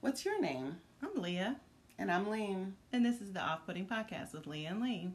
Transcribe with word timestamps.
What's 0.00 0.24
your 0.24 0.40
name? 0.40 0.80
I'm 1.02 1.20
Leah, 1.20 1.56
And 1.98 2.10
I'm 2.10 2.28
Lean. 2.30 2.76
and 2.92 3.04
this 3.04 3.20
is 3.20 3.32
the 3.32 3.40
Off 3.40 3.66
Putting 3.66 3.86
Podcast 3.86 4.32
with 4.32 4.46
Leah 4.46 4.70
and 4.70 4.82
Lee. 4.82 5.10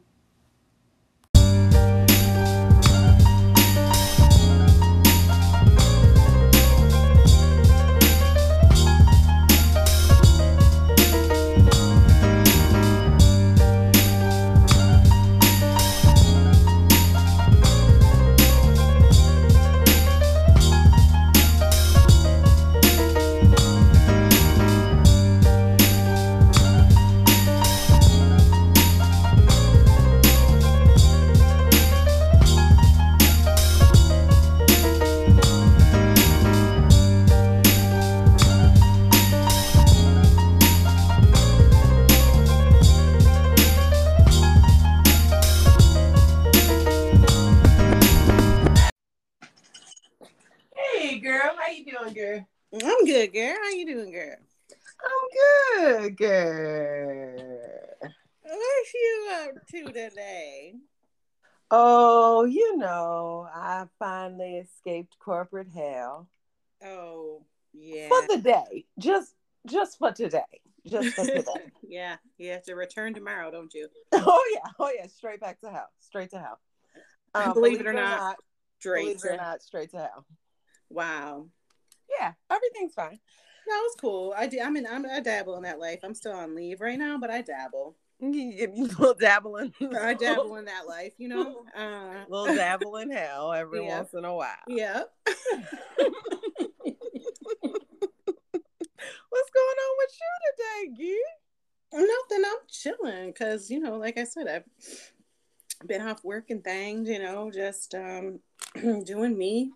Good, 55.86 56.16
girl. 56.16 57.58
What 58.42 58.86
you 58.94 59.28
up 59.32 59.66
to 59.70 59.84
today? 59.92 60.74
Oh, 61.70 62.44
you 62.44 62.76
know, 62.76 63.48
I 63.52 63.86
finally 63.98 64.56
escaped 64.58 65.16
corporate 65.18 65.68
hell 65.74 66.28
Oh, 66.84 67.44
yeah. 67.72 68.08
for 68.08 68.36
the 68.36 68.42
day. 68.42 68.84
Just 68.98 69.34
just 69.66 69.98
for 69.98 70.12
today. 70.12 70.42
Just 70.86 71.16
for 71.16 71.24
today. 71.24 71.42
yeah, 71.88 72.16
you 72.38 72.50
have 72.52 72.62
to 72.64 72.74
return 72.74 73.14
tomorrow, 73.14 73.50
don't 73.50 73.72
you? 73.74 73.88
oh 74.12 74.44
yeah, 74.54 74.70
oh 74.78 74.90
yeah, 74.96 75.06
straight 75.08 75.40
back 75.40 75.60
to 75.60 75.70
hell. 75.70 75.88
Straight 75.98 76.30
to 76.30 76.38
hell. 76.38 76.60
Um, 77.34 77.52
Believe 77.54 77.80
it 77.80 77.86
or 77.86 77.92
not, 77.92 78.36
believe 78.82 79.18
Straight. 79.18 79.30
it 79.32 79.34
or 79.34 79.36
not, 79.36 79.62
straight 79.62 79.90
to 79.90 79.98
hell. 79.98 80.24
Wow. 80.88 81.48
Yeah, 82.18 82.32
everything's 82.50 82.94
fine. 82.94 83.18
That 83.66 83.80
was 83.82 83.96
cool. 84.00 84.32
I 84.36 84.46
do. 84.46 84.60
I 84.60 84.70
mean, 84.70 84.86
I'm, 84.88 85.04
I 85.06 85.20
dabble 85.20 85.56
in 85.56 85.62
that 85.64 85.80
life. 85.80 86.00
I'm 86.04 86.14
still 86.14 86.32
on 86.32 86.54
leave 86.54 86.80
right 86.80 86.98
now, 86.98 87.18
but 87.18 87.30
I 87.30 87.42
dabble. 87.42 87.96
You, 88.20 88.68
little 88.98 89.12
dabbling. 89.14 89.74
I 90.00 90.14
dabble 90.14 90.56
in 90.56 90.64
that 90.66 90.86
life, 90.86 91.12
you 91.18 91.28
know. 91.28 91.64
Uh, 91.76 92.24
little 92.28 92.54
dabble 92.54 92.96
in 92.96 93.10
hell 93.10 93.52
every 93.52 93.84
Yeah. 93.84 93.98
once 93.98 94.14
in 94.14 94.24
a 94.24 94.34
while. 94.34 94.54
yeah. 94.68 95.02
What's 99.28 99.50
going 99.50 99.78
on 99.84 99.96
with 99.98 100.12
you 100.20 100.30
today, 100.56 100.94
Gee? 100.96 101.24
Nothing. 101.92 102.44
I'm 102.46 102.58
chilling 102.68 103.26
because 103.28 103.70
you 103.70 103.80
know, 103.80 103.96
like 103.98 104.16
I 104.18 104.24
said, 104.24 104.48
I've 104.48 104.64
been 105.86 106.02
off 106.02 106.24
work 106.24 106.50
and 106.50 106.62
things. 106.64 107.08
You 107.08 107.18
know, 107.18 107.50
just 107.50 107.94
um 107.94 108.40
doing 109.04 109.36
me. 109.36 109.72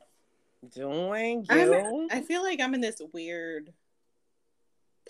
Doing 0.75 1.45
I'm- 1.49 1.73
you. 1.73 2.09
I 2.11 2.21
feel 2.23 2.43
like 2.43 2.61
I'm 2.61 2.75
in 2.75 2.81
this 2.81 3.01
weird 3.13 3.73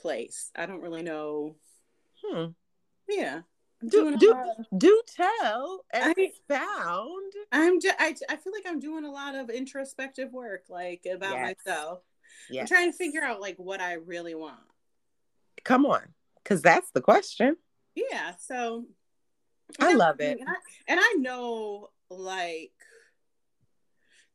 place. 0.00 0.50
I 0.56 0.66
don't 0.66 0.80
really 0.80 1.02
know. 1.02 1.56
Hmm. 2.24 2.46
Yeah. 3.08 3.40
I'm 3.82 3.88
Do, 3.88 4.16
do, 4.18 4.32
of- 4.34 4.78
do 4.78 5.02
tell, 5.16 5.84
I- 5.92 6.14
expound. 6.16 7.32
I'm 7.50 7.80
just, 7.80 7.96
I, 7.98 8.14
I 8.28 8.36
feel 8.36 8.52
like 8.52 8.64
I'm 8.66 8.78
doing 8.80 9.04
a 9.04 9.10
lot 9.10 9.34
of 9.34 9.48
introspective 9.50 10.32
work, 10.32 10.64
like 10.68 11.06
about 11.10 11.32
Yes. 11.36 11.56
myself. 11.66 12.00
I'm 12.58 12.66
trying 12.66 12.90
to 12.92 12.96
figure 12.96 13.22
out 13.22 13.40
like 13.40 13.56
what 13.58 13.80
I 13.80 13.94
really 13.94 14.34
want. 14.34 14.60
Come 15.64 15.86
on, 15.86 16.02
because 16.42 16.62
that's 16.62 16.90
the 16.92 17.00
question. 17.00 17.56
Yeah. 17.94 18.32
So 18.40 18.86
I 19.78 19.94
love 19.94 20.20
it. 20.20 20.38
And 20.40 20.48
I, 20.48 20.54
and 20.88 21.00
I 21.02 21.14
know 21.18 21.90
like 22.10 22.72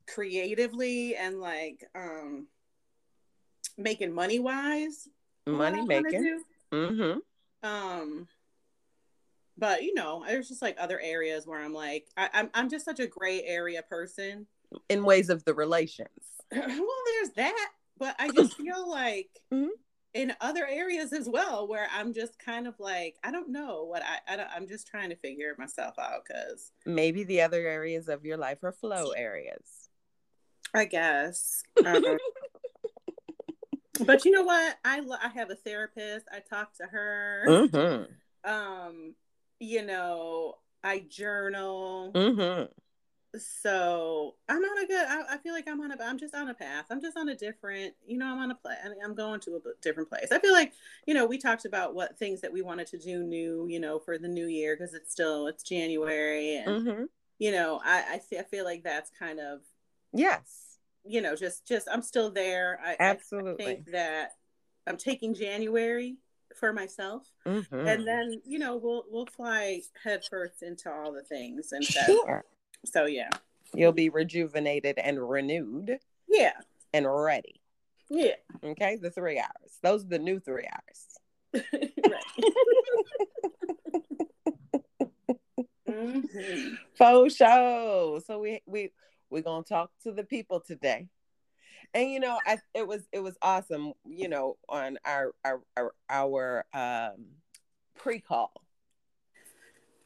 creatively 0.08 1.16
and 1.16 1.40
like 1.42 1.84
um 1.96 2.48
making 3.78 4.14
money 4.14 4.40
wise 4.40 5.08
Money 5.48 5.82
making. 5.84 6.42
Mm-hmm. 6.74 7.20
um 7.68 8.28
but 9.58 9.84
you 9.84 9.94
know 9.94 10.24
there's 10.28 10.50
just 10.50 10.62
like 10.62 10.76
other 10.80 11.00
areas 11.00 11.48
where 11.48 11.62
i'm 11.62 11.74
like 11.74 12.08
I, 12.18 12.30
I'm, 12.34 12.50
I'm 12.54 12.70
just 12.70 12.84
such 12.86 13.00
a 13.00 13.08
gray 13.08 13.44
area 13.44 13.82
person 13.84 14.48
In 14.90 15.04
ways 15.06 15.30
of 15.30 15.46
the 15.46 15.54
relations. 15.54 16.10
well 16.52 16.62
there's 16.62 17.30
that 17.38 17.70
but 17.98 18.16
i 18.20 18.30
just 18.32 18.56
feel 18.58 18.90
like 18.90 19.30
Mhm. 19.54 19.70
in 20.14 20.34
other 20.42 20.66
areas 20.68 21.14
as 21.14 21.30
well 21.30 21.68
where 21.68 21.88
i'm 21.96 22.12
just 22.14 22.38
kind 22.40 22.68
of 22.68 22.74
like 22.80 23.16
i 23.24 23.32
don't 23.32 23.50
know 23.50 23.84
what 23.86 24.02
i, 24.04 24.34
I 24.34 24.36
don't, 24.38 24.50
i'm 24.54 24.68
just 24.68 24.88
trying 24.88 25.10
to 25.12 25.16
figure 25.16 25.56
myself 25.58 25.96
out 26.00 26.24
because 26.28 26.72
Maybe 26.86 27.24
the 27.24 27.42
other 27.42 27.66
areas 27.68 28.10
of 28.10 28.26
your 28.26 28.38
life 28.38 28.64
are 28.64 28.72
flow 28.74 29.12
areas. 29.12 29.90
i 30.74 30.84
guess 30.86 31.64
um, 31.86 32.04
but 34.06 34.26
you 34.26 34.32
know 34.32 34.44
what 34.44 34.78
i 34.84 35.00
lo- 35.00 35.18
i 35.24 35.28
have 35.30 35.50
a 35.50 35.56
therapist 35.56 36.26
i 36.32 36.40
talk 36.40 36.74
to 36.74 36.84
her 36.86 37.44
Mm-hmm. 37.48 38.50
um 38.52 39.16
you 39.60 39.86
know 39.86 40.56
i 40.84 41.00
journal 41.10 42.12
Mm-hmm. 42.14 43.40
so 43.40 44.36
i'm 44.50 44.58
on 44.64 44.84
a 44.84 44.88
good 44.88 45.06
I, 45.08 45.36
I 45.36 45.38
feel 45.38 45.54
like 45.54 45.68
i'm 45.68 45.82
on 45.82 45.92
a 45.92 45.98
i'm 46.04 46.18
just 46.18 46.36
on 46.36 46.50
a 46.50 46.54
path 46.54 46.86
i'm 46.90 47.02
just 47.02 47.18
on 47.18 47.30
a 47.30 47.36
different 47.36 47.94
you 48.06 48.18
know 48.18 48.26
i'm 48.28 48.38
on 48.40 48.52
a 48.52 48.58
mean, 48.90 48.98
i'm 49.04 49.16
going 49.16 49.40
to 49.42 49.56
a 49.56 49.60
different 49.82 50.10
place 50.10 50.32
i 50.32 50.40
feel 50.40 50.54
like 50.54 50.74
you 51.06 51.14
know 51.14 51.26
we 51.26 51.38
talked 51.38 51.66
about 51.66 51.96
what 51.96 52.18
things 52.18 52.42
that 52.42 52.52
we 52.54 52.62
wanted 52.62 52.88
to 52.88 52.98
do 52.98 53.24
new 53.24 53.68
you 53.70 53.80
know 53.80 54.00
for 54.00 54.18
the 54.18 54.28
new 54.28 54.48
year 54.48 54.76
because 54.78 54.94
it's 54.94 55.12
still 55.12 55.48
it's 55.48 55.64
january 55.64 56.58
and 56.58 56.88
Mm-hmm. 56.88 57.04
you 57.40 57.52
know 57.52 57.82
i 57.84 58.16
I, 58.16 58.20
fe- 58.20 58.40
I 58.40 58.44
feel 58.44 58.66
like 58.66 58.84
that's 58.84 59.10
kind 59.18 59.40
of 59.40 59.62
Yes. 60.14 60.75
You 61.08 61.22
know 61.22 61.36
just 61.36 61.68
just 61.68 61.88
i'm 61.92 62.02
still 62.02 62.30
there 62.32 62.80
i, 62.84 62.92
I 62.92 62.96
Absolutely. 63.00 63.64
think 63.64 63.92
that 63.92 64.32
i'm 64.88 64.98
taking 64.98 65.34
january 65.34 66.18
for 66.60 66.74
myself 66.74 67.28
Mm-hmm. 67.46 67.88
and 67.88 68.08
then 68.08 68.42
you 68.46 68.58
know 68.60 68.76
we'll 68.78 69.04
we'll 69.10 69.26
fly 69.28 69.82
headfirst 70.04 70.64
into 70.64 70.90
all 70.92 71.12
the 71.14 71.22
things 71.22 71.72
and 71.74 71.84
stuff. 71.86 72.06
sure. 72.06 72.44
so 72.86 73.06
yeah 73.06 73.30
You'll 73.74 73.92
be 73.92 74.10
rejuvenated 74.10 74.98
and 75.00 75.30
renewed 75.30 76.00
yeah 76.30 76.54
and 76.94 77.06
ready. 77.08 77.60
yeah 78.10 78.36
Okay, 78.64 78.96
the 78.96 79.12
three 79.12 79.38
hours. 79.38 79.78
Those 79.84 80.06
are 80.06 80.08
the 80.08 80.20
new 80.20 80.40
three 80.40 80.68
hours. 80.72 81.20
right. 82.10 82.46
Mhm. 85.88 86.78
Faux 86.98 87.36
show. 87.36 88.22
So 88.26 88.40
we 88.40 88.62
we 88.66 88.92
we're 89.36 89.42
gonna 89.42 89.64
talk 89.66 89.92
to 90.04 90.14
the 90.14 90.24
people 90.24 90.62
today. 90.62 91.10
And 91.94 92.10
you 92.10 92.22
know, 92.22 92.40
I 92.48 92.58
it 92.74 92.88
was 92.88 93.02
it 93.12 93.20
was 93.20 93.36
awesome, 93.42 93.92
you 94.08 94.30
know, 94.30 94.56
on 94.70 94.98
our 95.04 95.34
our 95.44 95.62
our, 95.76 95.94
our 96.10 96.66
um 96.74 97.26
pre-call. 97.98 98.54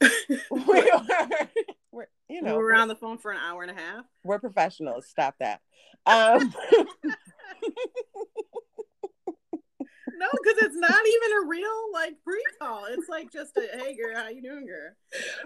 we 0.00 0.10
were, 0.50 1.06
we're, 1.92 2.06
you 2.28 2.42
know, 2.42 2.56
we 2.56 2.58
were 2.58 2.72
we're, 2.72 2.74
on 2.74 2.88
the 2.88 2.96
phone 2.96 3.18
for 3.18 3.30
an 3.30 3.38
hour 3.38 3.62
and 3.62 3.70
a 3.70 3.74
half 3.74 4.04
we're 4.24 4.40
professionals. 4.40 5.06
Stop 5.06 5.36
that. 5.38 5.60
Um 6.06 6.52
no 10.18 10.26
because 10.32 10.58
it's 10.62 10.76
not 10.76 11.06
even 11.06 11.44
a 11.44 11.46
real 11.46 11.92
like 11.92 12.14
pre-call 12.24 12.86
it's 12.90 13.08
like 13.08 13.30
just 13.32 13.56
a 13.56 13.66
hey 13.78 13.96
girl 13.96 14.16
how 14.16 14.28
you 14.28 14.42
doing 14.42 14.66
girl 14.66 14.90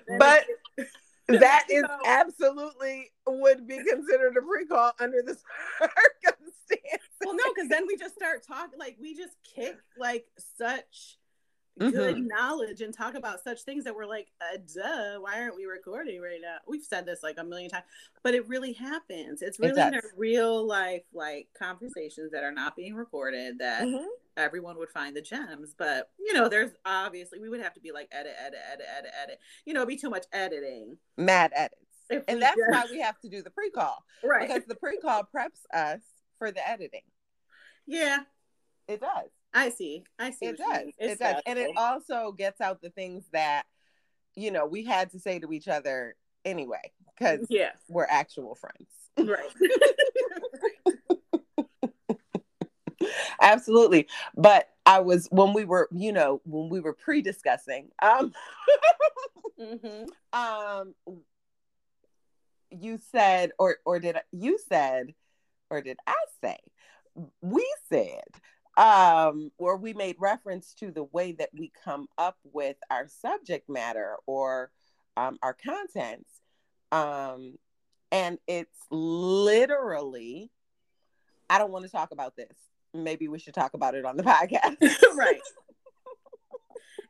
And 0.09 0.19
But- 0.19 0.47
that 1.29 1.67
is 1.71 1.85
absolutely 2.07 3.11
would 3.27 3.67
be 3.67 3.77
considered 3.77 4.37
a 4.37 4.43
pre-call 4.43 4.93
under 5.01 5.23
the 5.23 5.37
circumstances. 5.79 7.01
well 7.25 7.35
no 7.35 7.45
because 7.55 7.69
then 7.69 7.87
we 7.87 7.97
just 7.97 8.15
start 8.15 8.43
talking 8.47 8.79
like 8.79 8.97
we 9.01 9.15
just 9.15 9.37
kick 9.55 9.77
like 9.99 10.27
such 10.59 11.19
good 11.79 12.15
Mhm. 12.17 12.29
knowledge 12.29 12.83
and 12.83 12.95
talk 12.95 13.15
about 13.17 13.43
such 13.43 13.63
things 13.65 13.83
that 13.83 13.97
we're 13.97 14.07
like 14.07 14.29
uh, 14.41 14.59
duh 14.75 15.19
why 15.19 15.41
aren't 15.41 15.57
we 15.57 15.65
recording 15.65 16.21
right 16.21 16.39
now 16.41 16.59
we've 16.69 16.85
said 16.85 17.05
this 17.05 17.21
like 17.25 17.37
a 17.39 17.43
million 17.43 17.69
times 17.69 17.85
but 18.23 18.33
it 18.33 18.47
really 18.47 18.73
happens 18.73 19.43
it's 19.43 19.59
really 19.59 19.81
a 19.81 20.01
real 20.17 20.65
life 20.65 21.03
like 21.13 21.49
conversations 21.59 22.31
that 22.31 22.45
are 22.45 22.53
not 22.53 22.77
being 22.77 22.95
recorded 22.95 23.59
that 23.59 23.83
Mhm. 23.83 24.07
everyone 24.37 24.77
would 24.79 24.91
find 24.91 25.17
the 25.17 25.21
gems 25.23 25.75
but 25.77 26.11
you 26.19 26.33
know 26.33 26.49
there's 26.49 26.71
obviously 26.85 27.41
we 27.41 27.49
would 27.49 27.61
have 27.61 27.75
to 27.75 27.81
be 27.81 27.91
like 27.91 28.07
edit 28.13 28.37
edit 28.39 28.61
edit 28.73 28.87
edit 28.97 29.11
edit 29.21 29.41
you 29.65 29.75
know 29.75 29.81
it'd 29.81 29.89
be 29.89 29.97
too 29.97 30.11
much 30.11 30.27
editing 30.33 30.97
Mad 31.17 31.51
edits. 31.57 31.81
And 32.11 32.43
that's 32.43 32.57
just- 32.57 32.71
why 32.71 32.85
we 32.91 33.01
have 33.01 33.19
to 33.21 33.29
do 33.29 33.43
the 33.43 33.51
pre-call. 33.51 34.05
right 34.23 34.47
because 34.47 34.65
the 34.67 34.75
pre-call 34.75 35.29
preps 35.35 35.65
us 35.73 36.01
for 36.39 36.51
the 36.51 36.67
editing. 36.69 37.03
yeah 37.87 38.19
It 38.89 39.01
does. 39.01 39.31
I 39.55 39.71
see. 39.71 40.05
I 40.19 40.31
see. 40.33 40.47
It 40.47 40.59
does. 40.59 40.83
It 40.99 41.19
does. 41.19 41.41
And 41.47 41.59
it 41.59 41.71
also 41.77 42.33
gets 42.33 42.61
out 42.61 42.83
the 42.83 42.91
things 42.91 43.25
that, 43.33 43.63
you 44.35 44.51
know, 44.51 44.67
we 44.67 44.85
had 44.85 45.11
to 45.13 45.21
say 45.21 45.39
to 45.39 45.53
each 45.53 45.69
other 45.69 46.17
anyway, 46.45 46.91
because 47.17 47.47
yeah. 47.49 47.71
we're 47.89 48.07
actual 48.11 48.57
friends. 48.57 48.89
Right. 49.17 49.53
Absolutely. 53.41 54.09
But 54.37 54.69
I 54.87 55.01
was 55.01 55.29
when 55.31 55.53
we 55.53 55.65
were, 55.65 55.89
you 55.93 56.13
know, 56.13 56.41
when 56.45 56.69
we 56.69 56.81
were 56.81 56.93
pre-discussing, 56.95 57.91
um, 58.03 58.33
hmm 59.59 60.05
um 60.33 60.95
you 62.81 62.99
said 63.13 63.53
or 63.59 63.77
or 63.85 63.99
did 63.99 64.17
you 64.33 64.59
said 64.69 65.15
or 65.71 65.81
did 65.81 65.99
I 66.07 66.17
say? 66.43 66.59
We 67.41 67.67
said 67.91 68.23
um 68.77 69.51
or 69.59 69.77
we 69.77 69.93
made 69.93 70.17
reference 70.19 70.75
to 70.75 70.91
the 70.91 71.05
way 71.05 71.33
that 71.33 71.51
we 71.57 71.73
come 71.85 72.09
up 72.19 72.37
with 72.53 72.77
our 72.91 73.07
subject 73.09 73.69
matter 73.69 74.17
or 74.27 74.71
um 75.17 75.39
our 75.43 75.55
contents. 75.55 76.31
Um 76.93 77.55
and 78.11 78.39
it's 78.47 78.79
literally 78.91 80.51
I 81.51 81.59
don't 81.59 81.73
want 81.73 81.85
to 81.85 81.91
talk 81.91 82.11
about 82.11 82.37
this. 82.37 82.57
Maybe 82.93 83.29
we 83.29 83.39
should 83.39 83.55
talk 83.55 83.75
about 83.75 83.95
it 83.95 84.05
on 84.05 84.17
the 84.17 84.23
podcast. 84.25 84.77
Right. 85.17 85.41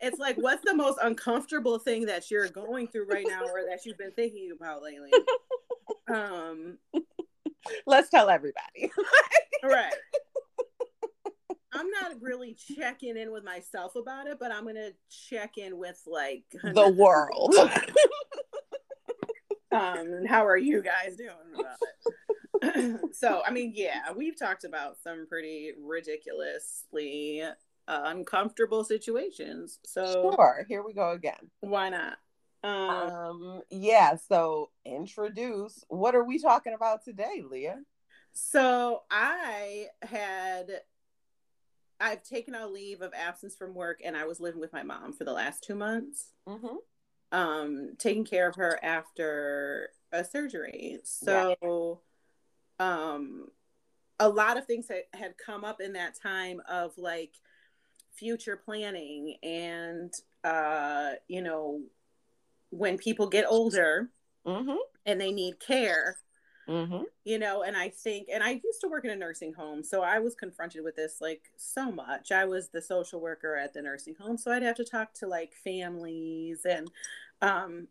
It's 0.01 0.19
like, 0.19 0.37
what's 0.37 0.65
the 0.65 0.75
most 0.75 0.99
uncomfortable 1.03 1.79
thing 1.79 2.07
that 2.07 2.31
you're 2.31 2.49
going 2.49 2.89
through 2.89 3.07
right 3.07 3.27
now, 3.29 3.43
or 3.43 3.63
that 3.69 3.85
you've 3.85 3.99
been 3.99 4.13
thinking 4.13 4.51
about 4.57 4.83
lately? 4.83 5.11
Um. 6.07 6.77
let's 7.87 8.11
tell 8.11 8.29
everybody 8.29 8.91
Right. 9.63 9.93
I'm 11.73 11.91
not 11.91 12.21
really 12.21 12.55
checking 12.77 13.17
in 13.17 13.33
with 13.33 13.43
myself 13.43 13.97
about 13.97 14.27
it, 14.27 14.39
but 14.39 14.53
I'm 14.53 14.65
gonna 14.67 14.91
check 15.11 15.57
in 15.57 15.79
with 15.79 16.01
like 16.07 16.45
the 16.63 16.91
world 16.91 17.55
um 19.73 20.25
how 20.27 20.47
are 20.47 20.57
you 20.57 20.83
guys 20.83 21.17
doing 21.17 21.31
about 21.59 21.77
it 22.63 23.01
so 23.15 23.43
i 23.47 23.51
mean 23.51 23.73
yeah 23.75 24.13
we've 24.17 24.39
talked 24.39 24.65
about 24.65 24.97
some 25.03 25.27
pretty 25.27 25.73
ridiculously 25.83 27.43
uh, 27.89 28.03
uncomfortable 28.07 28.85
situations 28.85 29.79
so 29.85 30.31
Sure, 30.37 30.65
here 30.69 30.83
we 30.83 30.93
go 30.95 31.11
again. 31.11 31.51
why 31.61 31.89
not 31.89 32.19
um 32.63 33.11
Um, 33.11 33.63
yeah, 33.71 34.17
so 34.17 34.71
introduce 34.87 35.85
what 35.89 36.15
are 36.15 36.25
we 36.25 36.39
talking 36.39 36.75
about 36.75 37.05
today, 37.05 37.43
Leah? 37.49 37.81
so 38.33 39.03
i 39.11 39.87
had 40.03 40.81
i've 42.01 42.23
taken 42.25 42.55
a 42.55 42.67
leave 42.67 43.01
of 43.01 43.13
absence 43.15 43.55
from 43.55 43.75
work 43.75 44.01
and 44.05 44.17
i 44.17 44.25
was 44.25 44.41
living 44.41 44.61
with 44.61 44.73
my 44.73 44.83
mom 44.83 45.13
for 45.13 45.25
the 45.25 45.33
last 45.33 45.63
two 45.63 45.75
months 45.77 46.31
Mm-hmm. 46.49 46.77
um 47.33 47.91
taking 47.99 48.25
care 48.25 48.49
of 48.49 48.57
her 48.57 48.79
after 48.83 49.91
a 50.11 50.25
surgery 50.25 50.99
so 51.05 52.01
um 52.81 53.47
a 54.19 54.29
lot 54.29 54.57
of 54.57 54.67
things 54.67 54.89
that 54.89 55.05
had 55.13 55.35
come 55.39 55.65
up 55.65 55.81
in 55.81 55.93
that 55.93 56.15
time 56.21 56.61
of 56.69 56.93
like 56.97 57.35
future 58.17 58.57
planning 58.57 59.37
and 59.43 60.13
uh 60.45 61.11
you 61.29 61.43
know 61.43 61.81
when 62.71 62.97
people 62.99 63.29
get 63.29 63.45
older 63.49 64.11
Mm-hmm. 64.47 64.77
and 65.07 65.21
they 65.21 65.33
need 65.33 65.59
care 65.59 66.17
Mm-hmm. 66.69 67.03
you 67.25 67.39
know 67.39 67.63
and 67.63 67.77
i 67.77 67.91
think 67.91 68.29
and 68.33 68.43
i 68.43 68.53
used 68.65 68.81
to 68.81 68.89
work 68.89 69.05
in 69.05 69.11
a 69.11 69.17
nursing 69.17 69.53
home 69.53 69.83
so 69.85 70.01
i 70.03 70.19
was 70.19 70.35
confronted 70.35 70.83
with 70.83 70.97
this 70.97 71.17
like 71.21 71.43
so 71.57 71.93
much 71.93 72.33
i 72.33 72.47
was 72.47 72.69
the 72.71 72.81
social 72.81 73.21
worker 73.21 73.55
at 73.55 73.75
the 73.75 73.83
nursing 73.83 74.15
home 74.19 74.39
so 74.39 74.51
i'd 74.51 74.63
have 74.63 74.77
to 74.77 74.85
talk 74.85 75.13
to 75.13 75.27
like 75.27 75.53
families 75.63 76.65
and 76.65 76.91
um 77.43 77.87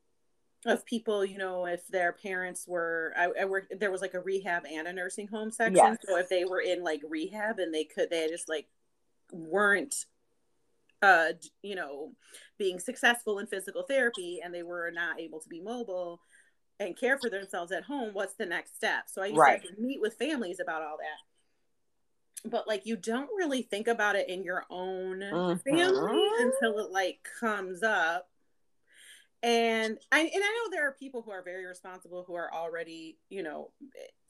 of 0.66 0.84
people 0.86 1.24
you 1.24 1.38
know 1.38 1.66
if 1.68 1.86
their 1.90 2.12
parents 2.14 2.68
were 2.68 3.14
i, 3.16 3.30
I 3.42 3.46
worked 3.46 3.80
there 3.80 3.92
was 3.92 4.02
like 4.02 4.16
a 4.16 4.19
rehab 4.22 4.64
and 4.68 4.88
a 4.88 4.94
nursing 4.94 5.28
home 5.28 5.52
section 5.52 5.76
Yes. 5.76 5.98
so 6.08 6.18
if 6.18 6.30
they 6.30 6.44
were 6.46 6.62
in 6.62 6.84
like 6.84 7.02
rehab 7.08 7.60
and 7.60 7.72
they 7.74 7.84
could 7.84 8.10
they 8.10 8.28
just 8.28 8.50
like 8.50 8.66
weren't 9.31 10.06
uh 11.04 11.34
you 11.62 11.76
know 11.76 12.14
being 12.58 12.80
successful 12.80 13.38
in 13.40 13.46
physical 13.46 13.84
therapy 13.84 14.40
and 14.44 14.54
they 14.54 14.64
were 14.64 14.90
not 14.92 15.20
able 15.20 15.40
to 15.40 15.50
be 15.50 15.62
mobile 15.62 16.20
and 16.80 16.98
care 16.98 17.18
for 17.20 17.30
themselves 17.30 17.72
at 17.72 17.84
home 17.84 18.14
what's 18.14 18.36
the 18.36 18.46
next 18.46 18.76
step 18.76 19.04
so 19.08 19.22
i 19.22 19.28
used 19.28 19.38
Right. 19.38 19.62
to 19.62 19.70
meet 19.80 20.02
with 20.02 20.16
families 20.16 20.60
about 20.60 20.82
all 20.82 20.98
that 20.98 22.50
but 22.50 22.68
like 22.68 22.86
you 22.86 22.96
don't 22.96 23.30
really 23.38 23.62
think 23.62 23.88
about 23.88 24.16
it 24.16 24.30
in 24.30 24.44
your 24.44 24.66
own 24.70 25.20
Mhm. 25.20 25.62
family 25.64 26.30
until 26.40 26.80
it 26.80 26.90
like 26.92 27.28
comes 27.40 27.84
up 27.84 28.30
and 29.42 30.00
I 30.12 30.20
and 30.22 30.32
I 30.34 30.38
know 30.38 30.72
there 30.72 30.88
are 30.88 30.94
people 30.94 31.22
who 31.22 31.32
are 31.32 31.44
very 31.44 31.66
responsible 31.66 32.24
who 32.26 32.34
are 32.34 32.54
already, 32.54 33.18
you 33.30 33.44
know, 33.44 33.72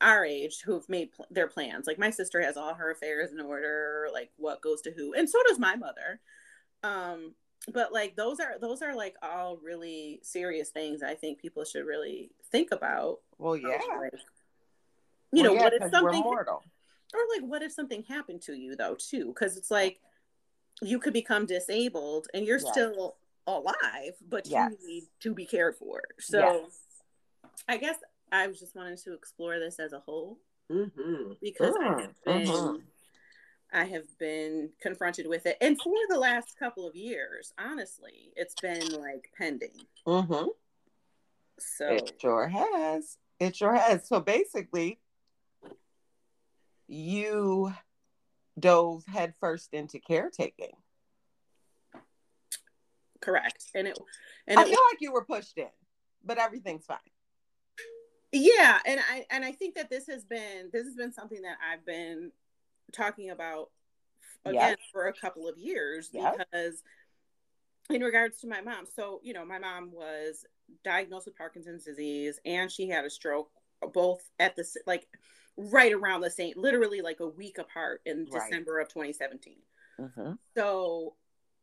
our 0.02 0.26
age 0.26 0.62
who've 0.66 0.88
made 0.90 1.12
pl- 1.12 1.28
their 1.30 1.48
plans. 1.48 1.86
Like 1.86 2.00
my 2.00 2.10
sister 2.10 2.42
has 2.42 2.58
all 2.58 2.74
her 2.74 2.90
affairs 2.90 3.32
in 3.32 3.40
order, 3.40 4.08
like 4.12 4.32
what 4.38 4.62
goes 4.64 4.82
to 4.82 4.92
who, 4.92 5.14
and 5.14 5.30
so 5.30 5.38
does 5.48 5.60
my 5.60 5.76
mother. 5.76 6.20
Um, 6.84 7.34
but 7.74 7.94
like 7.94 8.16
those 8.16 8.40
are 8.40 8.60
those 8.60 8.82
are 8.82 8.94
like 8.96 9.16
all 9.24 9.58
really 9.64 10.20
serious 10.22 10.70
things. 10.70 11.02
I 11.02 11.14
think 11.16 11.40
people 11.40 11.64
should 11.64 11.86
really 11.86 12.32
think 12.52 12.72
about. 12.72 13.20
Well, 13.38 13.56
yeah. 13.56 13.80
Like, 14.00 14.14
you 15.32 15.44
know, 15.44 15.54
yeah, 15.54 15.64
what 15.64 15.74
if 15.74 15.90
something 15.90 16.22
mortal? 16.22 16.62
or 17.14 17.20
like 17.36 17.48
what 17.50 17.62
if 17.62 17.72
something 17.72 18.04
happened 18.04 18.42
to 18.42 18.54
you 18.54 18.76
though 18.76 18.96
too 18.96 19.28
because 19.28 19.56
it's 19.56 19.70
like 19.70 20.00
you 20.82 20.98
could 21.00 21.14
become 21.14 21.46
disabled 21.46 22.28
and 22.34 22.44
you're 22.46 22.58
Yes. 22.58 22.72
still 22.72 23.16
alive 23.46 24.14
but 24.28 24.48
Yes. 24.48 24.72
you 24.82 24.88
need 24.88 25.04
to 25.20 25.34
be 25.36 25.46
cared 25.46 25.76
for 25.76 26.02
so 26.20 26.40
Yes. 26.40 26.72
i 27.68 27.78
guess 27.78 27.98
i 28.32 28.48
was 28.48 28.60
just 28.60 28.76
wanting 28.76 28.98
to 28.98 29.14
explore 29.14 29.60
this 29.60 29.80
as 29.80 29.94
a 29.94 30.00
whole 30.00 30.40
Mm-hmm. 30.72 31.34
because 31.40 31.76
i 31.80 32.02
have 32.02 32.24
been 32.26 32.48
Mhm. 32.48 32.82
I 33.74 33.84
have 33.84 34.06
been 34.20 34.70
confronted 34.82 35.28
with 35.28 35.46
it 35.46 35.58
and 35.62 35.80
for 35.82 35.94
the 36.10 36.18
last 36.18 36.58
couple 36.58 36.88
of 36.88 36.96
years 36.96 37.54
honestly 37.60 38.32
it's 38.36 38.56
been 38.62 38.88
like 39.00 39.30
pending 39.38 39.72
Mm-hmm. 40.08 40.48
so 41.60 41.88
It 41.90 42.14
sure 42.22 42.48
has. 42.48 43.18
It 43.40 43.56
sure 43.56 43.74
has. 43.74 44.08
So 44.08 44.20
basically, 44.20 45.00
you 46.88 47.74
dove 48.60 49.04
headfirst 49.06 49.74
into 49.74 50.00
caretaking. 50.00 50.72
correct 53.22 53.66
and 53.74 53.88
it 53.88 53.98
and 54.48 54.60
I 54.60 54.64
it 54.64 54.68
feel 54.68 54.80
like 54.92 55.00
you 55.00 55.14
were 55.14 55.24
pushed 55.24 55.58
in, 55.58 55.70
but 56.26 56.38
everything's 56.38 56.86
fine. 56.86 56.98
yeah 58.34 58.80
and 58.86 59.00
i 59.10 59.26
and 59.32 59.46
i 59.46 59.52
think 59.54 59.76
that 59.76 59.90
this 59.90 60.08
has 60.08 60.26
been 60.26 60.70
this 60.74 60.86
has 60.86 60.96
been 60.96 61.14
something 61.14 61.42
that 61.44 61.58
i've 61.72 61.86
been 61.86 62.32
talking 62.92 63.30
about 63.30 63.70
again 64.46 64.70
Yep. 64.72 64.80
for 64.92 65.08
a 65.08 65.14
couple 65.14 65.48
of 65.48 65.58
years 65.58 66.10
Yep. 66.12 66.38
because 66.52 66.84
in 67.90 68.02
regards 68.02 68.40
to 68.40 68.48
my 68.48 68.62
mom 68.62 68.86
so 68.86 69.20
you 69.24 69.34
know 69.34 69.46
my 69.46 69.60
mom 69.60 69.92
was 69.92 70.46
diagnosed 70.84 71.26
with 71.26 71.38
parkinson's 71.38 71.84
disease 71.86 72.40
and 72.46 72.72
she 72.72 72.88
had 72.88 73.06
a 73.06 73.10
stroke 73.10 73.50
both 73.94 74.30
at 74.40 74.56
the 74.56 74.66
like 74.88 75.08
right 75.58 75.92
around 75.94 76.22
the 76.22 76.30
same 76.32 76.54
literally 76.56 77.02
like 77.02 77.20
a 77.20 77.28
week 77.28 77.58
apart 77.58 78.02
in 78.06 78.28
Right. 78.32 78.50
december 78.50 78.80
of 78.80 78.88
2017 78.90 79.58
Mm-hmm. 80.00 80.34
so 80.58 81.16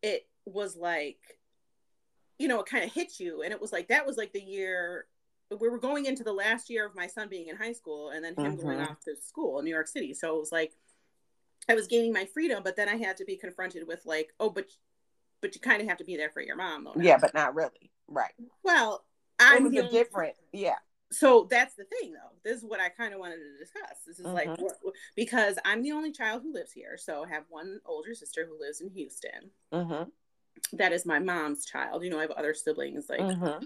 it 0.03 0.29
was 0.47 0.77
like 0.77 1.19
you 2.39 2.47
know 2.49 2.61
it 2.61 2.67
kind 2.67 2.85
of 2.85 2.93
hit 2.93 3.19
you 3.19 3.43
and 3.43 3.53
it 3.53 3.61
was 3.61 3.73
like 3.73 3.89
that 3.89 4.07
was 4.07 4.17
like 4.17 4.33
the 4.33 4.41
year 4.41 5.07
we 5.59 5.69
were 5.69 5.79
going 5.81 6.07
into 6.07 6.23
the 6.23 6.33
last 6.33 6.71
year 6.71 6.87
of 6.87 6.95
my 6.95 7.09
son 7.09 7.29
being 7.29 7.49
in 7.49 7.57
high 7.57 7.73
school 7.73 8.11
and 8.11 8.25
then 8.25 8.37
him 8.37 8.57
going 8.57 8.79
Mhm. 8.79 8.89
off 8.89 9.01
to 9.01 9.17
school 9.17 9.59
in 9.59 9.65
new 9.65 9.71
york 9.73 9.89
city 9.89 10.15
so 10.15 10.37
it 10.37 10.39
was 10.39 10.53
like 10.53 10.77
i 11.69 11.75
was 11.75 11.87
gaining 11.87 12.13
my 12.13 12.25
freedom 12.25 12.63
but 12.63 12.77
then 12.77 12.89
i 12.89 12.97
had 12.97 13.17
to 13.17 13.25
be 13.25 13.37
confronted 13.37 13.87
with 13.87 14.05
like 14.07 14.33
oh 14.41 14.51
but 14.51 14.67
but 15.43 15.55
you 15.55 15.61
kind 15.61 15.81
of 15.81 15.89
have 15.89 15.97
to 15.99 16.05
be 16.05 16.17
there 16.17 16.29
for 16.29 16.43
your 16.43 16.55
mom 16.57 16.85
though. 16.85 16.93
Yeah, 17.01 17.17
but 17.19 17.33
not 17.33 17.55
really. 17.55 17.91
Right. 18.09 18.33
well 18.63 19.05
i'm 19.39 19.65
was 19.65 19.73
the 19.73 19.79
a 19.79 19.83
only- 19.83 19.93
different. 19.93 20.35
Yeah. 20.53 20.75
so 21.13 21.47
that's 21.51 21.75
the 21.75 21.85
thing 21.85 22.13
though 22.13 22.37
this 22.45 22.59
is 22.59 22.65
what 22.65 22.81
i 22.81 22.89
kind 22.89 23.15
of 23.15 23.21
wanted 23.21 23.37
to 23.37 23.59
discuss 23.59 23.99
this 24.07 24.19
is 24.21 24.27
like 24.27 24.49
Mhm. 24.49 24.61
what, 24.61 24.95
because 25.17 25.57
i'm 25.65 25.83
the 25.83 25.93
only 25.93 26.13
child 26.13 26.43
who 26.43 26.53
lives 26.53 26.73
here 26.73 26.97
so 26.99 27.25
i 27.25 27.29
have 27.29 27.45
one 27.49 27.81
older 27.87 28.15
sister 28.15 28.47
who 28.47 28.59
lives 28.61 28.81
in 28.81 28.91
houston 28.91 29.51
Mm-hmm. 29.73 30.09
that 30.77 30.93
is 30.93 31.07
my 31.07 31.19
mom's 31.19 31.65
child 31.65 32.03
you 32.05 32.11
know 32.11 32.19
i 32.19 32.23
have 32.23 32.31
other 32.33 32.55
siblings 32.55 33.07
like 33.09 33.21
mm-hmm. 33.21 33.65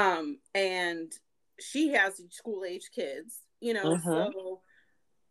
um 0.00 0.38
and 0.54 1.12
she 1.58 1.88
has 1.94 2.20
school 2.30 2.64
age 2.64 2.90
kids 2.94 3.40
you 3.60 3.72
know 3.74 3.96
Mhm. 3.96 4.02
so 4.32 4.60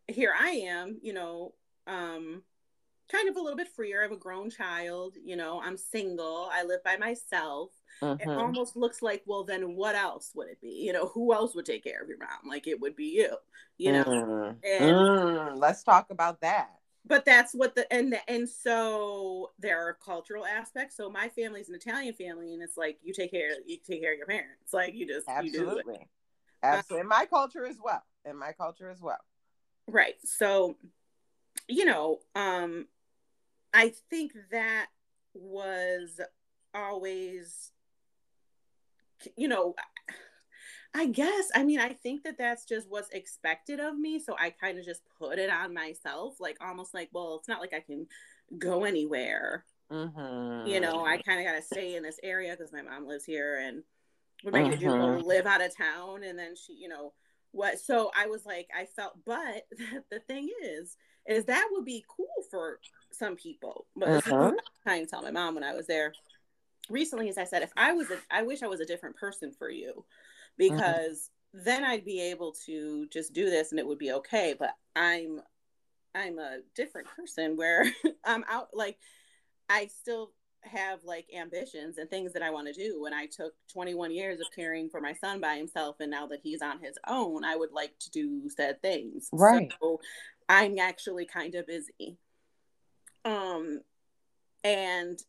here 0.08 0.34
i 0.40 0.50
am 0.52 1.00
you 1.02 1.14
know 1.14 1.54
um 1.88 2.42
kind 3.12 3.30
of 3.30 3.36
a 3.36 3.42
little 3.42 3.58
bit 3.58 3.68
freer 3.68 4.00
i 4.00 4.04
have 4.04 4.12
a 4.12 4.18
grown 4.18 4.50
child 4.50 5.16
you 5.24 5.36
know 5.36 5.62
i'm 5.62 5.78
single 5.78 6.50
i 6.52 6.64
live 6.64 6.84
by 6.84 6.98
myself 6.98 7.72
it 8.20 8.30
Mm-hmm. 8.30 8.40
almost 8.40 8.76
looks 8.76 9.02
like 9.02 9.24
well 9.26 9.44
then 9.44 9.76
what 9.76 9.96
else 9.96 10.32
would 10.36 10.48
it 10.50 10.60
be 10.62 10.70
you 10.70 10.94
know 10.94 11.08
who 11.08 11.34
else 11.34 11.56
would 11.56 11.66
take 11.66 11.84
care 11.84 12.02
of 12.02 12.10
your 12.10 12.18
mom 12.18 12.50
like 12.50 12.68
it 12.68 12.80
would 12.80 12.96
be 12.96 13.06
you 13.18 13.30
you 13.78 13.92
know 13.92 14.04
Mm. 14.04 14.58
and 14.64 15.06
Mm, 15.06 15.60
let's 15.60 15.84
talk 15.84 16.10
about 16.10 16.42
that. 16.42 16.70
but 17.08 17.24
that's 17.26 17.54
what 17.54 17.76
the 17.76 17.92
and 17.94 18.14
the, 18.14 18.30
and 18.30 18.50
so 18.50 19.52
there 19.60 19.80
are 19.80 19.94
cultural 19.94 20.46
aspects. 20.46 20.98
So 20.98 21.10
my 21.10 21.30
family's 21.30 21.70
an 21.70 21.76
Italian 21.76 22.14
family, 22.16 22.54
and 22.54 22.64
it's 22.64 22.78
like 22.78 22.98
you 23.04 23.14
take 23.14 23.32
care 23.32 23.52
you 23.66 23.78
take 23.86 24.02
care 24.02 24.14
of 24.14 24.18
your 24.18 24.28
parents. 24.28 24.74
Like 24.74 24.96
you 24.96 25.06
just 25.08 25.28
you 25.38 25.52
do 25.52 25.60
it. 25.78 25.86
Absolutely. 25.86 26.08
Absolutely. 26.64 27.02
In 27.02 27.08
my 27.08 27.26
culture 27.28 27.66
as 27.66 27.78
well. 27.84 28.04
In 28.26 28.38
my 28.38 28.54
culture 28.54 28.90
as 28.90 29.02
well. 29.02 29.20
Right. 29.88 30.16
So, 30.24 30.78
you 31.68 31.86
know, 31.86 32.20
um, 32.36 32.88
I 33.74 33.94
think 34.10 34.34
that 34.52 34.88
was 35.34 36.20
always, 36.74 37.72
you 39.36 39.48
know, 39.48 39.76
I 40.94 41.08
guess, 41.08 41.50
I 41.54 41.64
mean, 41.64 41.80
I 41.80 41.90
think 41.90 42.24
that 42.24 42.38
that's 42.38 42.64
just 42.64 42.90
what's 42.90 43.10
expected 43.10 43.82
of 43.82 43.98
me. 43.98 44.18
So 44.20 44.36
I 44.40 44.50
kind 44.50 44.80
of 44.80 44.86
just 44.86 45.02
put 45.20 45.40
it 45.40 45.50
on 45.50 45.74
myself, 45.74 46.40
like 46.40 46.58
almost 46.62 46.94
like, 46.94 47.10
well, 47.12 47.36
it's 47.38 47.50
not 47.50 47.60
like 47.60 47.74
I 47.74 47.82
can 47.82 48.08
go 48.58 48.86
anywhere. 48.86 49.66
Mm-hmm. 49.92 50.68
You 50.68 50.80
know, 50.80 51.06
I 51.06 51.18
kind 51.18 51.40
of 51.40 51.46
got 51.46 51.58
to 51.58 51.62
stay 51.62 51.96
in 51.96 52.04
this 52.04 52.20
area 52.24 52.56
because 52.58 52.72
my 52.72 52.82
mom 52.82 53.06
lives 53.08 53.26
here 53.26 53.60
and 53.60 53.84
what 54.42 54.56
am 54.56 54.62
I 54.62 54.68
going 54.68 54.80
to 54.80 54.86
do? 54.86 55.28
Live 55.28 55.46
out 55.46 55.62
of 55.62 55.76
town? 55.76 56.24
And 56.24 56.40
then 56.40 56.56
she, 56.56 56.74
you 56.74 56.88
know, 56.88 57.14
what? 57.52 57.80
So 57.80 58.12
I 58.16 58.28
was 58.28 58.46
like, 58.46 58.70
I 58.76 58.86
felt, 58.86 59.18
but 59.26 59.66
the 60.12 60.20
thing 60.20 60.50
is, 60.64 60.96
is 61.28 61.46
that 61.46 61.68
would 61.72 61.86
be 61.86 62.06
cool 62.08 62.28
for 62.50 62.80
some 63.12 63.36
people. 63.36 63.86
But 63.96 64.10
what 64.10 64.28
uh-huh. 64.28 64.52
I 64.86 65.06
tell 65.06 65.22
my 65.22 65.32
mom 65.32 65.56
when 65.56 65.64
I 65.64 65.74
was 65.74 65.88
there 65.88 66.14
recently, 66.90 67.30
as 67.30 67.38
I 67.38 67.46
said, 67.46 67.64
if 67.64 67.72
I 67.76 67.94
was, 67.94 68.12
a, 68.12 68.18
I 68.30 68.44
wish 68.44 68.64
I 68.64 68.68
was 68.68 68.80
a 68.80 68.86
different 68.86 69.16
person 69.16 69.52
for 69.58 69.70
you, 69.70 69.92
uh-huh. 69.92 70.06
because 70.58 71.30
then 71.54 71.84
I'd 71.84 72.06
be 72.06 72.22
able 72.22 72.54
to 72.66 73.08
just 73.08 73.34
do 73.34 73.50
this 73.50 73.72
and 73.72 73.80
it 73.80 73.88
would 73.88 74.00
be 74.00 74.12
okay. 74.12 74.56
But 74.58 74.76
I'm, 74.96 75.42
I'm 76.14 76.40
a 76.40 76.60
different 76.76 77.08
person 77.16 77.58
where 77.58 77.86
I'm 78.26 78.44
out 78.50 78.70
like 78.74 78.98
I 79.70 79.88
still 79.88 80.32
have 80.68 81.00
like 81.04 81.28
ambitions 81.36 81.98
and 81.98 82.10
things 82.10 82.34
that 82.34 82.42
I 82.42 82.50
want 82.50 82.68
to 82.68 82.74
do. 82.74 83.06
And 83.06 83.14
I 83.14 83.28
took 83.28 83.54
21 83.72 84.12
years 84.12 84.40
of 84.40 84.48
caring 84.56 84.90
for 84.90 85.02
my 85.02 85.14
son 85.14 85.40
by 85.40 85.56
himself, 85.58 85.98
and 86.00 86.12
now 86.12 86.28
that 86.28 86.40
he's 86.44 86.62
on 86.62 86.80
his 86.80 86.98
own, 87.08 87.44
I 87.44 87.56
would 87.56 87.72
like 87.72 87.98
to 88.00 88.12
do 88.12 88.50
said 88.50 88.82
things. 88.82 89.30
Right. 89.32 89.72
So 89.82 90.00
I'm 90.48 90.78
actually 90.80 91.26
kind 91.26 91.56
of 91.56 91.68
busy. 91.68 92.18
Um, 93.24 93.82
and 94.64 95.20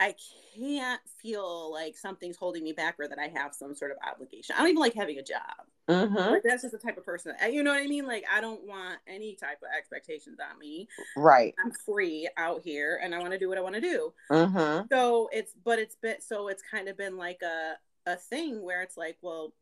I 0.00 0.14
can't 0.56 1.00
feel 1.22 1.72
like 1.72 1.96
something's 1.96 2.36
holding 2.36 2.64
me 2.64 2.72
back 2.72 2.96
or 2.98 3.06
that 3.06 3.18
I 3.18 3.28
have 3.28 3.54
some 3.54 3.74
sort 3.74 3.92
of 3.92 3.96
obligation. 4.08 4.56
I 4.56 4.60
don't 4.60 4.70
even 4.70 4.80
like 4.80 4.94
having 4.94 5.18
a 5.18 5.22
job. 5.22 5.40
Mm-hmm. 5.88 6.16
Like 6.16 6.42
that's 6.42 6.62
just 6.62 6.72
the 6.72 6.78
type 6.78 6.96
of 6.96 7.04
person. 7.04 7.34
You 7.50 7.62
know 7.62 7.72
what 7.72 7.82
I 7.82 7.86
mean? 7.86 8.06
Like 8.06 8.24
I 8.32 8.40
don't 8.40 8.66
want 8.66 8.98
any 9.06 9.34
type 9.36 9.58
of 9.62 9.68
expectations 9.76 10.38
on 10.40 10.58
me. 10.58 10.88
Right. 11.16 11.54
I'm 11.62 11.70
free 11.70 12.28
out 12.36 12.62
here, 12.64 12.98
and 13.02 13.14
I 13.14 13.18
want 13.20 13.32
to 13.32 13.38
do 13.38 13.48
what 13.48 13.58
I 13.58 13.60
want 13.60 13.74
to 13.76 13.80
do 13.80 14.12
Mm-hmm. 14.30 14.86
so 14.90 15.28
it's 15.32 15.52
but 15.64 15.78
it's 15.78 15.96
been 15.96 16.20
so 16.20 16.48
it's 16.48 16.62
kind 16.68 16.88
of 16.88 16.96
been 16.96 17.16
like 17.16 17.40
a 17.42 17.74
a 18.10 18.16
thing 18.16 18.62
where 18.62 18.82
it's 18.82 18.96
like 18.96 19.16
well 19.22 19.52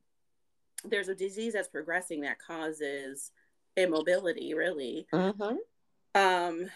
there's 0.84 1.08
a 1.08 1.14
disease 1.14 1.52
that's 1.52 1.68
progressing 1.68 2.22
that 2.22 2.38
causes 2.38 3.32
immobility 3.76 4.54
really 4.54 5.06
Mm-hmm. 5.12 5.56
um 6.14 6.70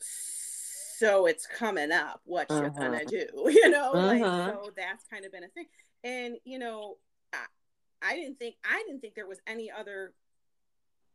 so 0.00 1.26
it's 1.26 1.46
coming 1.46 1.92
up 1.92 2.20
what 2.24 2.48
you're 2.50 2.70
gonna 2.70 3.04
do 3.06 3.26
you 3.50 3.70
know 3.70 3.92
like 3.92 4.22
Mhm. 4.22 4.46
so 4.46 4.70
that's 4.76 5.04
kind 5.08 5.24
of 5.24 5.32
been 5.32 5.44
a 5.44 5.48
thing 5.48 5.66
and 6.04 6.36
you 6.44 6.58
know 6.58 6.96
I, 7.32 7.46
I 8.02 8.14
didn't 8.16 8.38
think 8.38 8.56
i 8.64 8.82
didn't 8.86 9.00
think 9.00 9.14
there 9.14 9.26
was 9.26 9.40
any 9.46 9.70
other 9.70 10.12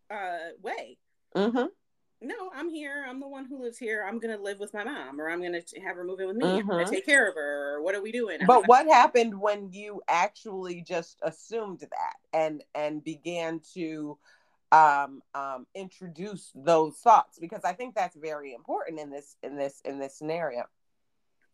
uh 0.09 0.51
way 0.61 0.97
Mm-hmm. 1.35 1.65
No, 2.21 2.51
I'm 2.55 2.69
here. 2.69 3.05
I'm 3.07 3.19
the 3.19 3.27
one 3.27 3.45
who 3.45 3.61
lives 3.61 3.77
here. 3.77 4.05
I'm 4.07 4.19
gonna 4.19 4.37
live 4.37 4.59
with 4.59 4.73
my 4.73 4.83
mom, 4.83 5.19
or 5.19 5.29
I'm 5.29 5.41
gonna 5.41 5.61
have 5.83 5.95
her 5.95 6.03
move 6.03 6.19
in 6.19 6.27
with 6.27 6.35
me. 6.37 6.59
I'm 6.59 6.67
gonna 6.67 6.85
Mhm. 6.85 6.89
take 6.91 7.05
care 7.05 7.27
of 7.27 7.35
her. 7.35 7.75
Or 7.75 7.81
what 7.81 7.95
are 7.95 8.01
we 8.01 8.11
doing? 8.11 8.41
I'm 8.41 8.47
But 8.47 8.67
what 8.67 8.85
happened 8.87 9.39
when 9.39 9.71
you 9.71 10.01
actually 10.07 10.81
just 10.81 11.19
assumed 11.23 11.79
that 11.79 12.13
and 12.33 12.63
and 12.75 13.03
began 13.03 13.59
to 13.73 14.17
um 14.71 15.21
um 15.33 15.65
introduce 15.75 16.51
those 16.55 16.95
thoughts 16.97 17.39
because 17.39 17.65
I 17.65 17.73
think 17.73 17.95
that's 17.95 18.15
very 18.15 18.53
important 18.53 18.99
in 18.99 19.09
this 19.09 19.35
in 19.43 19.55
this 19.57 19.81
in 19.83 19.99
this 19.99 20.15
scenario. 20.15 20.65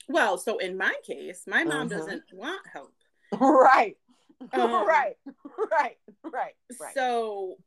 Well, 0.10 0.38
so 0.38 0.58
in 0.58 0.78
my 0.78 0.94
case, 1.04 1.44
my 1.48 1.64
mom 1.64 1.88
Mhm. 1.88 1.90
doesn't 1.90 2.24
want 2.34 2.66
help. 2.72 2.94
right. 3.32 3.98
Um, 4.54 4.72
right. 4.88 5.18
Right. 5.72 5.98
Right. 6.24 6.54
Right. 6.80 6.94
So, 6.94 7.58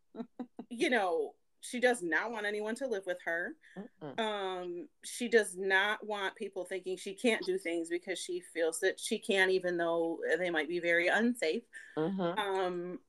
you 0.71 0.89
know, 0.89 1.35
she 1.61 1.79
does 1.79 2.03
not 2.03 2.31
want 2.33 2.47
anyone 2.47 2.75
to 2.77 2.87
live 2.87 3.05
with 3.07 3.19
her. 3.25 3.55
Mm-mm. 3.77 4.19
Um, 4.19 4.89
she 5.05 5.29
does 5.29 5.57
not 5.57 6.05
want 6.05 6.35
people 6.35 6.65
thinking 6.65 6.97
she 6.97 7.13
can't 7.15 7.45
do 7.45 7.59
things 7.59 7.89
because 7.89 8.19
she 8.19 8.41
feels 8.41 8.81
that 8.81 8.99
she 8.99 9.19
can, 9.19 9.51
even 9.51 9.77
though 9.77 10.19
they 10.39 10.51
might 10.51 10.69
be 10.69 10.81
very 10.81 11.09
unsafe. 11.09 11.63
Mhm. 11.97 12.39
Um, 12.39 13.01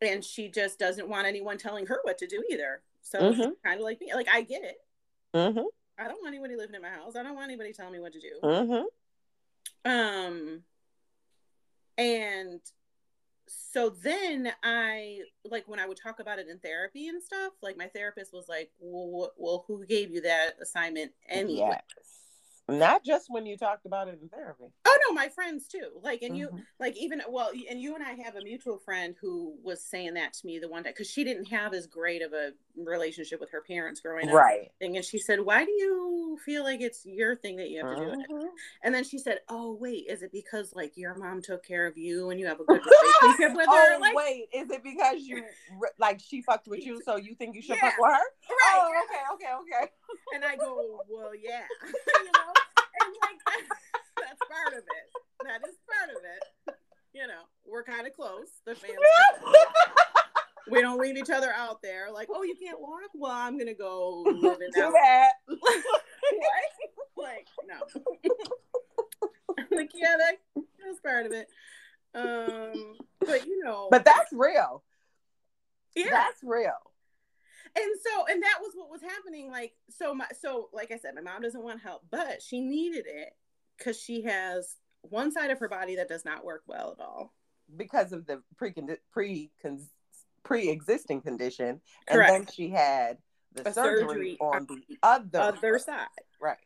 and 0.00 0.24
she 0.24 0.48
just 0.48 0.78
doesn't 0.78 1.08
want 1.08 1.26
anyone 1.26 1.58
telling 1.58 1.86
her 1.86 1.98
what 2.02 2.18
to 2.18 2.26
do 2.26 2.44
either. 2.50 2.82
So 3.02 3.18
Mhm. 3.18 3.56
kind 3.64 3.80
of 3.80 3.84
like 3.84 4.00
me. 4.00 4.14
Like 4.14 4.28
I 4.28 4.42
get 4.42 4.62
it. 4.62 4.84
Mhm. 5.34 5.66
I 5.98 6.08
don't 6.08 6.22
want 6.22 6.28
anybody 6.28 6.56
living 6.56 6.74
in 6.74 6.82
my 6.82 6.90
house. 6.90 7.16
I 7.16 7.22
don't 7.22 7.34
want 7.34 7.46
anybody 7.46 7.72
telling 7.72 7.92
me 7.92 8.00
what 8.00 8.12
to 8.12 8.20
do. 8.20 8.38
Mhm. 8.42 8.86
Um, 9.84 10.64
and 11.98 12.60
so 13.48 13.90
then 13.90 14.52
I 14.62 15.20
like 15.44 15.68
when 15.68 15.78
I 15.78 15.86
would 15.86 15.98
talk 16.02 16.20
about 16.20 16.38
it 16.38 16.48
in 16.48 16.58
therapy 16.58 17.08
and 17.08 17.22
stuff. 17.22 17.52
Like 17.62 17.76
my 17.76 17.88
therapist 17.88 18.32
was 18.32 18.48
like, 18.48 18.70
"Well, 18.78 19.32
well 19.36 19.64
who 19.66 19.84
gave 19.86 20.10
you 20.10 20.20
that 20.22 20.56
assignment 20.60 21.12
anyway?" 21.28 21.78
Yes. 21.98 22.25
Not 22.68 23.04
just 23.04 23.26
when 23.30 23.46
you 23.46 23.56
talked 23.56 23.86
about 23.86 24.08
it 24.08 24.18
in 24.20 24.28
therapy. 24.28 24.64
Oh 24.84 24.98
no, 25.08 25.14
my 25.14 25.28
friends 25.28 25.68
too. 25.68 26.00
Like, 26.02 26.22
and 26.22 26.36
you 26.36 26.48
Mhm. 26.48 26.66
like 26.80 26.96
even 26.96 27.22
well, 27.28 27.50
and 27.70 27.80
you 27.80 27.94
and 27.94 28.02
I 28.04 28.14
have 28.24 28.34
a 28.34 28.42
mutual 28.42 28.78
friend 28.78 29.14
who 29.20 29.56
was 29.62 29.84
saying 29.84 30.14
that 30.14 30.32
to 30.34 30.46
me 30.46 30.58
the 30.58 30.68
one 30.68 30.82
day 30.82 30.90
because 30.90 31.08
she 31.08 31.22
didn't 31.22 31.44
have 31.46 31.74
as 31.74 31.86
great 31.86 32.22
of 32.22 32.32
a 32.32 32.52
relationship 32.76 33.38
with 33.40 33.50
her 33.50 33.62
parents 33.62 34.00
growing 34.00 34.28
up. 34.28 34.34
Right. 34.34 34.72
Thing, 34.80 34.96
And 34.96 35.04
she 35.04 35.18
said, 35.18 35.40
"Why 35.40 35.64
do 35.64 35.70
you 35.70 36.38
feel 36.44 36.64
like 36.64 36.80
it's 36.80 37.06
your 37.06 37.36
thing 37.36 37.56
that 37.56 37.70
you 37.70 37.78
have 37.84 37.96
to 37.96 38.04
do 38.04 38.10
it?" 38.10 38.30
Mhm. 38.30 38.48
And 38.82 38.94
then 38.94 39.04
she 39.04 39.18
said, 39.18 39.40
"Oh 39.48 39.72
wait, 39.74 40.06
is 40.08 40.22
it 40.22 40.32
because 40.32 40.74
like 40.74 40.96
your 40.96 41.14
mom 41.14 41.42
took 41.42 41.64
care 41.64 41.86
of 41.86 41.96
you 41.96 42.30
and 42.30 42.40
you 42.40 42.46
have 42.46 42.58
a 42.60 42.64
good 42.64 42.82
relationship 43.22 43.56
with 43.56 43.66
her?" 43.68 43.94
Oh 43.94 43.98
Like, 44.00 44.16
wait, 44.16 44.48
is 44.52 44.70
it 44.70 44.82
because 44.82 45.20
you 45.20 45.44
like 45.98 46.18
she 46.20 46.42
fucked 46.42 46.66
with 46.66 46.84
you, 46.84 47.00
so 47.04 47.14
you 47.16 47.36
think 47.36 47.54
you 47.54 47.62
should 47.62 47.76
Yeah. 47.76 47.90
fuck 47.90 47.98
with 47.98 48.10
her? 48.12 48.24
right? 48.50 48.74
Oh, 48.74 49.04
okay, 49.04 49.22
okay, 49.34 49.52
okay. 49.78 49.92
And 50.34 50.44
I 50.44 50.56
go, 50.56 51.04
"Well, 51.08 51.32
yeah," 51.34 51.62
you 52.24 52.24
know, 52.24 52.52
like 53.22 53.38
that's, 54.16 54.40
part 54.50 54.72
of 54.72 54.78
it. 54.84 55.06
That 55.44 55.68
is 55.68 55.76
part 55.86 56.10
of 56.10 56.22
it. 56.24 56.76
You 57.12 57.26
know, 57.26 57.44
we're 57.64 57.84
kind 57.84 58.06
of 58.06 58.14
close. 58.14 58.48
The 58.66 58.74
family. 58.74 58.96
we 60.70 60.82
don't 60.82 60.98
leave 60.98 61.16
each 61.16 61.30
other 61.30 61.52
out 61.52 61.80
there. 61.82 62.10
Like, 62.12 62.28
oh, 62.32 62.42
you 62.42 62.54
can't 62.60 62.80
walk. 62.80 63.10
Well, 63.14 63.32
I'm 63.32 63.58
gonna 63.58 63.74
go 63.74 64.22
live 64.26 64.60
in 64.60 64.72
Too 64.74 64.90
that. 64.92 65.32
Like, 67.16 67.46
no. 67.66 67.76
like, 69.72 69.90
yeah, 69.94 70.16
that, 70.18 70.36
that's 70.54 71.00
part 71.02 71.26
of 71.26 71.32
it. 71.32 71.48
Um, 72.14 72.96
but 73.20 73.46
you 73.46 73.62
know, 73.64 73.88
But 73.90 74.04
that's 74.04 74.32
real. 74.32 74.82
yeah. 75.94 76.10
That's 76.10 76.42
real. 76.42 76.72
And 77.76 77.90
so 78.02 78.24
and 78.30 78.42
that 78.42 78.58
was 78.60 78.72
what 78.74 78.90
was 78.90 79.02
happening 79.02 79.50
like 79.50 79.72
so 79.90 80.14
my 80.14 80.26
so 80.40 80.68
like 80.72 80.90
i 80.90 80.96
said 80.96 81.14
my 81.14 81.20
mom 81.20 81.42
doesn't 81.42 81.62
want 81.62 81.80
help 81.80 82.02
but 82.10 82.40
she 82.42 82.60
needed 82.60 83.04
it 83.06 83.30
because 83.76 84.00
she 84.00 84.22
has 84.22 84.76
one 85.10 85.32
side 85.32 85.50
of 85.50 85.58
her 85.58 85.68
body 85.68 85.96
that 85.96 86.08
does 86.08 86.24
not 86.24 86.44
work 86.44 86.62
well 86.66 86.94
at 86.98 87.04
all. 87.04 87.32
Because 87.76 88.12
of 88.12 88.26
the 88.26 88.42
pre 88.56 88.72
pre 89.12 89.50
pre 90.44 90.68
existing 90.68 91.20
condition, 91.20 91.80
and 92.08 92.16
Correct. 92.16 92.32
then 92.32 92.46
she 92.54 92.70
had 92.70 93.18
the 93.52 93.72
surgery, 93.72 94.06
surgery 94.06 94.38
on 94.40 94.66
the 94.66 94.96
other 95.02 95.40
other 95.40 95.78
side. 95.78 96.06
Right. 96.40 96.58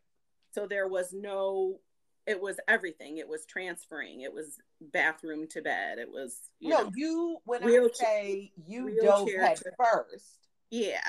so 0.51 0.67
there 0.67 0.89
was 0.89 1.13
no 1.13 1.79
it 2.27 2.41
was 2.41 2.57
everything. 2.69 3.17
It 3.17 3.29
was 3.29 3.47
transferring. 3.47 4.21
It 4.21 4.33
was 4.33 4.59
bathroom 4.93 5.49
to 5.49 5.63
bed. 5.63 5.99
It 5.99 6.11
was 6.11 6.37
you 6.59 6.69
no, 6.69 6.83
know, 6.83 6.91
you 6.95 7.39
when 7.45 7.63
I 7.63 7.67
wheelchair- 7.67 8.07
say 8.07 8.53
you 8.67 9.01
dove 9.01 9.29
head 9.31 9.59
first, 9.79 10.49
yeah 10.71 11.01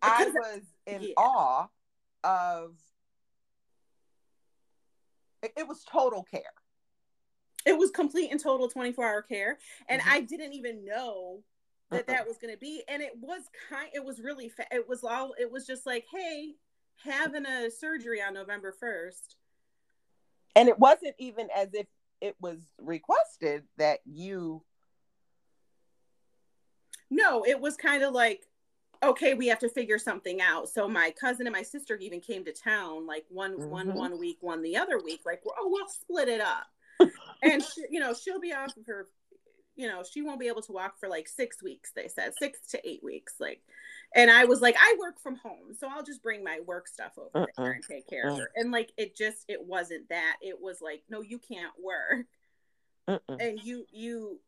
I 0.00 0.26
was 0.34 0.62
in 0.86 1.02
yeah. 1.02 1.14
awe 1.16 1.68
of 2.24 2.76
it, 5.42 5.52
it 5.56 5.66
was 5.68 5.84
total 5.84 6.22
care. 6.22 6.42
it 7.66 7.76
was 7.78 7.90
complete 7.90 8.30
and 8.30 8.40
total 8.40 8.68
24 8.68 9.04
hour 9.04 9.22
care 9.22 9.58
and 9.88 10.00
Mhm. 10.02 10.08
i 10.12 10.20
didn't 10.20 10.52
even 10.52 10.84
know 10.84 11.42
that 11.90 12.06
that 12.06 12.26
was 12.26 12.38
going 12.38 12.52
to 12.52 12.58
be 12.58 12.82
and 12.88 13.02
it 13.02 13.12
was 13.20 13.42
kind 13.68 13.88
it 13.92 14.04
was 14.04 14.20
really 14.20 14.48
fa- 14.48 14.66
it 14.72 14.88
was 14.88 15.04
all 15.04 15.34
it 15.38 15.50
was 15.50 15.66
just 15.66 15.84
like 15.86 16.04
hey 16.10 16.54
having 17.04 17.44
a 17.46 17.70
surgery 17.70 18.20
on 18.22 18.34
november 18.34 18.72
1st 18.82 19.36
And 20.56 20.68
it 20.68 20.78
wasn't 20.78 21.14
even 21.18 21.48
as 21.54 21.68
if 21.74 21.86
it 22.20 22.34
was 22.40 22.58
requested 22.78 23.64
that 23.78 24.00
you 24.04 24.62
no 27.10 27.44
it 27.44 27.60
was 27.60 27.76
kind 27.76 28.02
of 28.02 28.12
like 28.12 28.44
okay, 29.02 29.34
we 29.34 29.48
have 29.48 29.58
to 29.60 29.68
figure 29.68 29.98
something 29.98 30.40
out. 30.40 30.68
So 30.68 30.88
my 30.88 31.12
cousin 31.18 31.46
and 31.46 31.54
my 31.54 31.62
sister 31.62 31.96
even 31.96 32.20
came 32.20 32.44
to 32.44 32.52
town, 32.52 33.06
like 33.06 33.24
one 33.28 33.54
mm-hmm. 33.54 33.70
one 33.70 33.94
one 33.94 34.18
week, 34.18 34.38
one 34.40 34.62
the 34.62 34.76
other 34.76 34.98
week. 34.98 35.20
Like, 35.26 35.42
oh, 35.46 35.68
we'll 35.68 35.88
split 35.88 36.28
it 36.28 36.40
up. 36.40 36.66
and 37.42 37.62
she, 37.62 37.84
you 37.90 38.00
know, 38.00 38.14
she'll 38.14 38.40
be 38.40 38.52
off 38.52 38.72
for, 38.84 39.08
you 39.74 39.88
know, 39.88 40.02
she 40.08 40.22
won't 40.22 40.38
be 40.38 40.48
able 40.48 40.62
to 40.62 40.72
walk 40.72 40.98
for 40.98 41.08
like 41.08 41.28
six 41.28 41.62
weeks. 41.62 41.90
They 41.94 42.08
said 42.08 42.32
six 42.38 42.60
to 42.70 42.88
eight 42.88 43.02
weeks. 43.02 43.34
Like, 43.40 43.60
and 44.14 44.30
I 44.30 44.44
was 44.44 44.60
like, 44.60 44.76
I 44.78 44.94
work 45.00 45.18
from 45.20 45.36
home, 45.36 45.74
so 45.76 45.88
I'll 45.90 46.04
just 46.04 46.22
bring 46.22 46.44
my 46.44 46.60
work 46.66 46.86
stuff 46.86 47.12
over 47.18 47.30
uh-uh. 47.34 47.62
there 47.62 47.72
and 47.72 47.84
take 47.84 48.08
care 48.08 48.26
uh-uh. 48.26 48.34
of 48.34 48.38
her. 48.38 48.50
And 48.54 48.70
like, 48.70 48.92
it 48.96 49.16
just, 49.16 49.44
it 49.48 49.64
wasn't 49.64 50.08
that. 50.10 50.36
It 50.42 50.60
was 50.60 50.80
like, 50.80 51.02
no, 51.08 51.22
you 51.22 51.38
can't 51.38 51.72
work. 51.82 52.26
Uh-uh. 53.08 53.36
And 53.40 53.58
you, 53.60 53.84
you 53.90 54.38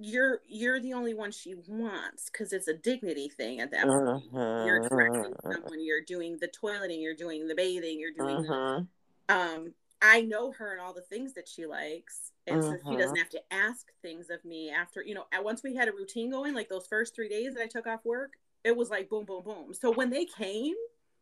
you're 0.00 0.40
you're 0.48 0.80
the 0.80 0.94
only 0.94 1.14
one 1.14 1.30
she 1.30 1.54
wants 1.68 2.30
because 2.30 2.52
it's 2.52 2.68
a 2.68 2.74
dignity 2.74 3.28
thing 3.28 3.60
at 3.60 3.70
that 3.70 3.86
point. 3.86 4.08
Uh-huh. 4.08 4.64
You're 4.64 4.88
dressing 4.88 5.34
someone, 5.42 5.84
you're 5.84 6.02
doing 6.02 6.38
the 6.40 6.48
toileting, 6.48 7.02
you're 7.02 7.14
doing 7.14 7.46
the 7.46 7.54
bathing, 7.54 8.00
you're 8.00 8.12
doing 8.12 8.46
uh-huh. 8.46 8.82
the, 9.28 9.34
um 9.34 9.74
I 10.02 10.22
know 10.22 10.50
her 10.52 10.72
and 10.72 10.80
all 10.80 10.94
the 10.94 11.02
things 11.02 11.34
that 11.34 11.46
she 11.46 11.66
likes. 11.66 12.32
And 12.46 12.62
uh-huh. 12.62 12.76
so 12.82 12.90
she 12.90 12.96
doesn't 12.96 13.18
have 13.18 13.28
to 13.30 13.42
ask 13.50 13.88
things 14.00 14.30
of 14.30 14.42
me 14.44 14.70
after, 14.70 15.02
you 15.02 15.14
know, 15.14 15.26
once 15.40 15.62
we 15.62 15.74
had 15.74 15.88
a 15.88 15.92
routine 15.92 16.30
going, 16.30 16.54
like 16.54 16.68
those 16.68 16.86
first 16.86 17.14
three 17.14 17.28
days 17.28 17.54
that 17.54 17.62
I 17.62 17.66
took 17.66 17.86
off 17.86 18.04
work, 18.04 18.32
it 18.64 18.76
was 18.76 18.88
like 18.88 19.10
boom, 19.10 19.26
boom, 19.26 19.42
boom. 19.44 19.74
So 19.74 19.92
when 19.92 20.10
they 20.10 20.24
came 20.24 20.74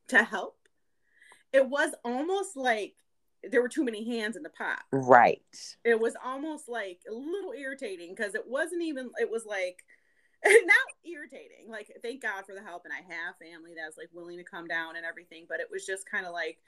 to 0.09 0.23
help, 0.23 0.57
it 1.53 1.69
was 1.69 1.91
almost 2.05 2.57
like 2.57 2.95
there 3.43 3.63
were 3.63 3.69
too 3.69 3.85
many 3.85 4.05
hands 4.05 4.37
in 4.37 4.43
the 4.43 4.51
pot. 4.51 4.81
Right. 4.93 5.41
It 5.85 6.01
was 6.01 6.15
almost 6.25 6.69
like 6.69 7.01
a 7.09 7.15
little 7.15 7.53
irritating 7.53 8.15
because 8.15 8.35
it 8.35 8.47
wasn't 8.47 8.83
even, 8.83 9.11
it 9.19 9.31
was 9.31 9.47
like, 9.47 9.85
not 10.45 11.05
irritating. 11.05 11.69
Like, 11.69 11.91
thank 12.03 12.23
God 12.23 12.45
for 12.47 12.55
the 12.55 12.63
help. 12.63 12.85
And 12.85 12.93
I 12.93 13.15
have 13.15 13.37
family 13.39 13.73
that's 13.77 13.97
like 13.97 14.11
willing 14.13 14.39
to 14.39 14.45
come 14.45 14.67
down 14.67 14.97
and 14.97 15.05
everything. 15.05 15.47
But 15.49 15.61
it 15.61 15.69
was 15.71 15.87
just 15.87 16.09
kind 16.09 16.27
of 16.27 16.33
like, 16.33 16.59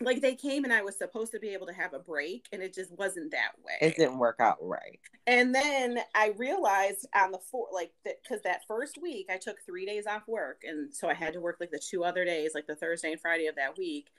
like 0.00 0.20
they 0.20 0.34
came 0.34 0.64
and 0.64 0.72
I 0.72 0.82
was 0.82 0.98
supposed 0.98 1.30
to 1.32 1.38
be 1.38 1.50
able 1.50 1.66
to 1.66 1.72
have 1.72 1.94
a 1.94 2.00
break 2.00 2.46
and 2.52 2.60
it 2.60 2.74
just 2.74 2.90
wasn't 2.98 3.30
that 3.30 3.52
way. 3.64 3.74
It 3.80 3.96
didn't 3.96 4.18
work 4.18 4.40
out 4.40 4.56
right. 4.60 4.98
And 5.26 5.54
then 5.54 6.00
I 6.14 6.32
realized 6.36 7.06
on 7.14 7.30
the 7.30 7.38
four 7.38 7.68
like 7.72 7.92
that 8.04 8.16
because 8.22 8.42
that 8.42 8.66
first 8.66 9.00
week 9.00 9.28
I 9.30 9.36
took 9.36 9.58
three 9.64 9.86
days 9.86 10.06
off 10.06 10.26
work 10.26 10.62
and 10.64 10.92
so 10.92 11.08
I 11.08 11.14
had 11.14 11.32
to 11.34 11.40
work 11.40 11.58
like 11.60 11.70
the 11.70 11.78
two 11.78 12.02
other 12.02 12.24
days, 12.24 12.52
like 12.56 12.66
the 12.66 12.74
Thursday 12.74 13.12
and 13.12 13.20
Friday 13.20 13.46
of 13.46 13.54
that 13.54 13.78
week 13.78 14.10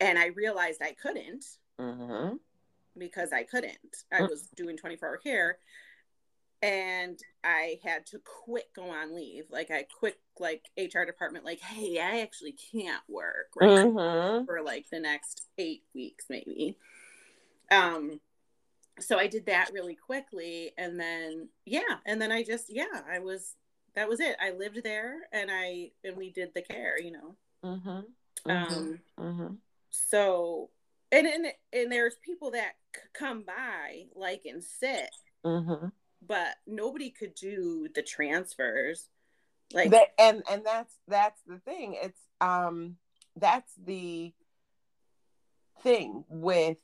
and 0.00 0.18
I 0.18 0.26
realized 0.28 0.82
I 0.82 0.92
couldn't 0.92 1.44
mm-hmm. 1.78 2.36
because 2.98 3.32
I 3.32 3.42
couldn't. 3.44 4.04
I 4.12 4.22
was 4.22 4.48
doing 4.56 4.76
24 4.76 5.08
hour 5.08 5.16
care 5.18 5.58
and 6.62 7.18
I 7.42 7.78
had 7.82 8.06
to 8.06 8.20
quit 8.44 8.70
go 8.74 8.90
on 8.90 9.14
leave. 9.14 9.44
Like 9.50 9.70
I 9.70 9.86
quit 9.98 10.18
like 10.38 10.64
HR 10.76 11.04
department, 11.04 11.44
like, 11.44 11.60
hey, 11.60 11.98
I 11.98 12.20
actually 12.20 12.56
can't 12.72 13.02
work 13.08 13.48
right 13.60 13.70
mm-hmm. 13.70 14.44
for 14.44 14.62
like 14.62 14.86
the 14.90 15.00
next 15.00 15.48
eight 15.58 15.84
weeks, 15.94 16.26
maybe. 16.28 16.76
Um, 17.70 18.20
so 18.98 19.18
I 19.18 19.26
did 19.26 19.46
that 19.46 19.70
really 19.72 19.94
quickly, 19.94 20.72
and 20.76 21.00
then 21.00 21.48
yeah, 21.64 21.98
and 22.04 22.20
then 22.20 22.30
I 22.30 22.42
just 22.42 22.66
yeah, 22.68 23.00
I 23.10 23.20
was 23.20 23.54
that 23.94 24.08
was 24.08 24.20
it. 24.20 24.36
I 24.40 24.50
lived 24.50 24.82
there, 24.82 25.14
and 25.32 25.50
I 25.50 25.92
and 26.04 26.16
we 26.16 26.30
did 26.30 26.52
the 26.54 26.62
care, 26.62 27.00
you 27.00 27.12
know. 27.12 27.36
Mm-hmm. 27.64 28.50
Um, 28.50 29.00
mm-hmm 29.18 29.54
so 29.90 30.70
and 31.12 31.26
and 31.26 31.46
and 31.72 31.92
there's 31.92 32.16
people 32.24 32.52
that 32.52 32.72
c- 32.94 33.02
come 33.12 33.42
by 33.42 34.04
like 34.14 34.42
and 34.44 34.62
sit. 34.62 35.10
Mm-hmm. 35.44 35.86
but 36.26 36.56
nobody 36.66 37.10
could 37.10 37.34
do 37.34 37.88
the 37.94 38.02
transfers. 38.02 39.08
Like 39.72 39.90
that, 39.90 40.08
and 40.18 40.42
and 40.50 40.64
that's 40.64 40.94
that's 41.08 41.40
the 41.46 41.58
thing. 41.60 41.96
It's 42.02 42.20
um 42.40 42.96
that's 43.36 43.72
the 43.82 44.32
thing 45.82 46.24
with 46.28 46.76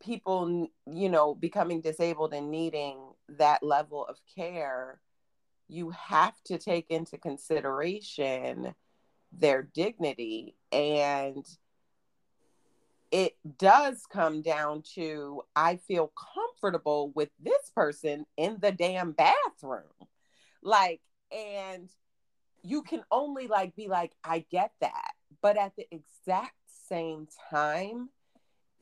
people 0.00 0.68
you 0.86 1.08
know 1.08 1.34
becoming 1.34 1.80
disabled 1.80 2.32
and 2.32 2.50
needing 2.50 2.98
that 3.28 3.62
level 3.62 4.06
of 4.06 4.16
care 4.34 5.00
you 5.68 5.90
have 5.90 6.34
to 6.44 6.56
take 6.56 6.90
into 6.90 7.18
consideration 7.18 8.74
their 9.32 9.62
dignity 9.62 10.54
and 10.72 11.46
it 13.10 13.36
does 13.58 14.04
come 14.10 14.42
down 14.42 14.82
to 14.94 15.42
I 15.56 15.76
feel 15.76 16.12
comfortable 16.34 17.10
with 17.14 17.30
this 17.40 17.70
person 17.74 18.26
in 18.36 18.58
the 18.60 18.72
damn 18.72 19.12
bathroom. 19.12 19.84
Like, 20.62 21.00
and 21.32 21.88
you 22.62 22.82
can 22.82 23.02
only 23.10 23.46
like 23.46 23.74
be 23.76 23.88
like, 23.88 24.12
I 24.22 24.44
get 24.50 24.72
that. 24.80 25.12
But 25.40 25.56
at 25.56 25.72
the 25.76 25.86
exact 25.90 26.54
same 26.88 27.28
time, 27.50 28.10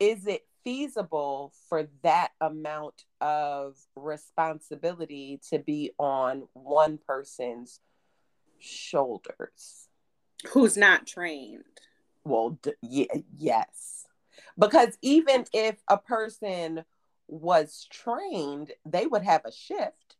is 0.01 0.27
it 0.27 0.47
feasible 0.65 1.53
for 1.69 1.87
that 2.03 2.31
amount 2.41 3.05
of 3.21 3.77
responsibility 3.95 5.41
to 5.51 5.59
be 5.59 5.93
on 5.99 6.49
one 6.55 6.99
person's 6.99 7.81
shoulders? 8.59 9.86
Who's 10.53 10.77
not 10.77 11.07
trained. 11.07 11.65
Well, 12.25 12.59
d- 12.63 12.73
yeah, 12.83 13.15
yes. 13.37 14.07
Because 14.59 14.97
even 15.03 15.45
if 15.53 15.77
a 15.89 15.99
person 15.99 16.85
was 17.29 17.87
trained, 17.91 18.73
they 18.85 19.07
would 19.07 19.23
have 19.23 19.45
a 19.45 19.53
shift. 19.53 20.17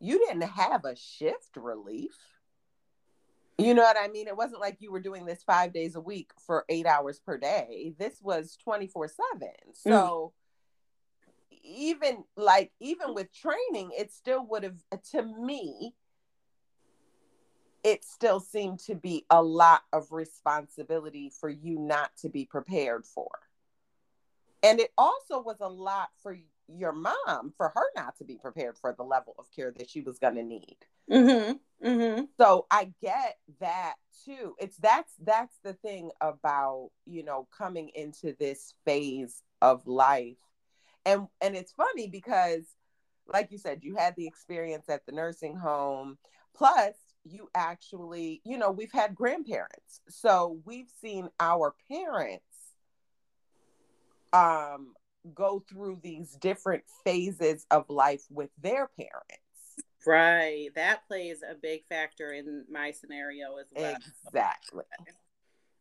You 0.00 0.18
didn't 0.18 0.42
have 0.42 0.84
a 0.84 0.96
shift 0.96 1.56
relief. 1.56 2.16
You 3.56 3.74
know 3.74 3.82
what 3.82 3.96
I 3.96 4.08
mean? 4.08 4.26
It 4.26 4.36
wasn't 4.36 4.60
like 4.60 4.78
you 4.80 4.90
were 4.90 5.00
doing 5.00 5.26
this 5.26 5.44
five 5.44 5.72
days 5.72 5.94
a 5.94 6.00
week 6.00 6.32
for 6.44 6.64
eight 6.68 6.86
hours 6.86 7.20
per 7.20 7.38
day. 7.38 7.94
This 7.98 8.20
was 8.20 8.56
24 8.64 9.08
7. 9.08 9.48
So 9.74 10.32
mm. 11.52 11.58
even 11.62 12.24
like, 12.36 12.72
even 12.80 13.14
with 13.14 13.32
training, 13.32 13.92
it 13.96 14.12
still 14.12 14.44
would 14.46 14.64
have, 14.64 15.02
to 15.12 15.22
me, 15.22 15.94
it 17.84 18.02
still 18.02 18.40
seemed 18.40 18.80
to 18.80 18.94
be 18.94 19.26
a 19.30 19.42
lot 19.42 19.82
of 19.92 20.10
responsibility 20.10 21.30
for 21.38 21.50
you 21.50 21.78
not 21.78 22.10
to 22.22 22.30
be 22.30 22.46
prepared 22.46 23.04
for. 23.04 23.30
And 24.62 24.80
it 24.80 24.90
also 24.96 25.42
was 25.42 25.58
a 25.60 25.68
lot 25.68 26.08
for 26.22 26.36
your 26.66 26.92
mom, 26.92 27.52
for 27.58 27.70
her 27.74 27.84
not 27.94 28.16
to 28.16 28.24
be 28.24 28.36
prepared 28.36 28.78
for 28.78 28.94
the 28.96 29.02
level 29.02 29.34
of 29.38 29.50
care 29.54 29.70
that 29.76 29.90
she 29.90 30.00
was 30.00 30.18
going 30.18 30.36
to 30.36 30.42
need. 30.42 30.78
Mm-hmm. 31.10 31.86
Mm-hmm. 31.86 32.24
So 32.40 32.66
I 32.70 32.90
get 33.02 33.36
that 33.60 33.96
too. 34.24 34.54
It's 34.58 34.78
that's 34.78 35.12
that's 35.22 35.54
the 35.62 35.74
thing 35.74 36.10
about 36.22 36.90
you 37.04 37.22
know 37.22 37.46
coming 37.56 37.90
into 37.94 38.34
this 38.38 38.72
phase 38.86 39.42
of 39.60 39.86
life, 39.86 40.38
and 41.04 41.28
and 41.42 41.54
it's 41.54 41.72
funny 41.72 42.08
because, 42.08 42.64
like 43.26 43.52
you 43.52 43.58
said, 43.58 43.80
you 43.82 43.96
had 43.96 44.16
the 44.16 44.26
experience 44.26 44.88
at 44.88 45.04
the 45.04 45.12
nursing 45.12 45.56
home. 45.56 46.16
Plus, 46.56 46.94
you 47.24 47.48
actually, 47.54 48.40
you 48.44 48.58
know, 48.58 48.70
we've 48.70 48.92
had 48.92 49.14
grandparents. 49.14 50.00
So 50.08 50.60
we've 50.64 50.90
seen 51.00 51.28
our 51.40 51.74
parents 51.90 52.44
um, 54.32 54.94
go 55.34 55.64
through 55.68 56.00
these 56.02 56.32
different 56.32 56.84
phases 57.04 57.66
of 57.70 57.88
life 57.88 58.24
with 58.30 58.50
their 58.60 58.88
parents. 58.96 59.40
Right. 60.06 60.68
That 60.74 61.06
plays 61.08 61.38
a 61.48 61.54
big 61.54 61.86
factor 61.88 62.32
in 62.32 62.64
my 62.70 62.90
scenario 62.90 63.56
as 63.56 63.66
well. 63.74 63.96
Exactly. 64.26 64.84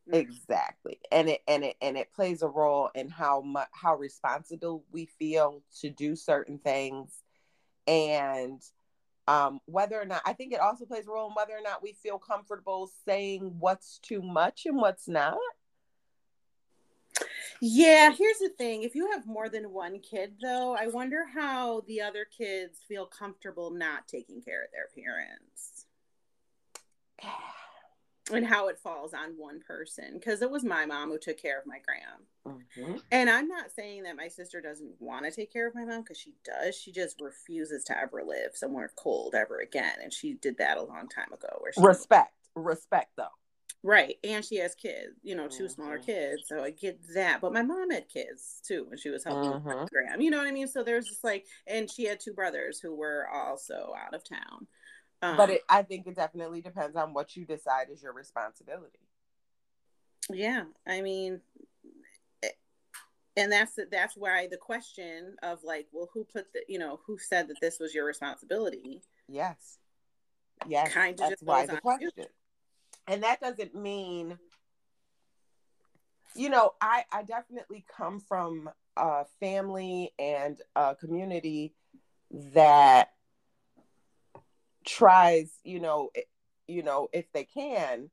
Mm-hmm. 0.07 0.15
Exactly. 0.15 0.99
And 1.11 1.29
it 1.29 1.41
and 1.47 1.63
it 1.63 1.75
and 1.81 1.97
it 1.97 2.13
plays 2.13 2.41
a 2.41 2.47
role 2.47 2.89
in 2.93 3.09
how 3.09 3.41
much 3.41 3.69
how 3.71 3.95
responsible 3.95 4.83
we 4.91 5.05
feel 5.05 5.61
to 5.81 5.89
do 5.89 6.15
certain 6.15 6.57
things 6.57 7.21
and 7.87 8.61
um, 9.27 9.59
whether 9.65 9.99
or 9.99 10.05
not 10.05 10.21
I 10.25 10.33
think 10.33 10.53
it 10.53 10.59
also 10.59 10.85
plays 10.85 11.07
a 11.07 11.11
role 11.11 11.29
in 11.29 11.35
whether 11.35 11.53
or 11.53 11.61
not 11.61 11.81
we 11.81 11.93
feel 11.93 12.17
comfortable 12.17 12.89
saying 13.05 13.55
what's 13.59 13.99
too 13.99 14.21
much 14.21 14.65
and 14.65 14.77
what's 14.77 15.07
not. 15.07 15.37
Yeah, 17.61 18.11
here's 18.11 18.39
the 18.39 18.49
thing. 18.49 18.83
If 18.83 18.95
you 18.95 19.11
have 19.11 19.25
more 19.25 19.47
than 19.47 19.71
one 19.71 19.99
kid, 19.99 20.33
though, 20.41 20.75
I 20.75 20.87
wonder 20.87 21.25
how 21.33 21.81
the 21.87 22.01
other 22.01 22.25
kids 22.25 22.79
feel 22.87 23.05
comfortable 23.05 23.71
not 23.71 24.07
taking 24.07 24.41
care 24.41 24.63
of 24.63 24.69
their 24.71 24.89
parents 24.93 25.85
and 28.31 28.45
how 28.45 28.69
it 28.69 28.79
falls 28.79 29.13
on 29.13 29.37
one 29.37 29.59
person. 29.59 30.13
Because 30.13 30.41
it 30.41 30.49
was 30.49 30.63
my 30.63 30.85
mom 30.85 31.09
who 31.09 31.17
took 31.17 31.41
care 31.41 31.59
of 31.59 31.65
my 31.65 31.79
grand. 31.83 32.59
Mm-hmm. 32.77 32.97
And 33.11 33.29
I'm 33.29 33.47
not 33.47 33.71
saying 33.75 34.03
that 34.03 34.15
my 34.15 34.27
sister 34.27 34.61
doesn't 34.61 34.93
want 34.99 35.25
to 35.25 35.31
take 35.31 35.51
care 35.51 35.67
of 35.67 35.75
my 35.75 35.85
mom 35.85 36.01
because 36.01 36.17
she 36.17 36.33
does. 36.43 36.75
She 36.75 36.91
just 36.91 37.19
refuses 37.19 37.83
to 37.85 37.97
ever 37.97 38.23
live 38.25 38.51
somewhere 38.53 38.91
cold 38.95 39.35
ever 39.35 39.59
again. 39.59 39.95
And 40.01 40.13
she 40.13 40.35
did 40.35 40.57
that 40.59 40.77
a 40.77 40.83
long 40.83 41.09
time 41.09 41.33
ago. 41.33 41.57
Where 41.59 41.73
she 41.73 41.81
respect, 41.81 42.33
respect 42.55 43.11
though. 43.17 43.27
Right. 43.85 44.15
And 44.23 44.45
she 44.45 44.55
has 44.57 44.75
kids, 44.75 45.19
you 45.23 45.35
know, 45.35 45.49
2 45.49 45.55
mm-hmm. 45.55 45.67
smaller 45.67 45.97
kids. 45.97 46.43
So 46.47 46.63
I 46.63 46.69
get 46.69 47.01
that. 47.15 47.41
But 47.41 47.51
my 47.51 47.63
mom 47.63 47.91
had 47.91 48.07
kids 48.07 48.61
too 48.65 48.85
when 48.87 48.97
she 48.97 49.09
was 49.09 49.25
helping 49.25 49.51
mm-hmm. 49.51 49.85
Gram. 49.91 50.21
You 50.21 50.31
know 50.31 50.37
what 50.37 50.47
I 50.47 50.51
mean? 50.51 50.69
So 50.69 50.83
there's 50.83 51.05
just 51.05 51.23
like, 51.25 51.45
and 51.67 51.91
she 51.91 52.05
had 52.05 52.21
two 52.21 52.33
brothers 52.33 52.79
who 52.79 52.95
were 52.95 53.27
also 53.27 53.93
out 54.01 54.13
of 54.13 54.23
town. 54.23 54.67
Um, 55.23 55.37
but 55.37 55.49
it, 55.49 55.61
I 55.69 55.83
think 55.83 56.05
it 56.05 56.15
definitely 56.15 56.59
depends 56.61 56.97
on 56.97 57.13
what 57.13 57.35
you 57.37 57.45
decide 57.45 57.87
is 57.89 58.03
your 58.03 58.11
responsibility. 58.13 58.99
yeah, 60.29 60.65
I 60.85 61.01
mean, 61.01 61.39
it- 62.41 62.57
and 63.37 63.51
that's 63.51 63.79
that's 63.89 64.17
why 64.17 64.47
the 64.47 64.57
question 64.57 65.37
of 65.41 65.63
like, 65.63 65.87
well, 65.93 66.09
who 66.13 66.25
put 66.25 66.51
the, 66.53 66.61
you 66.67 66.77
know, 66.77 66.99
who 67.05 67.17
said 67.17 67.47
that 67.47 67.61
this 67.61 67.79
was 67.79 67.95
your 67.95 68.05
responsibility? 68.05 69.01
Yes. 69.29 69.77
Yes. 70.67 70.93
Kinda 70.93 71.29
just 71.29 71.43
why 71.43 71.65
the 71.65 71.73
on 71.73 71.99
you. 71.99 72.11
question. 72.11 72.25
And 73.07 73.23
that 73.23 73.39
doesn't 73.39 73.73
mean, 73.75 74.37
you 76.35 76.49
know, 76.49 76.71
I, 76.81 77.05
I 77.11 77.23
definitely 77.23 77.85
come 77.95 78.19
from 78.19 78.69
a 78.97 79.25
family 79.39 80.13
and 80.19 80.61
a 80.75 80.95
community 80.95 81.73
that 82.53 83.12
tries, 84.85 85.51
you 85.63 85.79
know, 85.79 86.09
you 86.67 86.83
know, 86.83 87.09
if 87.13 87.31
they 87.33 87.43
can, 87.43 88.09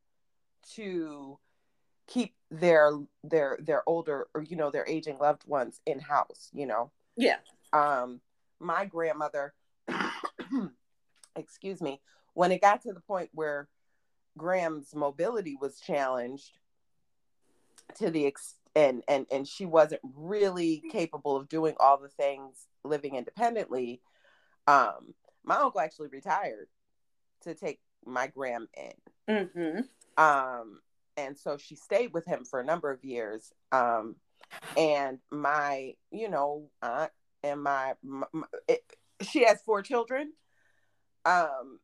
to 0.75 1.39
keep 2.07 2.35
their 2.51 2.93
their 3.23 3.59
their 3.61 3.89
older 3.89 4.27
or 4.35 4.43
you 4.43 4.57
know 4.57 4.71
their 4.71 4.87
aging 4.89 5.19
loved 5.19 5.47
ones 5.47 5.81
in 5.87 6.01
house. 6.01 6.51
You 6.53 6.67
know, 6.67 6.93
Yeah, 7.17 7.39
um 7.73 8.21
my 8.61 8.85
grandmother 8.85 9.55
excuse 11.37 11.81
me 11.81 12.01
when 12.35 12.53
it 12.53 12.61
got 12.61 12.83
to 12.83 12.93
the 12.93 13.01
point 13.01 13.31
where 13.33 13.69
gram's 14.37 14.95
mobility 14.95 15.57
was 15.61 15.81
challenged 15.81 16.59
to 17.99 18.11
the 18.11 18.27
ex 18.27 18.55
and 18.75 19.03
and 19.09 19.27
and 19.31 19.47
she 19.49 19.67
wasn't 19.67 20.01
really 20.17 20.83
capable 20.91 21.37
of 21.37 21.49
doing 21.49 21.75
all 21.81 21.99
the 21.99 22.09
things 22.09 22.67
living 22.85 23.17
independently 23.17 24.01
um 24.67 25.15
my 25.45 25.57
uncle 25.57 25.81
actually 25.81 26.09
retired 26.09 26.69
to 27.43 27.55
take 27.55 27.81
my 28.05 28.27
gram 28.27 28.67
in 28.77 29.47
mm-hmm. 29.49 30.23
um 30.23 30.81
and 31.17 31.37
so 31.37 31.57
she 31.57 31.77
stayed 31.77 32.13
with 32.13 32.27
him 32.27 32.45
for 32.45 32.61
a 32.61 32.65
number 32.65 32.91
of 32.91 33.05
years 33.05 33.53
um 33.73 34.17
and 34.77 35.19
my 35.31 35.95
you 36.11 36.29
know 36.29 36.69
aunt 36.83 37.11
and 37.43 37.63
my, 37.63 37.95
my, 38.03 38.27
it, 38.69 38.81
she 39.23 39.45
has 39.45 39.63
four 39.63 39.83
children 39.83 40.33
um 41.25 41.79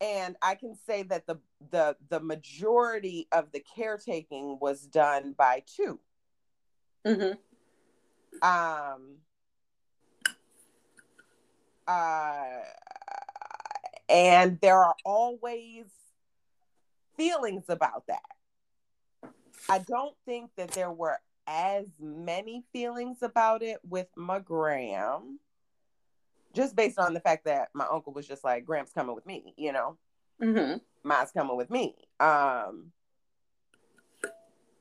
and 0.00 0.36
i 0.42 0.54
can 0.54 0.74
say 0.74 1.02
that 1.02 1.26
the 1.26 1.38
the 1.70 1.96
the 2.08 2.20
majority 2.20 3.28
of 3.32 3.52
the 3.52 3.62
caretaking 3.76 4.58
was 4.60 4.82
done 4.82 5.34
by 5.36 5.62
two 5.66 5.98
Mm-hmm. 7.06 7.32
um 8.46 9.16
uh 11.90 12.62
and 14.08 14.58
there 14.60 14.78
are 14.78 14.94
always 15.04 15.84
feelings 17.16 17.64
about 17.68 18.06
that. 18.08 18.22
I 19.68 19.78
don't 19.78 20.16
think 20.24 20.50
that 20.56 20.72
there 20.72 20.90
were 20.90 21.18
as 21.46 21.86
many 22.00 22.64
feelings 22.72 23.18
about 23.22 23.62
it 23.62 23.78
with 23.88 24.08
my 24.16 24.38
gram 24.38 25.38
just 26.54 26.74
based 26.74 26.98
on 26.98 27.14
the 27.14 27.20
fact 27.20 27.44
that 27.44 27.68
my 27.74 27.86
uncle 27.90 28.12
was 28.12 28.26
just 28.26 28.44
like 28.44 28.64
gram's 28.64 28.92
coming 28.92 29.14
with 29.14 29.26
me 29.26 29.54
you 29.56 29.72
know? 29.72 29.96
Mm-hmm. 30.40 30.78
mine's 31.02 31.32
coming 31.32 31.56
with 31.56 31.70
me. 31.70 31.96
Um 32.20 32.92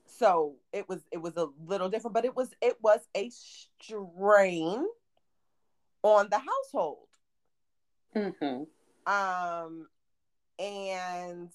so 0.05 0.55
it 0.73 0.87
was 0.87 1.01
it 1.11 1.17
was 1.17 1.37
a 1.37 1.47
little 1.65 1.89
different 1.89 2.13
but 2.13 2.25
it 2.25 2.35
was 2.35 2.49
it 2.61 2.77
was 2.81 2.99
a 3.15 3.29
strain 3.31 4.85
on 6.03 6.29
the 6.29 6.39
household. 6.39 7.07
Mm-hmm. 8.15 8.63
um 9.11 9.87
and 10.57 11.49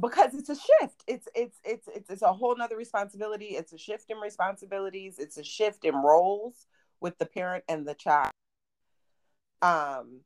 because 0.00 0.32
it's 0.34 0.48
a 0.48 0.54
shift 0.54 1.02
it's 1.08 1.26
it's 1.34 1.58
it's 1.64 1.88
it's, 1.92 2.08
it's 2.08 2.22
a 2.22 2.32
whole 2.32 2.56
nother 2.56 2.76
responsibility. 2.76 3.46
It's 3.46 3.72
a 3.72 3.78
shift 3.78 4.10
in 4.10 4.18
responsibilities. 4.18 5.18
It's 5.18 5.36
a 5.36 5.42
shift 5.42 5.84
in 5.84 5.96
roles 5.96 6.66
with 7.00 7.18
the 7.18 7.26
parent 7.26 7.64
and 7.68 7.84
the 7.86 7.94
child. 7.94 8.30
Um 9.60 10.20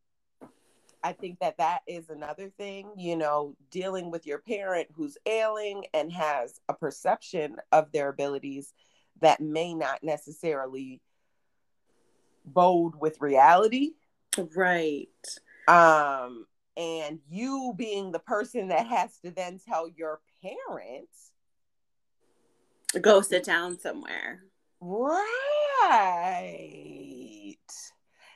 i 1.03 1.13
think 1.13 1.39
that 1.39 1.59
that 1.59 1.81
is 1.87 2.11
another 2.11 2.51
thing 2.59 2.91
you 2.97 3.17
know 3.17 3.55
dealing 3.71 4.11
with 4.11 4.27
your 4.27 4.39
parent 4.39 4.89
who's 4.95 5.17
ailing 5.27 5.85
and 5.95 6.13
has 6.13 6.61
a 6.69 6.75
perception 6.75 7.57
of 7.73 7.91
their 7.93 8.09
abilities 8.09 8.73
that 9.21 9.41
may 9.41 9.75
not 9.75 10.03
necessarily 10.03 11.01
bode 12.53 12.95
with 12.97 13.21
reality 13.21 13.91
Right. 14.55 15.09
um 15.67 16.47
and 16.77 17.19
you 17.29 17.75
being 17.77 18.13
the 18.13 18.19
person 18.21 18.69
that 18.69 18.87
has 18.87 19.19
to 19.25 19.31
then 19.33 19.59
tell 19.67 19.89
your 19.89 20.21
parents 20.43 21.33
Go 23.03 23.21
sit 23.21 23.45
down 23.45 23.79
somewhere. 23.79 24.43
right 25.89 27.57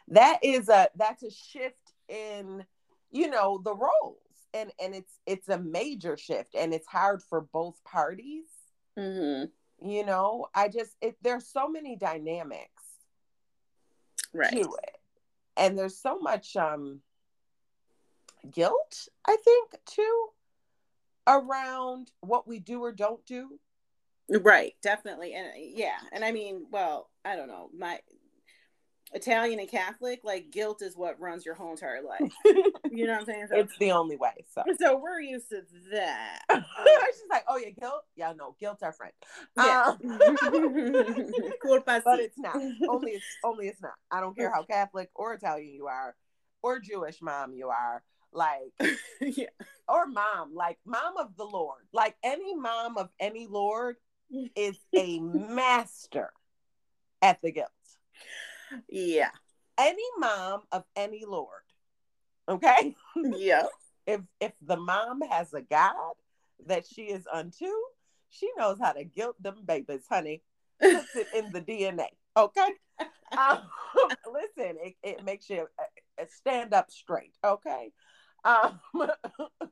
that 0.08 0.38
is 0.42 0.68
a 0.68 0.88
that's 0.96 1.22
a 1.22 1.30
shift 1.30 1.76
in 2.08 2.64
you 3.10 3.28
know 3.30 3.60
the 3.64 3.74
roles 3.74 4.18
and 4.52 4.70
and 4.82 4.94
it's 4.94 5.18
it's 5.26 5.48
a 5.48 5.58
major 5.58 6.16
shift 6.16 6.54
and 6.54 6.74
it's 6.74 6.86
hard 6.86 7.22
for 7.22 7.40
both 7.52 7.82
parties 7.84 8.44
Mm-hmm. 8.98 9.88
you 9.88 10.04
know 10.04 10.48
i 10.54 10.68
just 10.68 10.92
it 11.00 11.16
there's 11.22 11.46
so 11.48 11.66
many 11.68 11.96
dynamics 11.96 12.81
Right. 14.32 14.50
to 14.50 14.58
it 14.58 14.96
and 15.56 15.78
there's 15.78 15.98
so 15.98 16.18
much 16.18 16.56
um 16.56 17.00
guilt 18.50 19.08
i 19.26 19.36
think 19.44 19.74
too 19.86 20.26
around 21.26 22.10
what 22.20 22.48
we 22.48 22.58
do 22.58 22.82
or 22.82 22.92
don't 22.92 23.24
do 23.26 23.58
Right. 24.28 24.74
Definitely. 24.82 25.34
And 25.34 25.48
yeah. 25.56 25.98
And 26.12 26.24
I 26.24 26.32
mean, 26.32 26.66
well, 26.70 27.10
I 27.24 27.36
don't 27.36 27.48
know. 27.48 27.70
My 27.76 27.98
Italian 29.14 29.60
and 29.60 29.68
Catholic, 29.68 30.20
like 30.24 30.50
guilt 30.50 30.82
is 30.82 30.96
what 30.96 31.20
runs 31.20 31.44
your 31.44 31.54
whole 31.54 31.72
entire 31.72 32.02
life. 32.02 32.32
You 32.94 33.06
know 33.06 33.14
what 33.14 33.20
I'm 33.20 33.26
saying? 33.26 33.46
So, 33.48 33.56
it's 33.56 33.78
the 33.78 33.92
only 33.92 34.16
way 34.16 34.32
so 34.52 34.62
so 34.80 34.98
we're 34.98 35.20
used 35.20 35.48
to 35.50 35.62
that. 35.92 36.40
she's 36.50 37.22
like 37.30 37.44
oh 37.48 37.56
yeah 37.56 37.70
guilt 37.70 38.02
yeah 38.16 38.32
no 38.36 38.56
guilt's 38.60 38.82
our 38.82 38.92
friend 38.92 39.12
Yeah. 39.56 39.94
Um, 39.96 39.98
but 42.04 42.20
it's 42.20 42.38
not 42.38 42.56
only 42.88 43.12
it's 43.12 43.24
only 43.44 43.68
it's 43.68 43.80
not 43.82 43.92
i 44.10 44.20
don't 44.20 44.36
care 44.36 44.52
how 44.52 44.62
catholic 44.62 45.10
or 45.14 45.34
italian 45.34 45.72
you 45.74 45.86
are 45.86 46.14
or 46.62 46.80
jewish 46.80 47.20
mom 47.22 47.54
you 47.54 47.68
are 47.68 48.02
like 48.32 48.72
yeah. 49.20 49.46
or 49.88 50.06
mom 50.06 50.54
like 50.54 50.78
mom 50.84 51.16
of 51.18 51.36
the 51.36 51.44
lord 51.44 51.82
like 51.92 52.16
any 52.22 52.54
mom 52.54 52.96
of 52.96 53.08
any 53.20 53.46
lord 53.46 53.96
is 54.56 54.78
a 54.94 55.18
master 55.20 56.32
at 57.20 57.40
the 57.42 57.52
guilt 57.52 57.70
Yeah. 58.88 59.30
any 59.78 60.02
mom 60.18 60.62
of 60.70 60.84
any 60.96 61.24
lord 61.26 61.62
okay? 62.48 62.94
Yeah. 63.16 63.66
if 64.06 64.20
if 64.40 64.52
the 64.62 64.76
mom 64.76 65.20
has 65.22 65.52
a 65.54 65.62
god 65.62 66.14
that 66.66 66.86
she 66.86 67.02
is 67.02 67.26
unto 67.32 67.66
she 68.30 68.50
knows 68.56 68.78
how 68.80 68.92
to 68.92 69.04
guilt 69.04 69.40
them 69.42 69.56
babies 69.66 70.06
honey. 70.08 70.42
Puts 70.80 71.14
it 71.14 71.28
in 71.34 71.52
the 71.52 71.60
dna 71.60 72.06
okay? 72.36 72.68
Um, 73.32 73.62
listen 74.30 74.76
it, 74.82 74.94
it 75.02 75.24
makes 75.24 75.48
you 75.48 75.66
uh, 75.78 76.20
uh, 76.20 76.24
stand 76.28 76.74
up 76.74 76.90
straight 76.90 77.34
okay? 77.42 77.90
Um 78.44 78.78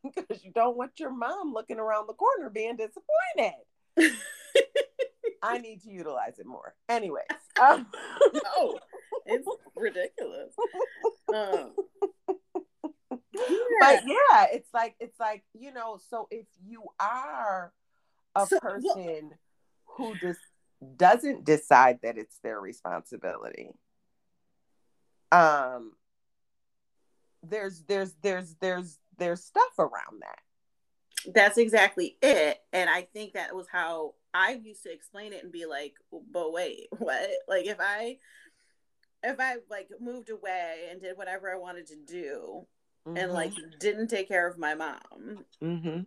because 0.02 0.42
you 0.42 0.50
don't 0.52 0.78
want 0.78 0.98
your 0.98 1.10
mom 1.10 1.52
looking 1.52 1.78
around 1.78 2.06
the 2.06 2.14
corner 2.14 2.48
being 2.48 2.76
disappointed 2.76 4.16
i 5.42 5.58
need 5.58 5.82
to 5.82 5.90
utilize 5.90 6.38
it 6.38 6.46
more 6.46 6.74
anyways 6.88 7.24
um, 7.60 7.86
no, 8.32 8.78
it's 9.26 9.46
ridiculous. 9.76 10.54
Um, 11.34 11.74
but 13.08 14.02
yeah 14.06 14.46
it's 14.52 14.68
like 14.72 14.94
it's 15.00 15.18
like 15.18 15.42
you 15.52 15.72
know 15.72 15.98
so 16.08 16.26
if 16.30 16.46
you 16.64 16.84
are 16.98 17.72
a 18.36 18.46
So, 18.46 18.58
well- 18.62 18.72
person 18.74 19.30
who 19.96 20.14
just 20.16 20.40
doesn't 20.96 21.44
decide 21.44 21.98
that 22.02 22.16
it's 22.16 22.38
their 22.42 22.60
responsibility 22.60 23.70
um 25.32 25.92
there's 27.42 27.82
there's 27.82 28.14
there's 28.22 28.54
there's 28.60 28.98
there's 29.18 29.44
stuff 29.44 29.78
around 29.78 30.20
that 30.22 30.38
that's 31.34 31.58
exactly 31.58 32.16
it. 32.22 32.58
And 32.72 32.88
I 32.88 33.02
think 33.02 33.34
that 33.34 33.54
was 33.54 33.66
how 33.70 34.14
I 34.32 34.60
used 34.62 34.82
to 34.84 34.92
explain 34.92 35.32
it 35.32 35.42
and 35.42 35.52
be 35.52 35.66
like, 35.66 35.94
but 36.32 36.52
wait, 36.52 36.88
what? 36.98 37.30
Like 37.48 37.66
if 37.66 37.78
I 37.80 38.18
if 39.22 39.38
I 39.38 39.56
like 39.70 39.88
moved 40.00 40.30
away 40.30 40.88
and 40.90 41.00
did 41.00 41.16
whatever 41.16 41.52
I 41.52 41.58
wanted 41.58 41.86
to 41.88 41.96
do 41.96 42.66
and 43.06 43.32
like 43.32 43.52
didn't 43.78 44.08
take 44.08 44.28
care 44.28 44.46
of 44.46 44.58
my 44.58 44.74
mom, 44.74 45.44
mm-hmm. 45.62 46.00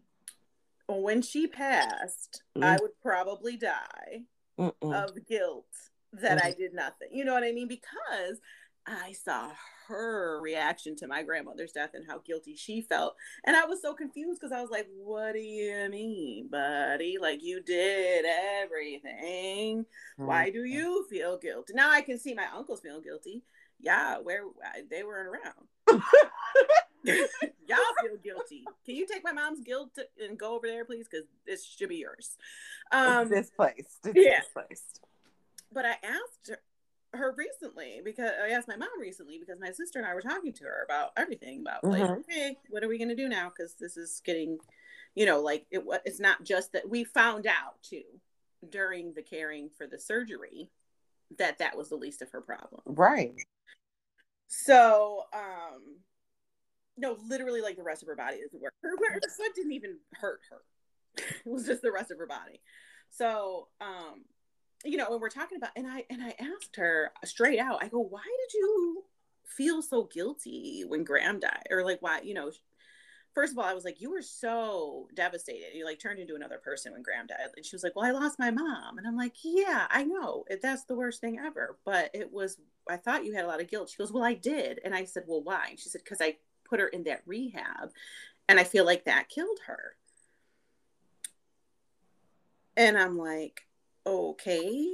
when 0.87 1.21
she 1.21 1.47
passed, 1.47 2.43
Mm. 2.57 2.63
I 2.63 2.77
would 2.81 2.99
probably 3.01 3.57
die 3.57 4.23
Mm-mm. 4.59 4.93
of 4.93 5.25
guilt 5.27 5.65
that 6.13 6.43
I 6.43 6.51
did 6.51 6.73
nothing. 6.73 7.09
You 7.11 7.25
know 7.25 7.33
what 7.33 7.43
I 7.43 7.51
mean? 7.51 7.67
Because 7.67 8.39
I 8.85 9.13
saw 9.13 9.49
her 9.87 10.39
reaction 10.41 10.95
to 10.97 11.07
my 11.07 11.23
grandmother's 11.23 11.71
death 11.71 11.91
and 11.93 12.05
how 12.07 12.19
guilty 12.19 12.55
she 12.55 12.81
felt. 12.81 13.15
And 13.45 13.55
I 13.55 13.65
was 13.65 13.81
so 13.81 13.93
confused 13.93 14.39
because 14.39 14.51
I 14.51 14.61
was 14.61 14.71
like, 14.71 14.87
what 14.97 15.33
do 15.33 15.39
you 15.39 15.89
mean, 15.89 16.47
buddy? 16.49 17.17
Like, 17.19 17.43
you 17.43 17.61
did 17.61 18.25
everything. 18.25 19.85
Why 20.17 20.49
do 20.49 20.63
you 20.65 21.05
feel 21.09 21.37
guilty? 21.37 21.73
Now 21.73 21.91
I 21.91 22.01
can 22.01 22.19
see 22.19 22.33
my 22.33 22.47
uncles 22.55 22.81
feeling 22.81 23.03
guilty. 23.03 23.43
Yeah, 23.79 24.19
where 24.19 24.43
they 24.89 25.03
weren't 25.03 25.29
around. 25.29 26.01
Y'all 27.05 27.77
feel 28.01 28.17
guilty. 28.23 28.63
Can 28.85 28.95
you 28.95 29.05
take 29.05 29.23
my 29.23 29.33
mom's 29.33 29.59
guilt 29.61 29.97
and 30.21 30.37
go 30.37 30.55
over 30.55 30.67
there, 30.67 30.85
please? 30.85 31.07
Because 31.09 31.27
this 31.45 31.65
should 31.65 31.89
be 31.89 31.97
yours. 31.97 32.37
Um, 32.91 33.23
it's 33.23 33.29
this 33.29 33.49
place. 33.49 33.99
It's 34.05 34.13
yeah. 34.15 34.39
This 34.39 34.49
place. 34.53 34.83
But 35.71 35.85
I 35.85 35.95
asked 36.03 36.49
her 36.49 36.59
recently 37.13 38.01
because 38.03 38.31
I 38.43 38.49
asked 38.49 38.67
my 38.67 38.75
mom 38.75 38.99
recently 38.99 39.37
because 39.39 39.59
my 39.59 39.71
sister 39.71 39.99
and 39.99 40.07
I 40.07 40.13
were 40.13 40.21
talking 40.21 40.53
to 40.53 40.63
her 40.63 40.85
about 40.85 41.11
everything 41.17 41.61
about 41.61 41.83
like, 41.83 42.03
mm-hmm. 42.03 42.21
hey, 42.27 42.57
what 42.69 42.83
are 42.83 42.87
we 42.87 42.97
gonna 42.97 43.15
do 43.15 43.29
now? 43.29 43.51
Because 43.55 43.75
this 43.75 43.97
is 43.97 44.21
getting, 44.25 44.57
you 45.15 45.25
know, 45.25 45.41
like 45.41 45.65
it. 45.71 45.83
It's 46.05 46.19
not 46.19 46.43
just 46.43 46.73
that 46.73 46.89
we 46.89 47.03
found 47.03 47.47
out 47.47 47.81
too 47.81 48.03
during 48.69 49.13
the 49.13 49.21
caring 49.21 49.69
for 49.77 49.87
the 49.87 49.99
surgery 49.99 50.69
that 51.37 51.57
that 51.59 51.77
was 51.77 51.89
the 51.89 51.95
least 51.95 52.21
of 52.21 52.31
her 52.31 52.41
problem. 52.41 52.81
Right. 52.85 53.33
So, 54.47 55.23
um, 55.33 55.97
no, 56.97 57.17
literally, 57.27 57.61
like 57.61 57.75
the 57.75 57.83
rest 57.83 58.03
of 58.03 58.07
her 58.07 58.15
body 58.15 58.37
doesn't 58.41 58.61
work. 58.61 58.73
Her, 58.81 58.89
her 58.89 59.19
foot 59.35 59.55
didn't 59.55 59.73
even 59.73 59.97
hurt 60.13 60.41
her. 60.49 60.61
it 61.17 61.49
was 61.49 61.65
just 61.65 61.81
the 61.81 61.91
rest 61.91 62.11
of 62.11 62.17
her 62.17 62.27
body. 62.27 62.61
So, 63.09 63.67
um, 63.81 64.23
you 64.83 64.97
know, 64.97 65.09
when 65.09 65.19
we're 65.19 65.29
talking 65.29 65.57
about, 65.57 65.71
and 65.75 65.87
I 65.87 66.05
and 66.09 66.21
I 66.21 66.35
asked 66.39 66.75
her 66.77 67.11
straight 67.23 67.59
out, 67.59 67.83
I 67.83 67.87
go, 67.87 67.99
why 67.99 68.21
did 68.23 68.53
you 68.53 69.03
feel 69.45 69.81
so 69.81 70.03
guilty 70.03 70.83
when 70.87 71.03
Gram 71.03 71.39
died, 71.39 71.67
or 71.69 71.83
like 71.83 72.01
why, 72.01 72.21
you 72.21 72.33
know? 72.33 72.51
First 73.33 73.53
of 73.53 73.57
all, 73.57 73.65
I 73.65 73.73
was 73.73 73.83
like, 73.83 73.99
you 73.99 74.11
were 74.11 74.21
so 74.21 75.07
devastated. 75.15 75.73
You 75.73 75.85
like 75.85 75.97
turned 75.97 76.19
into 76.19 76.35
another 76.35 76.59
person 76.59 76.93
when 76.93 77.01
Gram 77.01 77.25
died. 77.25 77.37
And 77.55 77.65
she 77.65 77.75
was 77.75 77.81
like, 77.81 77.95
well, 77.95 78.05
I 78.05 78.11
lost 78.11 78.37
my 78.37 78.51
mom. 78.51 78.99
And 78.99 79.07
I'm 79.07 79.17
like, 79.17 79.33
yeah, 79.41 79.87
I 79.89 80.03
know. 80.03 80.45
That's 80.61 80.83
the 80.83 80.93
worst 80.93 81.19
thing 81.19 81.39
ever. 81.43 81.75
But 81.83 82.11
it 82.13 82.31
was, 82.31 82.59
I 82.87 82.97
thought 82.97 83.25
you 83.25 83.33
had 83.33 83.43
a 83.43 83.47
lot 83.47 83.59
of 83.59 83.71
guilt. 83.71 83.89
She 83.89 83.97
goes, 83.97 84.11
well, 84.11 84.23
I 84.23 84.35
did. 84.35 84.81
And 84.85 84.93
I 84.93 85.05
said, 85.05 85.23
well, 85.25 85.41
why? 85.41 85.65
And 85.71 85.79
she 85.79 85.89
said, 85.89 86.01
because 86.03 86.21
I 86.21 86.37
put 86.63 86.79
her 86.79 86.85
in 86.85 87.05
that 87.05 87.23
rehab. 87.25 87.89
And 88.47 88.59
I 88.59 88.63
feel 88.63 88.85
like 88.85 89.05
that 89.05 89.29
killed 89.29 89.61
her. 89.65 89.95
And 92.77 92.99
I'm 92.99 93.17
like, 93.17 93.65
okay. 94.05 94.89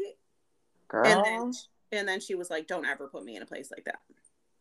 Girl. 0.88 1.06
And 1.06 1.26
then, 1.26 1.54
and 1.92 2.08
then 2.08 2.20
she 2.20 2.36
was 2.36 2.50
like, 2.50 2.68
don't 2.68 2.86
ever 2.86 3.08
put 3.08 3.24
me 3.24 3.36
in 3.36 3.42
a 3.42 3.46
place 3.46 3.72
like 3.72 3.86
that. 3.86 4.00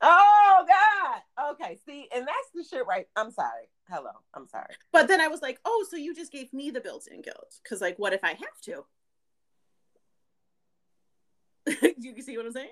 Oh 0.01 0.67
God. 0.67 1.53
Okay. 1.53 1.79
See, 1.87 2.09
and 2.15 2.27
that's 2.27 2.51
the 2.55 2.65
shit, 2.65 2.87
right? 2.87 3.07
I'm 3.17 3.31
sorry. 3.31 3.69
Hello. 3.89 4.11
I'm 4.35 4.47
sorry. 4.47 4.75
But 4.93 5.09
then 5.09 5.21
I 5.21 5.29
was 5.29 5.43
like, 5.43 5.59
oh, 5.65 5.87
so 5.91 5.97
you 5.97 6.15
just 6.15 6.33
gave 6.33 6.53
me 6.53 6.71
the 6.71 6.81
built-in 6.81 7.23
guilt? 7.23 7.55
Because 7.63 7.81
like, 7.81 7.99
what 7.99 8.13
if 8.13 8.23
I 8.23 8.31
have 8.31 8.61
to? 8.65 8.85
you 11.99 12.13
can 12.15 12.23
see 12.23 12.37
what 12.37 12.47
I'm 12.47 12.53
saying? 12.53 12.69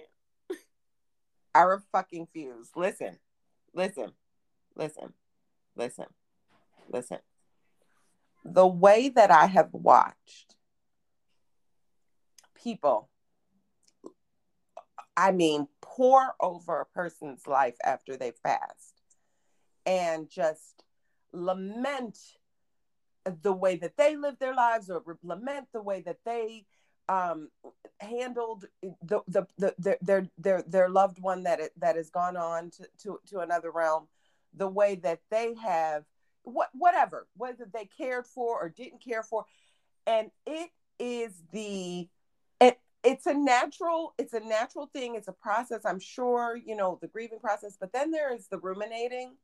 I 1.54 1.76
fucking 1.90 2.28
fuse. 2.34 2.70
Listen, 2.76 3.16
listen, 3.74 4.12
listen, 4.76 5.14
listen, 5.74 6.06
listen. 6.90 7.18
The 8.44 8.66
way 8.66 9.08
that 9.08 9.30
I 9.30 9.46
have 9.46 9.70
watched 9.72 10.55
people, 12.66 13.08
I 15.16 15.30
mean, 15.30 15.68
pour 15.80 16.34
over 16.40 16.80
a 16.80 16.86
person's 16.86 17.46
life 17.46 17.76
after 17.84 18.16
they've 18.16 18.42
passed 18.42 19.02
and 19.86 20.28
just 20.28 20.82
lament 21.32 22.18
the 23.42 23.52
way 23.52 23.76
that 23.76 23.96
they 23.96 24.16
lived 24.16 24.40
their 24.40 24.54
lives 24.54 24.90
or 24.90 25.00
lament 25.22 25.68
the 25.72 25.80
way 25.80 26.00
that 26.00 26.18
they 26.24 26.64
um, 27.08 27.50
handled 28.00 28.64
the, 28.82 29.20
the, 29.28 29.46
the, 29.58 29.74
the, 29.78 29.98
their, 30.02 30.28
their, 30.36 30.62
their 30.66 30.88
loved 30.88 31.20
one 31.20 31.44
that, 31.44 31.60
it, 31.60 31.72
that 31.78 31.94
has 31.94 32.10
gone 32.10 32.36
on 32.36 32.70
to, 32.70 32.88
to, 33.04 33.20
to 33.28 33.38
another 33.38 33.70
realm, 33.70 34.08
the 34.54 34.66
way 34.66 34.96
that 34.96 35.20
they 35.30 35.54
have 35.54 36.02
what, 36.42 36.70
whatever, 36.72 37.28
whether 37.36 37.68
they 37.72 37.84
cared 37.84 38.26
for 38.26 38.60
or 38.60 38.68
didn't 38.68 39.04
care 39.04 39.22
for. 39.22 39.44
And 40.04 40.32
it 40.46 40.70
is 40.98 41.32
the 41.52 42.08
it's 43.06 43.26
a 43.26 43.34
natural 43.34 44.14
it's 44.18 44.32
a 44.32 44.40
natural 44.40 44.90
thing 44.92 45.14
it's 45.14 45.28
a 45.28 45.32
process 45.32 45.82
i'm 45.84 46.00
sure 46.00 46.58
you 46.66 46.74
know 46.74 46.98
the 47.00 47.06
grieving 47.06 47.38
process 47.38 47.76
but 47.78 47.92
then 47.92 48.10
there 48.10 48.34
is 48.34 48.48
the 48.48 48.58
ruminating 48.58 49.36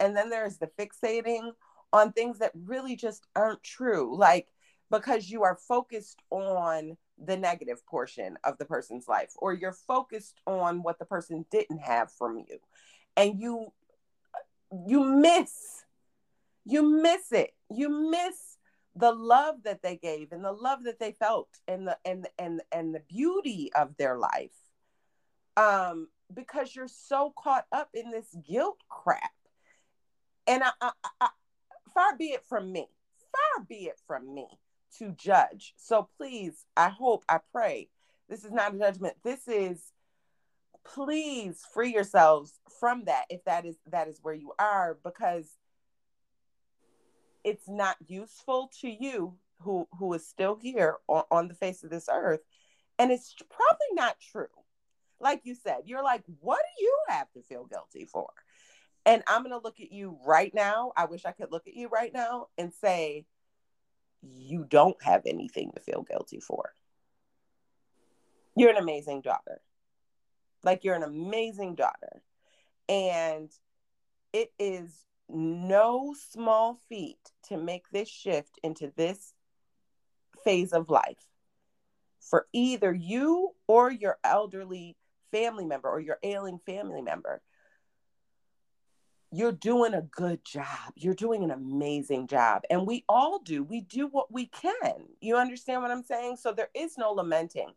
and 0.00 0.16
then 0.16 0.30
there's 0.30 0.56
the 0.56 0.70
fixating 0.78 1.50
on 1.92 2.12
things 2.12 2.38
that 2.38 2.50
really 2.64 2.96
just 2.96 3.26
aren't 3.36 3.62
true 3.62 4.16
like 4.16 4.48
because 4.90 5.28
you 5.28 5.42
are 5.42 5.58
focused 5.68 6.22
on 6.30 6.96
the 7.22 7.36
negative 7.36 7.84
portion 7.86 8.38
of 8.42 8.56
the 8.56 8.64
person's 8.64 9.06
life 9.06 9.32
or 9.36 9.52
you're 9.52 9.72
focused 9.72 10.40
on 10.46 10.82
what 10.82 10.98
the 10.98 11.04
person 11.04 11.44
didn't 11.50 11.80
have 11.80 12.10
from 12.10 12.38
you 12.38 12.58
and 13.18 13.38
you 13.38 13.70
you 14.86 15.04
miss 15.04 15.84
you 16.64 16.82
miss 17.02 17.32
it 17.32 17.52
you 17.70 18.10
miss 18.10 18.57
the 18.98 19.12
love 19.12 19.62
that 19.64 19.82
they 19.82 19.96
gave 19.96 20.32
and 20.32 20.44
the 20.44 20.52
love 20.52 20.84
that 20.84 20.98
they 20.98 21.12
felt 21.12 21.48
and 21.66 21.86
the 21.86 21.96
and 22.04 22.28
and 22.38 22.60
and 22.72 22.94
the 22.94 23.02
beauty 23.08 23.70
of 23.74 23.96
their 23.96 24.18
life 24.18 24.56
um 25.56 26.08
because 26.34 26.74
you're 26.74 26.88
so 26.88 27.32
caught 27.38 27.66
up 27.72 27.88
in 27.94 28.10
this 28.10 28.36
guilt 28.46 28.78
crap. 28.90 29.30
And 30.46 30.62
I, 30.62 30.70
I, 30.80 30.90
I 31.20 31.28
far 31.94 32.16
be 32.16 32.26
it 32.26 32.44
from 32.48 32.72
me 32.72 32.86
far 33.32 33.64
be 33.64 33.86
it 33.86 34.00
from 34.06 34.34
me 34.34 34.46
to 34.98 35.12
judge. 35.12 35.74
So 35.76 36.08
please 36.16 36.64
i 36.76 36.88
hope 36.88 37.24
i 37.28 37.38
pray 37.52 37.88
this 38.28 38.44
is 38.44 38.52
not 38.52 38.74
a 38.74 38.78
judgment. 38.78 39.14
This 39.24 39.48
is 39.48 39.92
please 40.84 41.62
free 41.72 41.92
yourselves 41.92 42.60
from 42.80 43.04
that 43.04 43.24
if 43.30 43.44
that 43.44 43.64
is 43.64 43.76
that 43.90 44.08
is 44.08 44.18
where 44.22 44.34
you 44.34 44.52
are 44.58 44.98
because 45.04 45.46
it's 47.44 47.68
not 47.68 47.96
useful 48.06 48.70
to 48.80 48.88
you 48.88 49.34
who 49.60 49.88
who 49.98 50.12
is 50.14 50.26
still 50.26 50.56
here 50.60 50.96
on, 51.08 51.48
the 51.48 51.54
face 51.54 51.82
of 51.82 51.90
this 51.90 52.08
earth 52.10 52.40
and 52.98 53.10
it's 53.10 53.34
probably 53.50 53.86
not 53.92 54.16
true. 54.20 54.46
Like 55.20 55.42
you 55.44 55.54
said 55.54 55.78
you're 55.84 56.04
like 56.04 56.22
what 56.40 56.60
do 56.78 56.84
you 56.84 56.96
have 57.08 57.30
to 57.32 57.42
feel 57.42 57.64
guilty 57.64 58.04
for? 58.04 58.28
And 59.06 59.22
i'm 59.26 59.42
going 59.42 59.52
to 59.52 59.64
look 59.64 59.80
at 59.80 59.90
you 59.92 60.18
right 60.26 60.52
now 60.54 60.92
i 60.96 61.06
wish 61.06 61.24
i 61.24 61.32
could 61.32 61.50
look 61.50 61.66
at 61.66 61.74
you 61.74 61.88
right 61.88 62.12
now 62.12 62.48
and 62.58 62.72
say 62.74 63.24
you 64.22 64.64
don't 64.68 65.00
have 65.02 65.22
anything 65.26 65.72
to 65.74 65.80
feel 65.80 66.02
guilty 66.02 66.40
for. 66.40 66.72
You're 68.56 68.70
an 68.70 68.76
amazing 68.76 69.22
daughter. 69.22 69.60
Like 70.64 70.84
you're 70.84 70.96
an 70.96 71.02
amazing 71.02 71.76
daughter. 71.76 72.22
And 72.88 73.50
it 74.32 74.52
is 74.58 74.92
no 75.28 76.14
small 76.30 76.80
feat 76.88 77.18
to 77.48 77.56
make 77.56 77.84
this 77.90 78.08
shift 78.08 78.58
into 78.62 78.92
this 78.96 79.32
phase 80.44 80.72
of 80.72 80.88
life 80.88 81.18
for 82.20 82.46
either 82.52 82.92
you 82.92 83.50
or 83.66 83.90
your 83.90 84.18
elderly 84.24 84.96
family 85.30 85.64
member 85.64 85.88
or 85.88 86.00
your 86.00 86.18
ailing 86.22 86.58
family 86.64 87.02
member. 87.02 87.40
You're 89.30 89.52
doing 89.52 89.92
a 89.92 90.02
good 90.02 90.42
job. 90.42 90.92
You're 90.96 91.14
doing 91.14 91.44
an 91.44 91.50
amazing 91.50 92.28
job. 92.28 92.62
And 92.70 92.86
we 92.86 93.04
all 93.08 93.40
do. 93.40 93.62
We 93.62 93.82
do 93.82 94.06
what 94.06 94.32
we 94.32 94.46
can. 94.46 95.04
You 95.20 95.36
understand 95.36 95.82
what 95.82 95.90
I'm 95.90 96.02
saying? 96.02 96.36
So 96.36 96.52
there 96.52 96.70
is 96.74 96.96
no 96.96 97.12
lamenting. 97.12 97.68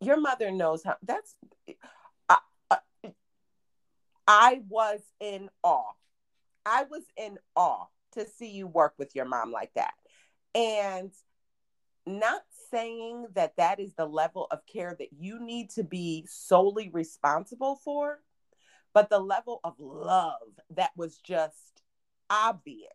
Your 0.00 0.20
mother 0.20 0.50
knows 0.50 0.82
how 0.82 0.96
that's. 1.04 1.36
I, 2.28 2.38
I, 2.68 2.78
I 4.26 4.60
was 4.68 5.00
in 5.20 5.50
awe 5.62 5.92
I 6.68 6.84
was 6.90 7.02
in 7.16 7.38
awe 7.56 7.86
to 8.12 8.26
see 8.26 8.50
you 8.50 8.66
work 8.66 8.94
with 8.98 9.14
your 9.14 9.24
mom 9.24 9.50
like 9.50 9.72
that. 9.74 9.94
And 10.54 11.10
not 12.06 12.42
saying 12.70 13.28
that 13.34 13.56
that 13.56 13.80
is 13.80 13.94
the 13.94 14.06
level 14.06 14.46
of 14.50 14.66
care 14.66 14.94
that 14.98 15.12
you 15.18 15.40
need 15.40 15.70
to 15.70 15.84
be 15.84 16.26
solely 16.28 16.90
responsible 16.90 17.80
for, 17.84 18.20
but 18.92 19.08
the 19.08 19.18
level 19.18 19.60
of 19.64 19.74
love 19.78 20.40
that 20.70 20.90
was 20.96 21.18
just 21.18 21.82
obvious. 22.28 22.90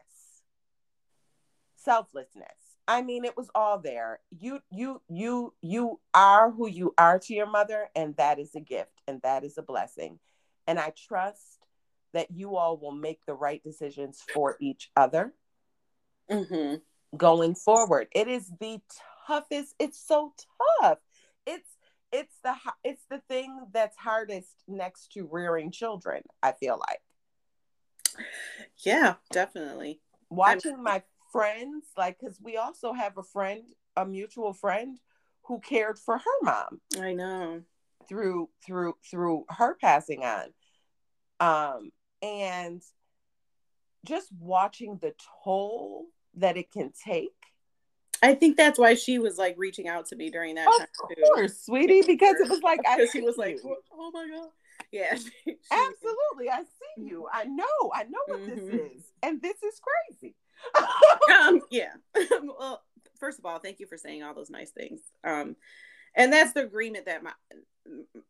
Selflessness. 1.76 2.48
I 2.88 3.02
mean, 3.02 3.26
it 3.26 3.38
was 3.38 3.50
all 3.56 3.80
there. 3.80 4.20
You, 4.38 4.60
you, 4.70 5.02
you, 5.10 5.54
you 5.62 6.00
are 6.14 6.52
who 6.52 6.68
you 6.68 6.94
are 6.98 7.18
to 7.20 7.34
your 7.34 7.50
mother, 7.50 7.90
and 7.96 8.16
that 8.18 8.40
is 8.40 8.56
a 8.56 8.60
gift 8.60 9.02
and 9.08 9.22
that 9.24 9.44
is 9.44 9.58
a 9.58 9.64
blessing. 9.64 10.20
And 10.68 10.80
I 10.80 10.94
trust 11.08 11.63
that 12.14 12.32
you 12.32 12.56
all 12.56 12.78
will 12.78 12.92
make 12.92 13.26
the 13.26 13.34
right 13.34 13.64
decisions 13.64 14.22
for 14.34 14.56
each 14.60 14.92
other 14.96 15.34
mm-hmm. 16.30 16.76
going 17.18 17.56
forward. 17.56 18.08
It 18.14 18.28
is 18.28 18.52
the 18.60 18.80
toughest. 19.28 19.76
It's 19.80 20.00
so 20.06 20.34
tough. 20.82 21.00
It's 21.46 21.70
it's 22.12 22.36
the 22.44 22.56
it's 22.84 23.04
the 23.10 23.22
thing 23.28 23.66
that's 23.74 23.98
hardest 23.98 24.54
next 24.68 25.12
to 25.14 25.28
rearing 25.32 25.72
children. 25.72 26.22
I 26.42 26.52
feel 26.54 26.80
like 26.80 27.02
Yeah, 28.86 29.16
definitely. 29.32 30.02
watching 30.30 30.82
my 30.82 31.04
friends, 31.32 31.86
like, 31.98 32.20
because 32.20 32.40
we 32.42 32.58
also 32.58 32.94
have 32.94 33.18
a 33.18 33.24
friend, 33.24 33.64
a 33.98 34.06
mutual 34.06 34.54
friend, 34.54 35.00
who 35.46 35.60
cared 35.60 36.00
for 36.00 36.18
her 36.18 36.38
mom 36.44 36.80
I 37.02 37.14
know. 37.14 37.64
through 38.08 38.50
through 38.66 38.96
through 39.10 39.46
her 39.50 39.76
passing 39.76 40.24
on, 40.24 40.54
um, 41.40 41.92
and 42.24 42.82
just 44.06 44.30
watching 44.40 44.98
the 44.98 45.14
toll 45.44 46.06
that 46.36 46.58
it 46.58 46.72
can 46.72 46.92
take. 47.06 47.32
I 48.22 48.34
think 48.36 48.56
that's 48.56 48.80
why 48.80 48.94
she 48.96 49.20
was 49.20 49.38
like 49.38 49.56
reaching 49.58 49.88
out 49.90 50.08
to 50.08 50.16
me 50.16 50.30
during 50.30 50.56
that 50.56 50.68
Of 50.68 50.78
time 50.78 50.88
too. 51.16 51.22
course, 51.36 51.60
sweetie, 51.66 52.04
because 52.08 52.36
it 52.40 52.50
was 52.50 52.62
like 52.62 52.80
I 52.88 52.96
Because 52.98 53.12
she 53.12 53.22
was 53.22 53.38
like, 53.38 53.58
you. 53.64 53.78
"Oh 53.92 54.12
my 54.14 54.28
god." 54.30 54.50
Yeah. 54.92 55.16
she- 55.18 55.32
she- 55.46 55.58
Absolutely, 55.72 56.50
I 56.50 56.64
see 56.64 57.04
you. 57.04 57.28
I 57.32 57.44
know. 57.44 57.92
I 57.94 58.04
know 58.04 58.20
what 58.28 58.40
Mhm. 58.42 58.56
this 58.56 58.60
is, 58.96 59.04
and 59.22 59.42
this 59.42 59.62
is 59.62 59.80
crazy. 59.82 60.36
um, 61.38 61.62
yeah. 61.70 61.94
well, 62.58 62.82
first 63.20 63.40
of 63.40 63.46
all, 63.46 63.60
thank 63.60 63.80
you 63.82 63.88
for 63.88 63.98
saying 63.98 64.24
all 64.24 64.34
those 64.34 64.50
nice 64.50 64.72
things. 64.72 65.02
Um, 65.24 65.56
and 66.16 66.32
that's 66.32 66.54
the 66.54 66.62
agreement 66.64 67.06
that 67.08 67.24
my 67.24 67.34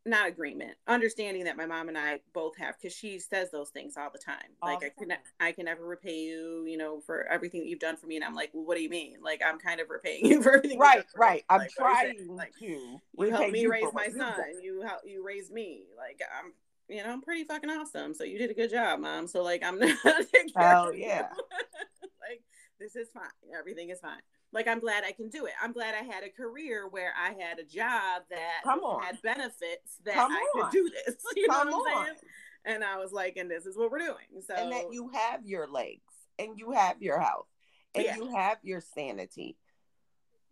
not 0.05 0.27
agreement, 0.27 0.71
understanding 0.87 1.43
that 1.45 1.57
my 1.57 1.65
mom 1.65 1.87
and 1.87 1.97
I 1.97 2.19
both 2.33 2.57
have 2.57 2.75
because 2.81 2.95
she 2.95 3.19
says 3.19 3.51
those 3.51 3.69
things 3.69 3.95
all 3.97 4.09
the 4.11 4.19
time. 4.19 4.37
All 4.61 4.69
like 4.73 4.83
I 4.83 4.89
can. 4.97 5.13
I 5.39 5.51
can 5.51 5.65
never 5.65 5.85
repay 5.85 6.19
you, 6.21 6.65
you 6.67 6.77
know, 6.77 6.99
for 7.01 7.25
everything 7.27 7.61
that 7.61 7.67
you've 7.67 7.79
done 7.79 7.95
for 7.97 8.07
me. 8.07 8.15
And 8.15 8.25
I'm 8.25 8.35
like, 8.35 8.49
well, 8.53 8.65
what 8.65 8.77
do 8.77 8.83
you 8.83 8.89
mean? 8.89 9.17
Like 9.21 9.41
I'm 9.45 9.59
kind 9.59 9.79
of 9.79 9.89
repaying 9.89 10.25
you 10.25 10.41
for 10.41 10.53
everything. 10.57 10.79
right, 10.79 11.05
right. 11.15 11.43
I'm 11.49 11.59
Like, 11.59 11.69
trying 11.71 12.27
Like, 12.35 12.53
to. 12.59 12.65
you 12.65 13.01
helped 13.29 13.51
me 13.51 13.61
you 13.61 13.71
raise 13.71 13.93
my 13.93 14.07
son. 14.09 14.33
You 14.61 14.81
helped 14.81 15.05
you 15.07 15.23
raised 15.25 15.51
me. 15.51 15.83
Like 15.97 16.19
I'm, 16.39 16.53
you 16.89 17.03
know, 17.03 17.11
I'm 17.11 17.21
pretty 17.21 17.43
fucking 17.43 17.69
awesome. 17.69 18.13
So 18.13 18.23
you 18.23 18.37
did 18.39 18.49
a 18.51 18.53
good 18.55 18.71
job, 18.71 18.99
mom. 18.99 19.27
So 19.27 19.43
like 19.43 19.63
I'm 19.63 19.79
not. 19.79 19.97
taking 20.03 20.49
care 20.57 20.67
Hell 20.69 20.89
of 20.89 20.95
you. 20.97 21.05
yeah. 21.05 21.29
like 22.27 22.41
this 22.79 22.95
is 22.95 23.09
fine. 23.13 23.23
Everything 23.57 23.89
is 23.89 23.99
fine. 23.99 24.19
Like 24.53 24.67
I'm 24.67 24.79
glad 24.79 25.03
I 25.03 25.11
can 25.11 25.29
do 25.29 25.45
it. 25.45 25.53
I'm 25.61 25.73
glad 25.73 25.95
I 25.95 26.03
had 26.03 26.23
a 26.23 26.29
career 26.29 26.87
where 26.87 27.11
I 27.19 27.29
had 27.33 27.59
a 27.59 27.63
job 27.63 28.21
that 28.29 28.61
Come 28.63 28.79
on. 28.81 29.01
had 29.03 29.21
benefits 29.21 29.97
that 30.05 30.13
Come 30.13 30.31
I 30.31 30.35
on. 30.55 30.61
could 30.63 30.71
do 30.71 30.89
this. 30.89 31.15
You 31.35 31.47
Come 31.47 31.69
know 31.69 31.79
what 31.79 31.91
I'm 31.91 31.97
on. 31.97 32.05
saying? 32.05 32.17
And 32.65 32.83
I 32.83 32.97
was 32.97 33.11
like, 33.11 33.35
and 33.37 33.49
this 33.51 33.65
is 33.65 33.75
what 33.77 33.91
we're 33.91 33.99
doing. 33.99 34.41
So 34.47 34.53
and 34.55 34.71
that 34.71 34.85
you 34.93 35.09
have 35.13 35.45
your 35.45 35.67
legs 35.67 36.01
and 36.39 36.57
you 36.57 36.71
have 36.71 37.01
your 37.01 37.19
health 37.19 37.47
and 37.95 38.05
Yeah. 38.05 38.15
you 38.15 38.33
have 38.35 38.57
your 38.63 38.79
sanity. 38.79 39.57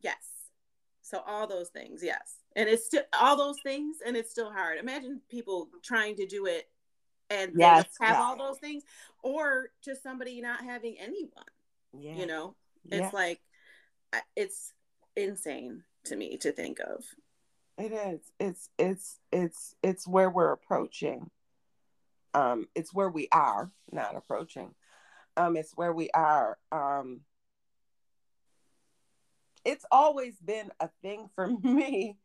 Yes. 0.02 0.18
So 1.04 1.22
all 1.26 1.48
those 1.48 1.70
things, 1.70 2.02
yes. 2.04 2.36
And 2.56 2.68
it's 2.68 2.86
still 2.86 3.04
all 3.20 3.38
those 3.38 3.58
things, 3.64 3.98
and 4.06 4.18
it's 4.18 4.30
still 4.32 4.52
hard. 4.52 4.78
Imagine 4.78 5.22
people 5.30 5.70
trying 5.84 6.16
to 6.18 6.26
do 6.26 6.48
it 6.48 6.70
and 7.30 7.54
Yes, 7.56 7.86
have 8.02 8.18
all 8.20 8.36
those 8.38 8.58
things, 8.60 8.84
or 9.24 9.70
just 9.84 10.04
somebody 10.04 10.42
not 10.42 10.62
having 10.64 10.98
anyone. 11.00 11.46
Yeah. 11.98 12.16
You 12.16 12.26
know, 12.26 12.56
yeah, 12.84 13.06
it's 13.06 13.14
like 13.14 13.38
I- 13.40 13.51
it's 14.36 14.74
insane 15.16 15.84
to 16.06 16.16
me 16.16 16.38
to 16.38 16.52
think 16.52 16.80
of. 16.80 17.04
it 17.78 17.92
is. 17.92 18.22
It's 18.40 18.70
it's 18.78 19.20
it's 19.32 19.76
it's 19.84 20.08
where 20.08 20.30
we're 20.30 20.52
approaching. 20.52 21.30
Um, 22.34 22.68
it's 22.76 22.94
where 22.94 23.10
we 23.10 23.28
are, 23.32 23.72
not 23.92 24.16
approaching. 24.16 24.74
Um, 25.36 25.58
it's 25.58 25.74
where 25.76 25.94
we 25.94 26.10
are. 26.14 26.58
Um, 26.72 27.22
it's 29.66 29.86
always 29.92 30.40
been 30.40 30.72
a 30.80 30.90
thing 31.02 31.30
for 31.36 31.48
me 31.64 32.18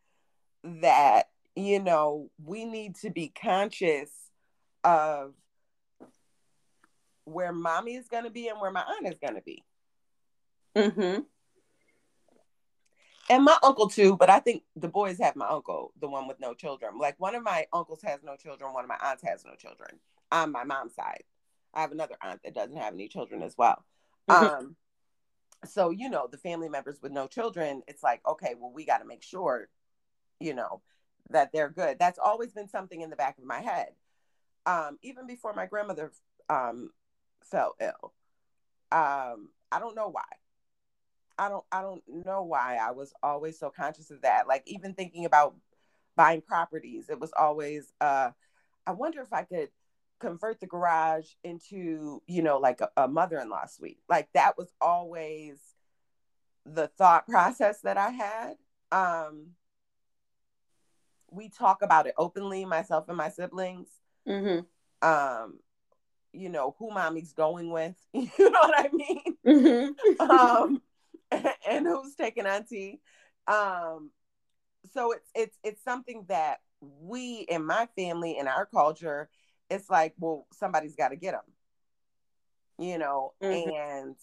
that 0.64 1.28
you 1.54 1.80
know 1.80 2.30
we 2.42 2.64
need 2.64 2.96
to 2.96 3.10
be 3.10 3.28
conscious 3.28 4.10
of 4.84 5.34
where 7.24 7.52
mommy 7.52 7.96
is 7.96 8.06
going 8.08 8.24
to 8.24 8.30
be 8.30 8.48
and 8.48 8.60
where 8.60 8.70
my 8.70 8.82
aunt 8.82 9.12
is 9.12 9.18
going 9.18 9.34
to 9.34 9.42
be 9.42 9.64
Mm-hmm. 10.76 11.20
And 13.28 13.44
my 13.44 13.56
uncle 13.62 13.88
too 13.88 14.16
but 14.16 14.30
i 14.30 14.38
think 14.40 14.62
the 14.76 14.88
boys 14.88 15.18
have 15.18 15.36
my 15.36 15.46
uncle 15.48 15.92
the 16.00 16.08
one 16.08 16.28
with 16.28 16.38
no 16.40 16.54
children. 16.54 16.98
Like 16.98 17.18
one 17.18 17.34
of 17.34 17.42
my 17.42 17.66
uncles 17.72 18.00
has 18.02 18.20
no 18.22 18.36
children 18.36 18.72
one 18.72 18.84
of 18.84 18.88
my 18.88 18.98
aunts 19.02 19.24
has 19.24 19.44
no 19.44 19.54
children. 19.54 19.98
On 20.32 20.50
my 20.52 20.64
mom's 20.64 20.94
side. 20.94 21.22
I 21.74 21.80
have 21.82 21.92
another 21.92 22.16
aunt 22.22 22.40
that 22.44 22.54
doesn't 22.54 22.76
have 22.76 22.94
any 22.94 23.08
children 23.08 23.42
as 23.42 23.56
well. 23.56 23.84
Mhm. 24.28 24.50
um 24.50 24.76
so 25.64 25.90
you 25.90 26.08
know 26.08 26.28
the 26.30 26.38
family 26.38 26.68
members 26.68 27.00
with 27.02 27.12
no 27.12 27.26
children 27.26 27.82
it's 27.88 28.02
like 28.02 28.20
okay 28.26 28.54
well 28.58 28.72
we 28.72 28.84
got 28.84 28.98
to 28.98 29.04
make 29.06 29.22
sure 29.22 29.68
you 30.40 30.54
know 30.54 30.82
that 31.30 31.50
they're 31.52 31.70
good. 31.70 31.98
That's 31.98 32.18
always 32.18 32.52
been 32.52 32.68
something 32.68 33.00
in 33.00 33.10
the 33.10 33.16
back 33.16 33.38
of 33.38 33.44
my 33.44 33.60
head. 33.60 33.88
Um 34.66 34.98
even 35.02 35.26
before 35.26 35.52
my 35.54 35.66
grandmother 35.66 36.12
um 36.48 36.90
fell 37.42 37.74
ill. 37.80 38.12
Um 38.92 39.48
i 39.72 39.78
don't 39.80 39.96
know 39.96 40.08
why 40.08 40.22
I 41.38 41.48
don't 41.48 41.64
I 41.70 41.82
don't 41.82 42.02
know 42.08 42.42
why 42.42 42.76
I 42.76 42.92
was 42.92 43.12
always 43.22 43.58
so 43.58 43.70
conscious 43.70 44.10
of 44.10 44.22
that. 44.22 44.48
Like 44.48 44.62
even 44.66 44.94
thinking 44.94 45.24
about 45.24 45.54
buying 46.16 46.40
properties, 46.40 47.08
it 47.08 47.20
was 47.20 47.32
always 47.38 47.92
uh 48.00 48.30
I 48.86 48.92
wonder 48.92 49.20
if 49.20 49.32
I 49.32 49.42
could 49.42 49.68
convert 50.20 50.60
the 50.60 50.66
garage 50.66 51.26
into, 51.44 52.22
you 52.26 52.42
know, 52.42 52.58
like 52.58 52.80
a, 52.80 52.88
a 52.96 53.08
mother-in-law 53.08 53.66
suite. 53.66 53.98
Like 54.08 54.28
that 54.32 54.56
was 54.56 54.72
always 54.80 55.58
the 56.64 56.88
thought 56.88 57.26
process 57.28 57.80
that 57.82 57.96
I 57.98 58.10
had. 58.10 58.54
Um 58.92 59.48
we 61.30 61.48
talk 61.48 61.82
about 61.82 62.06
it 62.06 62.14
openly, 62.16 62.64
myself 62.64 63.08
and 63.08 63.16
my 63.16 63.28
siblings. 63.28 63.88
Mm-hmm. 64.26 64.60
Um, 65.06 65.58
you 66.32 66.48
know, 66.48 66.74
who 66.78 66.90
mommy's 66.90 67.32
going 67.32 67.70
with. 67.70 67.96
You 68.14 68.50
know 68.50 68.60
what 68.60 68.78
I 68.78 68.88
mean? 68.92 69.36
Mm-hmm. 69.46 70.30
um 70.30 70.82
and 71.68 71.86
who's 71.86 72.14
taking 72.14 72.46
auntie? 72.46 73.00
Um 73.46 74.10
so 74.92 75.12
it's 75.12 75.30
it's 75.34 75.58
it's 75.64 75.84
something 75.84 76.24
that 76.28 76.58
we 76.80 77.46
in 77.48 77.64
my 77.64 77.88
family 77.96 78.36
in 78.38 78.46
our 78.48 78.66
culture 78.66 79.28
it's 79.70 79.88
like 79.90 80.14
well 80.18 80.46
somebody's 80.52 80.94
got 80.94 81.08
to 81.08 81.16
get 81.16 81.32
them 81.32 81.40
you 82.78 82.98
know? 82.98 83.32
Mhm. 83.42 83.72
and 83.72 84.16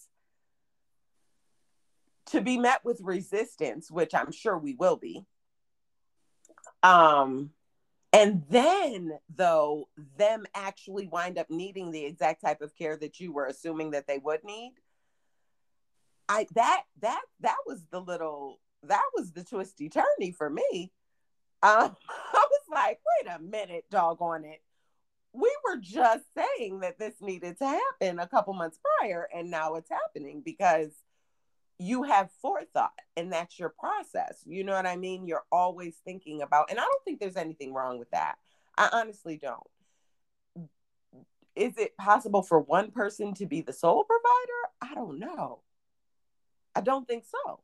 to 2.26 2.40
be 2.40 2.56
met 2.56 2.84
with 2.84 3.00
resistance 3.02 3.90
which 3.90 4.14
i'm 4.14 4.32
sure 4.32 4.56
we 4.56 4.74
will 4.74 4.96
be. 4.96 5.24
Um 6.82 7.50
and 8.12 8.44
then 8.48 9.18
though 9.34 9.88
them 10.16 10.44
actually 10.54 11.08
wind 11.08 11.36
up 11.36 11.50
needing 11.50 11.90
the 11.90 12.04
exact 12.04 12.40
type 12.40 12.62
of 12.62 12.76
care 12.76 12.96
that 12.96 13.18
you 13.18 13.32
were 13.32 13.46
assuming 13.46 13.90
that 13.90 14.06
they 14.06 14.18
would 14.18 14.44
need 14.44 14.74
I 16.28 16.46
that 16.54 16.82
that 17.00 17.22
that 17.40 17.56
was 17.66 17.82
the 17.90 18.00
little 18.00 18.60
that 18.84 19.04
was 19.14 19.32
the 19.32 19.44
twisty 19.44 19.90
turny 19.90 20.34
for 20.34 20.48
me. 20.50 20.92
Um, 21.62 21.96
I 22.08 22.46
was 22.50 22.62
like, 22.70 23.00
wait 23.22 23.34
a 23.34 23.40
minute, 23.40 23.84
doggone 23.90 24.44
it. 24.44 24.62
We 25.32 25.50
were 25.64 25.78
just 25.78 26.24
saying 26.34 26.80
that 26.80 26.98
this 26.98 27.14
needed 27.20 27.58
to 27.58 27.66
happen 27.66 28.18
a 28.18 28.28
couple 28.28 28.54
months 28.54 28.78
prior, 28.98 29.28
and 29.34 29.50
now 29.50 29.74
it's 29.74 29.90
happening 29.90 30.42
because 30.44 30.90
you 31.78 32.04
have 32.04 32.30
forethought 32.40 32.92
and 33.16 33.32
that's 33.32 33.58
your 33.58 33.68
process. 33.68 34.38
You 34.46 34.62
know 34.62 34.74
what 34.74 34.86
I 34.86 34.96
mean? 34.96 35.26
You're 35.26 35.44
always 35.50 35.96
thinking 36.04 36.42
about, 36.42 36.70
and 36.70 36.78
I 36.78 36.82
don't 36.82 37.04
think 37.04 37.18
there's 37.18 37.36
anything 37.36 37.74
wrong 37.74 37.98
with 37.98 38.10
that. 38.10 38.36
I 38.76 38.88
honestly 38.92 39.38
don't. 39.42 40.68
Is 41.56 41.76
it 41.78 41.96
possible 41.96 42.42
for 42.42 42.58
one 42.58 42.90
person 42.90 43.34
to 43.34 43.46
be 43.46 43.60
the 43.60 43.72
sole 43.72 44.04
provider? 44.04 44.92
I 44.92 44.94
don't 44.94 45.18
know. 45.18 45.60
I 46.74 46.80
don't 46.80 47.06
think 47.06 47.24
so. 47.24 47.60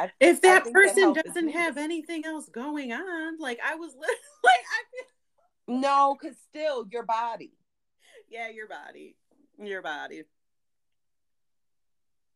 I, 0.00 0.10
If 0.20 0.40
that 0.42 0.64
think 0.64 0.64
that 0.64 0.72
person 0.72 1.12
doesn't 1.12 1.48
have 1.50 1.76
anything 1.76 2.24
else 2.24 2.48
going 2.48 2.92
on, 2.92 3.38
like 3.38 3.58
I 3.64 3.74
was 3.76 3.92
li- 3.94 4.00
like, 4.44 4.54
I 4.72 4.82
feel, 5.68 5.80
no, 5.80 6.16
because 6.20 6.36
still 6.48 6.86
your 6.90 7.04
body. 7.04 7.52
yeah, 8.30 8.48
your 8.48 8.68
body, 8.68 9.16
your 9.58 9.82
body. 9.82 10.22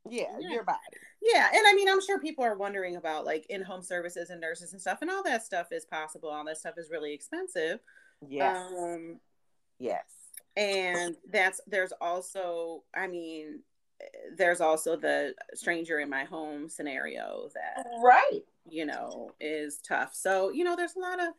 Yeah, 0.09 0.25
Yeah. 0.39 0.51
your 0.51 0.65
body. 0.65 0.79
Yeah, 1.23 1.49
and 1.53 1.67
I 1.67 1.75
mean, 1.75 1.89
I'm 1.89 2.01
sure 2.01 2.19
people 2.19 2.45
are 2.45 2.57
wondering 2.57 2.97
about 2.97 3.27
like 3.27 3.47
in-home 3.51 3.83
services 3.83 4.31
and 4.31 4.41
nurses 4.41 4.73
and 4.73 4.81
stuff, 4.81 4.99
and 5.03 5.11
all 5.11 5.23
that 5.25 5.43
stuff 5.45 5.69
is 5.73 5.85
possible. 5.85 6.31
All 6.31 6.45
that 6.47 6.59
stuff 6.59 6.75
is 6.79 6.91
really 6.91 7.13
expensive. 7.13 7.81
Yes. 8.27 8.71
Um, 8.79 9.21
yes. 9.79 10.05
and 10.57 11.17
that's 11.31 11.61
there's 11.67 11.93
also, 12.01 12.85
I 12.95 13.07
mean, 13.07 13.61
there's 14.37 14.61
also 14.61 14.97
the 14.97 15.35
stranger 15.55 15.99
in 16.01 16.09
my 16.09 16.25
home 16.25 16.69
scenario 16.69 17.49
that 17.55 17.87
Right. 18.03 18.43
you 18.69 18.87
know 18.87 19.33
is 19.41 19.81
tough. 19.87 20.15
So 20.15 20.51
you 20.51 20.65
know, 20.65 20.77
there's 20.77 20.97
a 20.97 21.01
lot 21.01 21.21
of 21.21 21.35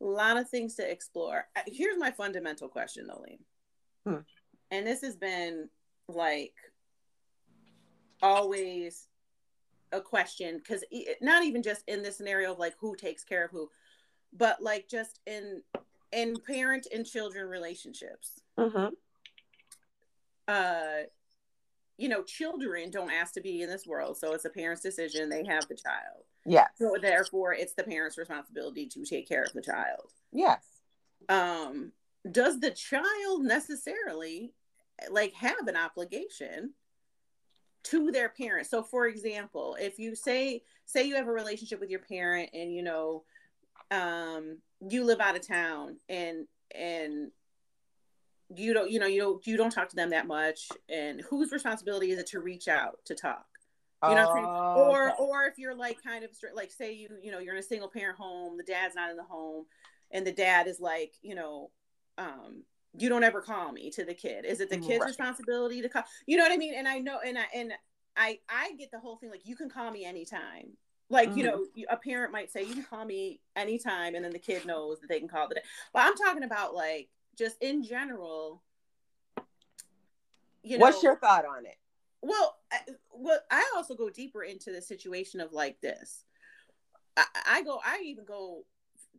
a 0.00 0.04
lot 0.04 0.36
of 0.36 0.48
things 0.48 0.74
to 0.76 0.90
explore. 0.90 1.46
Uh, 1.56 1.62
Here's 1.66 1.98
my 1.98 2.10
fundamental 2.10 2.68
question, 2.68 3.06
though, 3.06 3.24
Lee. 3.26 3.40
Hmm. 4.04 4.20
And 4.70 4.86
this 4.86 5.00
has 5.02 5.16
been 5.16 5.68
like 6.08 6.54
always 8.22 9.08
a 9.92 10.00
question 10.00 10.58
because 10.58 10.84
not 11.20 11.44
even 11.44 11.62
just 11.62 11.82
in 11.86 12.02
the 12.02 12.12
scenario 12.12 12.52
of 12.52 12.58
like 12.58 12.74
who 12.78 12.96
takes 12.96 13.24
care 13.24 13.44
of 13.44 13.50
who, 13.50 13.70
but 14.32 14.62
like 14.62 14.88
just 14.88 15.20
in 15.26 15.62
in 16.12 16.36
parent 16.46 16.86
and 16.92 17.04
children 17.06 17.48
relationships. 17.48 18.40
Mm-hmm. 18.58 18.94
Uh, 20.48 21.06
you 21.98 22.08
know, 22.08 22.22
children 22.22 22.90
don't 22.90 23.10
ask 23.10 23.34
to 23.34 23.40
be 23.40 23.62
in 23.62 23.70
this 23.70 23.86
world, 23.86 24.18
so 24.18 24.32
it's 24.32 24.44
a 24.44 24.50
parent's 24.50 24.82
decision. 24.82 25.28
They 25.28 25.44
have 25.44 25.66
the 25.68 25.76
child. 25.76 26.24
Yes. 26.44 26.68
So 26.78 26.96
therefore, 27.00 27.54
it's 27.54 27.74
the 27.74 27.84
parent's 27.84 28.18
responsibility 28.18 28.86
to 28.88 29.04
take 29.04 29.28
care 29.28 29.42
of 29.42 29.52
the 29.52 29.62
child. 29.62 30.12
Yes. 30.32 30.62
Um, 31.28 31.92
does 32.30 32.60
the 32.60 32.70
child 32.70 33.42
necessarily 33.42 34.52
like 35.10 35.32
have 35.34 35.66
an 35.66 35.76
obligation 35.76 36.74
to 37.84 38.10
their 38.10 38.28
parents? 38.28 38.70
So, 38.70 38.82
for 38.82 39.06
example, 39.06 39.76
if 39.80 39.98
you 39.98 40.14
say 40.14 40.62
say 40.84 41.04
you 41.04 41.16
have 41.16 41.28
a 41.28 41.32
relationship 41.32 41.80
with 41.80 41.90
your 41.90 42.00
parent, 42.00 42.50
and 42.52 42.74
you 42.74 42.82
know, 42.82 43.24
um, 43.90 44.58
you 44.86 45.04
live 45.04 45.20
out 45.20 45.36
of 45.36 45.46
town, 45.46 45.96
and 46.08 46.46
and 46.74 47.30
you 48.54 48.72
don't 48.72 48.90
you 48.90 49.00
know 49.00 49.06
you 49.06 49.20
don't 49.20 49.46
you 49.46 49.56
don't 49.56 49.70
talk 49.70 49.88
to 49.88 49.96
them 49.96 50.10
that 50.10 50.26
much 50.26 50.68
and 50.88 51.20
whose 51.22 51.50
responsibility 51.50 52.10
is 52.10 52.18
it 52.18 52.26
to 52.26 52.40
reach 52.40 52.68
out 52.68 52.98
to 53.04 53.14
talk 53.14 53.46
you 54.06 54.14
know 54.14 54.22
what 54.22 54.30
I'm 54.30 54.32
saying? 54.32 54.50
Oh, 54.74 54.90
Or 54.90 55.08
okay. 55.08 55.16
or 55.18 55.44
if 55.46 55.58
you're 55.58 55.74
like 55.74 56.02
kind 56.02 56.24
of 56.24 56.30
like 56.54 56.70
say 56.70 56.92
you 56.92 57.08
you 57.22 57.32
know 57.32 57.38
you're 57.38 57.54
in 57.54 57.58
a 57.58 57.62
single 57.62 57.88
parent 57.88 58.18
home, 58.18 58.56
the 58.56 58.62
dad's 58.62 58.94
not 58.94 59.10
in 59.10 59.16
the 59.16 59.24
home, 59.24 59.64
and 60.12 60.26
the 60.26 60.32
dad 60.32 60.68
is 60.68 60.80
like 60.80 61.14
you 61.22 61.34
know, 61.34 61.70
um, 62.18 62.62
you 62.96 63.08
don't 63.08 63.24
ever 63.24 63.40
call 63.40 63.72
me 63.72 63.90
to 63.90 64.04
the 64.04 64.14
kid. 64.14 64.44
Is 64.44 64.60
it 64.60 64.70
the 64.70 64.76
kid's 64.76 65.00
Right. 65.00 65.08
responsibility 65.08 65.82
to 65.82 65.88
call? 65.88 66.04
You 66.26 66.36
know 66.36 66.44
what 66.44 66.52
I 66.52 66.56
mean? 66.56 66.74
And 66.76 66.86
I 66.86 66.98
know 66.98 67.18
and 67.24 67.38
I 67.38 67.46
and 67.54 67.72
I 68.16 68.38
I 68.48 68.72
get 68.78 68.90
the 68.90 69.00
whole 69.00 69.16
thing 69.16 69.30
like 69.30 69.46
you 69.46 69.56
can 69.56 69.68
call 69.68 69.90
me 69.90 70.04
anytime. 70.04 70.76
Like 71.08 71.34
you 71.36 71.42
Mhm. 71.42 71.50
know, 71.50 71.66
a 71.90 71.96
parent 71.96 72.32
might 72.32 72.50
say 72.52 72.62
you 72.62 72.74
can 72.74 72.84
call 72.84 73.04
me 73.04 73.40
anytime, 73.56 74.14
and 74.14 74.24
then 74.24 74.32
the 74.32 74.38
kid 74.38 74.66
knows 74.66 75.00
that 75.00 75.08
they 75.08 75.18
can 75.18 75.28
call 75.28 75.48
the. 75.48 75.56
Day. 75.56 75.62
But 75.92 76.02
I'm 76.04 76.16
talking 76.16 76.42
about 76.42 76.74
like 76.74 77.08
just 77.36 77.56
in 77.60 77.82
general. 77.82 78.62
You 80.62 80.78
know, 80.78 80.82
What's 80.82 81.02
your 81.02 81.16
thought 81.16 81.44
on 81.46 81.66
it? 81.66 81.76
well, 82.22 82.56
I, 82.72 82.78
well, 83.12 83.38
I 83.50 83.72
also 83.76 83.94
go 83.94 84.10
deeper 84.10 84.42
into 84.42 84.72
the 84.72 84.82
situation 84.82 85.40
of 85.40 85.52
like 85.52 85.80
this. 85.80 86.24
I, 87.16 87.24
I 87.46 87.62
go, 87.62 87.80
I 87.84 88.00
even 88.04 88.24
go 88.24 88.64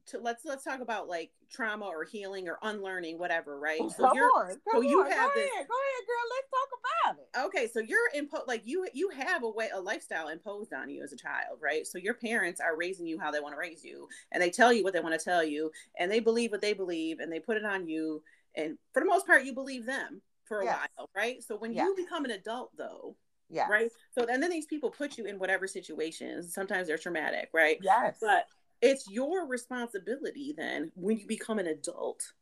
to 0.07 0.19
let's 0.19 0.45
let's 0.45 0.63
talk 0.63 0.79
about 0.81 1.07
like 1.07 1.31
trauma 1.51 1.85
or 1.85 2.03
healing 2.03 2.47
or 2.47 2.57
unlearning, 2.61 3.17
whatever, 3.19 3.59
right? 3.59 3.79
Oh, 3.81 3.89
so 3.89 4.03
come 4.07 4.15
you're 4.15 4.31
on, 4.35 4.55
come 4.71 4.83
you 4.83 5.01
on, 5.01 5.09
have 5.11 5.17
go 5.33 5.33
this- 5.35 5.49
ahead, 5.55 5.67
go 5.67 5.75
ahead, 5.75 6.07
girl. 6.07 6.25
Let's 6.35 6.49
talk 6.49 6.69
about 6.79 7.19
it. 7.19 7.57
okay. 7.57 7.67
So 7.67 7.79
you're 7.79 8.09
impo 8.15 8.47
like 8.47 8.61
you 8.65 8.87
you 8.93 9.09
have 9.09 9.43
a 9.43 9.49
way 9.49 9.69
a 9.73 9.79
lifestyle 9.79 10.29
imposed 10.29 10.73
on 10.73 10.89
you 10.89 11.03
as 11.03 11.13
a 11.13 11.17
child, 11.17 11.59
right? 11.61 11.85
So 11.85 11.97
your 11.97 12.13
parents 12.13 12.59
are 12.61 12.75
raising 12.77 13.05
you 13.07 13.19
how 13.19 13.31
they 13.31 13.39
want 13.39 13.53
to 13.53 13.59
raise 13.59 13.83
you, 13.83 14.07
and 14.31 14.41
they 14.41 14.49
tell 14.49 14.71
you 14.73 14.83
what 14.83 14.93
they 14.93 14.99
want 15.01 15.17
to 15.19 15.23
tell 15.23 15.43
you, 15.43 15.71
and 15.99 16.11
they 16.11 16.19
believe 16.19 16.51
what 16.51 16.61
they 16.61 16.73
believe, 16.73 17.19
and 17.19 17.31
they 17.31 17.39
put 17.39 17.57
it 17.57 17.65
on 17.65 17.87
you, 17.87 18.23
and 18.55 18.77
for 18.93 19.01
the 19.01 19.05
most 19.05 19.25
part, 19.27 19.43
you 19.45 19.53
believe 19.53 19.85
them 19.85 20.21
for 20.45 20.61
a 20.61 20.65
Yes. 20.65 20.87
while, 20.95 21.09
right? 21.15 21.43
So 21.43 21.57
when 21.57 21.73
Yes. 21.73 21.85
you 21.85 21.95
become 21.95 22.23
an 22.25 22.31
adult, 22.31 22.71
though, 22.77 23.15
Yes. 23.49 23.69
right? 23.69 23.91
So 24.11 24.25
and 24.25 24.41
then 24.41 24.49
these 24.49 24.65
people 24.65 24.89
put 24.89 25.17
you 25.17 25.25
in 25.25 25.39
whatever 25.39 25.67
situations. 25.67 26.53
Sometimes 26.53 26.87
they're 26.87 26.97
traumatic, 26.97 27.49
right? 27.53 27.77
Yes. 27.81 28.17
But 28.21 28.47
it's 28.81 29.09
your 29.09 29.47
responsibility 29.47 30.53
then 30.55 30.91
when 30.95 31.17
you 31.17 31.27
become 31.27 31.59
an 31.59 31.67
adult 31.67 32.33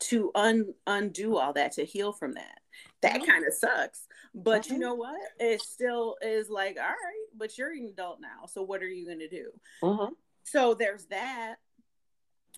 to 0.00 0.30
un- 0.34 0.74
undo 0.86 1.36
all 1.36 1.52
that 1.52 1.72
to 1.72 1.84
heal 1.84 2.12
from 2.12 2.32
that. 2.32 2.60
That 3.02 3.20
Mhm. 3.20 3.26
kind 3.26 3.46
of 3.46 3.54
sucks. 3.54 4.08
But 4.34 4.68
you 4.68 4.76
Mhm. 4.76 4.80
know 4.80 4.94
what? 4.94 5.20
It 5.38 5.60
still 5.60 6.16
is 6.20 6.48
like, 6.50 6.76
all 6.76 6.86
right, 6.88 7.26
but 7.34 7.56
you're 7.56 7.70
an 7.72 7.86
adult 7.86 8.20
now. 8.20 8.46
So 8.46 8.62
what 8.62 8.82
are 8.82 8.88
you 8.88 9.06
gonna 9.06 9.28
do? 9.28 9.52
Mhm. 9.80 10.16
So 10.44 10.74
there's 10.74 11.06
that, 11.06 11.56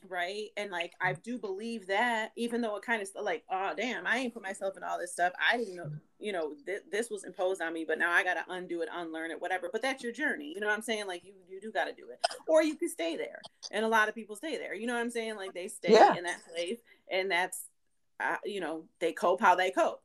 right? 0.08 0.48
And 0.56 0.70
like 0.70 0.92
I 1.00 1.12
do 1.14 1.38
believe 1.38 1.86
that, 1.88 2.32
even 2.36 2.60
though 2.60 2.76
it 2.76 2.82
kind 2.82 3.02
of 3.02 3.08
like, 3.22 3.44
oh 3.50 3.72
damn, 3.76 4.06
I 4.06 4.18
ain't 4.18 4.34
put 4.34 4.42
myself 4.42 4.76
in 4.76 4.82
all 4.82 4.98
this 4.98 5.12
stuff. 5.12 5.32
I 5.50 5.56
didn't 5.56 5.76
know, 5.76 5.90
you 6.18 6.32
know, 6.32 6.54
th- 6.66 6.82
this 6.90 7.10
was 7.10 7.24
imposed 7.24 7.60
on 7.62 7.72
me, 7.72 7.84
but 7.86 7.98
now 7.98 8.10
I 8.12 8.22
gotta 8.24 8.44
undo 8.48 8.82
it, 8.82 8.88
unlearn 8.92 9.30
it, 9.30 9.40
whatever. 9.40 9.68
But 9.72 9.82
that's 9.82 10.02
your 10.02 10.12
journey. 10.12 10.52
You 10.54 10.60
know 10.60 10.66
what 10.66 10.74
I'm 10.76 10.82
saying? 10.82 11.06
Like 11.06 11.24
you 11.24 11.34
you 11.48 11.60
do 11.60 11.72
gotta 11.72 11.92
do 11.92 12.08
it. 12.10 12.18
Or 12.46 12.62
you 12.62 12.76
can 12.76 12.88
stay 12.88 13.16
there. 13.16 13.40
And 13.70 13.84
a 13.84 13.88
lot 13.88 14.08
of 14.08 14.14
people 14.14 14.36
stay 14.36 14.56
there. 14.58 14.74
You 14.74 14.86
know 14.86 14.94
what 14.94 15.00
I'm 15.00 15.10
saying? 15.10 15.36
Like 15.36 15.54
they 15.54 15.68
stay 15.68 15.92
Yeah. 15.92 16.14
in 16.16 16.24
that 16.24 16.40
place 16.52 16.78
and 17.10 17.30
that's 17.30 17.64
uh, 18.20 18.36
you 18.44 18.60
know, 18.60 18.84
they 19.00 19.12
cope 19.12 19.40
how 19.40 19.54
they 19.54 19.70
cope. 19.70 20.00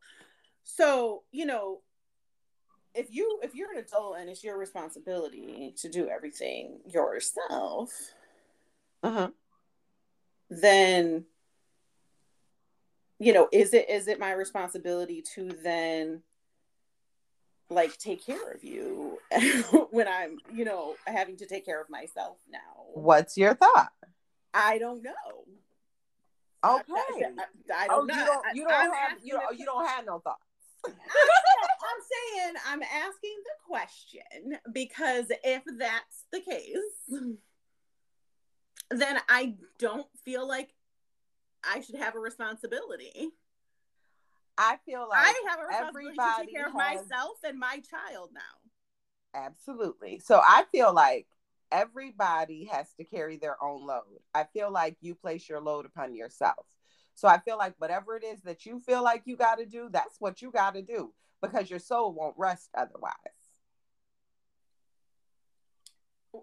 So, 0.64 1.24
you 1.32 1.46
know, 1.46 1.82
if 2.96 3.14
you 3.14 3.40
if 3.44 3.54
you're 3.54 3.72
an 3.72 3.78
adult 3.78 4.18
and 4.20 4.30
it's 4.30 4.44
your 4.44 4.58
responsibility 4.58 5.74
to 5.78 5.90
do 5.90 6.08
everything 6.10 6.80
yourself, 6.88 7.92
Mhm. 9.04 9.32
Then 10.50 11.26
you 13.20 13.34
know 13.34 13.48
is 13.52 13.74
it 13.74 13.90
is 13.90 14.08
it 14.08 14.20
my 14.20 14.32
responsibility 14.32 15.24
to 15.36 15.50
then 15.64 16.22
like 17.70 17.96
take 17.98 18.26
care 18.26 18.52
of 18.52 18.64
you 18.64 19.20
when 19.92 20.08
i'm 20.08 20.38
you 20.54 20.66
know 20.66 20.96
having 21.06 21.38
to 21.38 21.46
take 21.46 21.66
care 21.66 21.82
of 21.82 21.90
myself 21.90 22.38
now 22.52 22.60
What's 22.94 23.38
your 23.38 23.54
thought? 23.54 23.92
i 24.54 24.78
don't 24.80 25.04
know 25.04 25.12
Okay. 26.64 26.84
i, 26.90 27.24
I, 27.74 27.84
I 27.84 27.88
oh, 27.90 28.06
don't 28.06 28.08
know 28.08 28.16
you 28.16 28.26
don't. 28.26 28.56
You 28.56 28.68
don't 28.68 28.94
have. 28.94 29.18
You 29.24 29.34
don't. 29.34 29.60
You 29.60 29.66
don't 29.66 29.88
have 29.88 30.06
no 30.06 30.20
thoughts. 30.20 30.44
I'm 30.86 32.02
saying 32.12 32.54
I'm 32.68 32.84
asking 32.84 33.38
the 33.46 33.56
question 33.66 34.60
because 34.74 35.26
if 35.44 35.64
that's 35.78 36.26
the 36.32 36.42
case, 36.42 36.78
then 38.90 39.20
I 39.28 39.56
don't 39.78 40.08
feel 40.24 40.48
like 40.48 40.74
I 41.64 41.82
should 41.82 41.96
have 41.96 42.16
a 42.16 42.20
responsibility. 42.20 43.32
I 44.58 44.78
feel 44.86 45.08
like 45.10 45.20
I 45.20 45.44
have 45.50 45.60
a 45.60 45.68
responsibility 45.68 46.18
to 46.18 46.22
everybody 46.22 46.48
take 46.48 46.56
care 46.56 46.68
of 46.68 46.74
myself 46.74 47.38
and 47.46 47.58
my 47.58 47.82
child 47.90 48.32
now. 48.34 48.42
Absolutely. 49.34 50.20
So 50.20 50.42
I 50.44 50.66
feel 50.72 50.94
like 50.94 51.28
everybody 51.72 52.66
has 52.66 52.94
to 52.96 53.04
carry 53.04 53.38
their 53.38 53.62
own 53.64 53.86
load. 53.86 54.20
I 54.34 54.46
feel 54.46 54.72
like 54.72 54.98
you 55.02 55.16
place 55.16 55.48
your 55.48 55.62
load 55.62 55.86
upon 55.86 56.16
yourself. 56.16 56.66
So 57.16 57.28
I 57.28 57.38
feel 57.38 57.58
like 57.58 57.76
whatever 57.78 58.16
it 58.16 58.24
is 58.24 58.42
that 58.42 58.66
you 58.66 58.80
feel 58.80 59.04
like 59.04 59.24
you 59.26 59.36
got 59.36 59.60
to 59.60 59.66
do, 59.66 59.90
that's 59.92 60.16
what 60.20 60.42
you 60.42 60.52
got 60.52 60.76
to 60.76 60.82
do 60.82 61.14
because 61.42 61.70
your 61.70 61.80
soul 61.80 62.14
won't 62.14 62.36
rest 62.38 62.70
otherwise. 62.76 63.14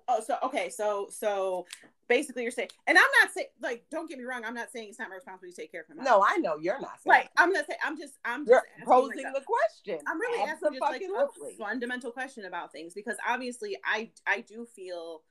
Oh, 0.08 0.20
so 0.20 0.36
okay, 0.42 0.68
so 0.68 1.08
so 1.10 1.66
basically 2.08 2.42
you're 2.42 2.50
saying, 2.50 2.70
and 2.86 2.98
I'm 2.98 3.04
not 3.22 3.32
saying 3.32 3.46
like, 3.62 3.84
don't 3.90 4.08
get 4.08 4.18
me 4.18 4.24
wrong, 4.24 4.44
I'm 4.44 4.54
not 4.54 4.70
saying 4.72 4.88
it's 4.88 4.98
not 4.98 5.08
my 5.08 5.16
responsibility 5.16 5.54
to 5.54 5.62
take 5.62 5.72
care 5.72 5.84
of 5.88 5.96
my 5.96 6.02
No, 6.02 6.24
I 6.26 6.38
know 6.38 6.56
you're 6.58 6.80
not 6.80 7.00
saying 7.02 7.12
Right, 7.12 7.28
I'm 7.36 7.52
not 7.52 7.66
saying 7.66 7.78
I'm 7.84 7.96
just 7.96 8.14
I'm 8.24 8.46
just 8.46 8.64
posing 8.84 9.24
like, 9.24 9.34
the 9.34 9.42
question. 9.42 10.04
I'm 10.06 10.20
really 10.20 10.42
asking 10.42 10.72
just 10.72 10.80
like 10.80 11.02
a 11.02 11.56
fundamental 11.56 12.10
question 12.10 12.46
about 12.46 12.72
things 12.72 12.94
because 12.94 13.16
obviously 13.28 13.76
I 13.84 14.10
I 14.26 14.40
do 14.40 14.66
feel 14.74 15.22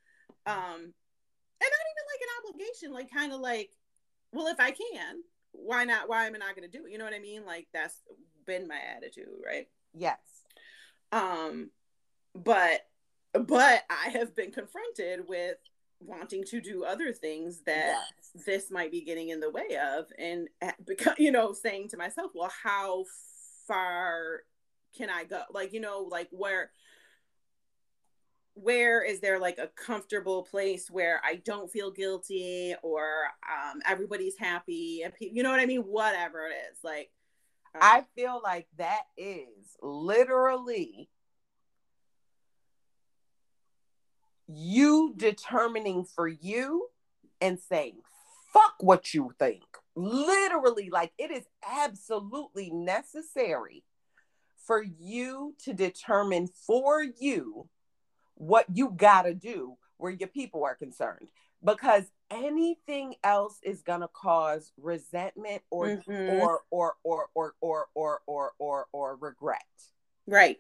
um 0.46 0.94
and 1.62 1.72
not 1.72 1.86
even 1.92 2.06
like 2.12 2.22
an 2.22 2.50
obligation, 2.50 2.94
like 2.94 3.12
kind 3.12 3.34
of 3.34 3.40
like, 3.40 3.72
well, 4.32 4.48
if 4.48 4.60
I 4.60 4.72
can, 4.72 5.22
why 5.52 5.86
not? 5.86 6.10
Why 6.10 6.26
am 6.26 6.36
I 6.36 6.40
not 6.40 6.56
going 6.56 6.70
to 6.70 6.78
do 6.78 6.86
it? 6.86 6.92
You 6.92 6.98
know 6.98 7.06
what 7.06 7.14
I 7.14 7.20
mean? 7.20 7.46
Like 7.46 7.68
that's 7.74 7.96
been 8.46 8.68
my 8.68 8.80
attitude, 8.96 9.30
right? 9.44 9.68
Yes. 9.94 10.20
Um, 11.12 11.70
but 12.34 12.82
but 13.40 13.84
I 13.90 14.10
have 14.10 14.36
been 14.36 14.52
confronted 14.52 15.28
with 15.28 15.58
wanting 16.00 16.44
to 16.46 16.62
do 16.62 16.84
other 16.84 17.14
things 17.14 17.62
that 17.66 17.96
Yes. 18.34 18.46
this 18.46 18.72
might 18.72 18.92
be 18.92 19.02
getting 19.02 19.30
in 19.30 19.40
the 19.40 19.50
way 19.50 19.78
of 19.96 20.06
and 20.20 20.50
because 20.86 21.16
you 21.18 21.32
know 21.32 21.54
saying 21.54 21.88
to 21.90 21.98
myself 21.98 22.32
well 22.36 22.52
how 22.64 23.06
far 23.66 24.42
can 24.96 25.10
i 25.10 25.24
go 25.24 25.42
like 25.54 25.72
you 25.74 25.80
know 25.80 26.06
like 26.12 26.28
where 26.32 26.70
where 28.56 29.04
is 29.04 29.20
there 29.20 29.40
like 29.40 29.58
a 29.58 29.68
comfortable 29.76 30.44
place 30.44 30.92
where 30.92 31.22
i 31.26 31.36
don't 31.46 31.72
feel 31.72 31.92
guilty 31.92 32.76
or 32.84 33.24
um 33.50 33.82
everybody's 33.88 34.38
happy 34.38 35.02
and 35.04 35.14
pe- 35.14 35.32
you 35.32 35.44
know 35.44 35.50
what 35.52 35.60
i 35.60 35.66
mean 35.66 35.82
whatever 35.82 36.46
it 36.48 36.56
is 36.72 36.78
like 36.84 37.10
um, 37.74 37.82
I 37.82 38.06
feel 38.16 38.40
like 38.42 38.68
that 38.78 39.02
is 39.18 39.76
literally 39.82 41.10
you 44.48 45.14
determining 45.16 46.06
for 46.06 46.28
you 46.28 46.88
and 47.42 47.60
saying, 47.60 47.98
fuck 48.54 48.76
what 48.80 49.14
you 49.14 49.32
think. 49.40 49.64
Literally, 49.96 50.90
like 50.90 51.12
it 51.18 51.32
is 51.32 51.46
absolutely 51.68 52.70
necessary 52.70 53.84
for 54.66 54.84
you 54.84 55.56
to 55.64 55.74
determine 55.74 56.48
for 56.48 57.04
you 57.04 57.70
what 58.36 58.66
you 58.74 58.94
gotta 58.96 59.34
do 59.34 59.78
where 59.98 60.12
your 60.12 60.28
people 60.28 60.66
are 60.66 60.76
concerned 60.76 61.30
because 61.64 62.04
anything 62.30 63.16
else 63.24 63.60
is 63.64 63.82
gonna 63.82 64.10
cause 64.14 64.72
resentment 64.78 65.62
or 65.70 65.88
mm-hmm. 65.88 66.40
or, 66.40 66.62
or, 66.72 66.96
or, 67.04 67.28
or 67.34 67.56
or 67.62 67.88
or 67.96 68.20
or 68.28 68.52
or 68.60 68.86
or 68.92 69.16
regret. 69.18 69.64
Right. 70.28 70.58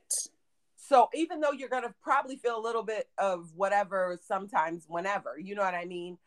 So 0.88 1.09
even 1.15 1.39
though 1.39 1.51
you're 1.51 1.69
gonna 1.69 1.95
probably 2.03 2.36
feel 2.36 2.59
a 2.59 2.61
little 2.61 2.83
bit 2.83 3.09
of 3.17 3.51
whatever 3.55 4.19
sometimes, 4.23 4.86
whenever, 4.88 5.39
you 5.39 5.55
know 5.55 5.63
what 5.63 5.73
I 5.73 5.86
mean? 5.86 6.17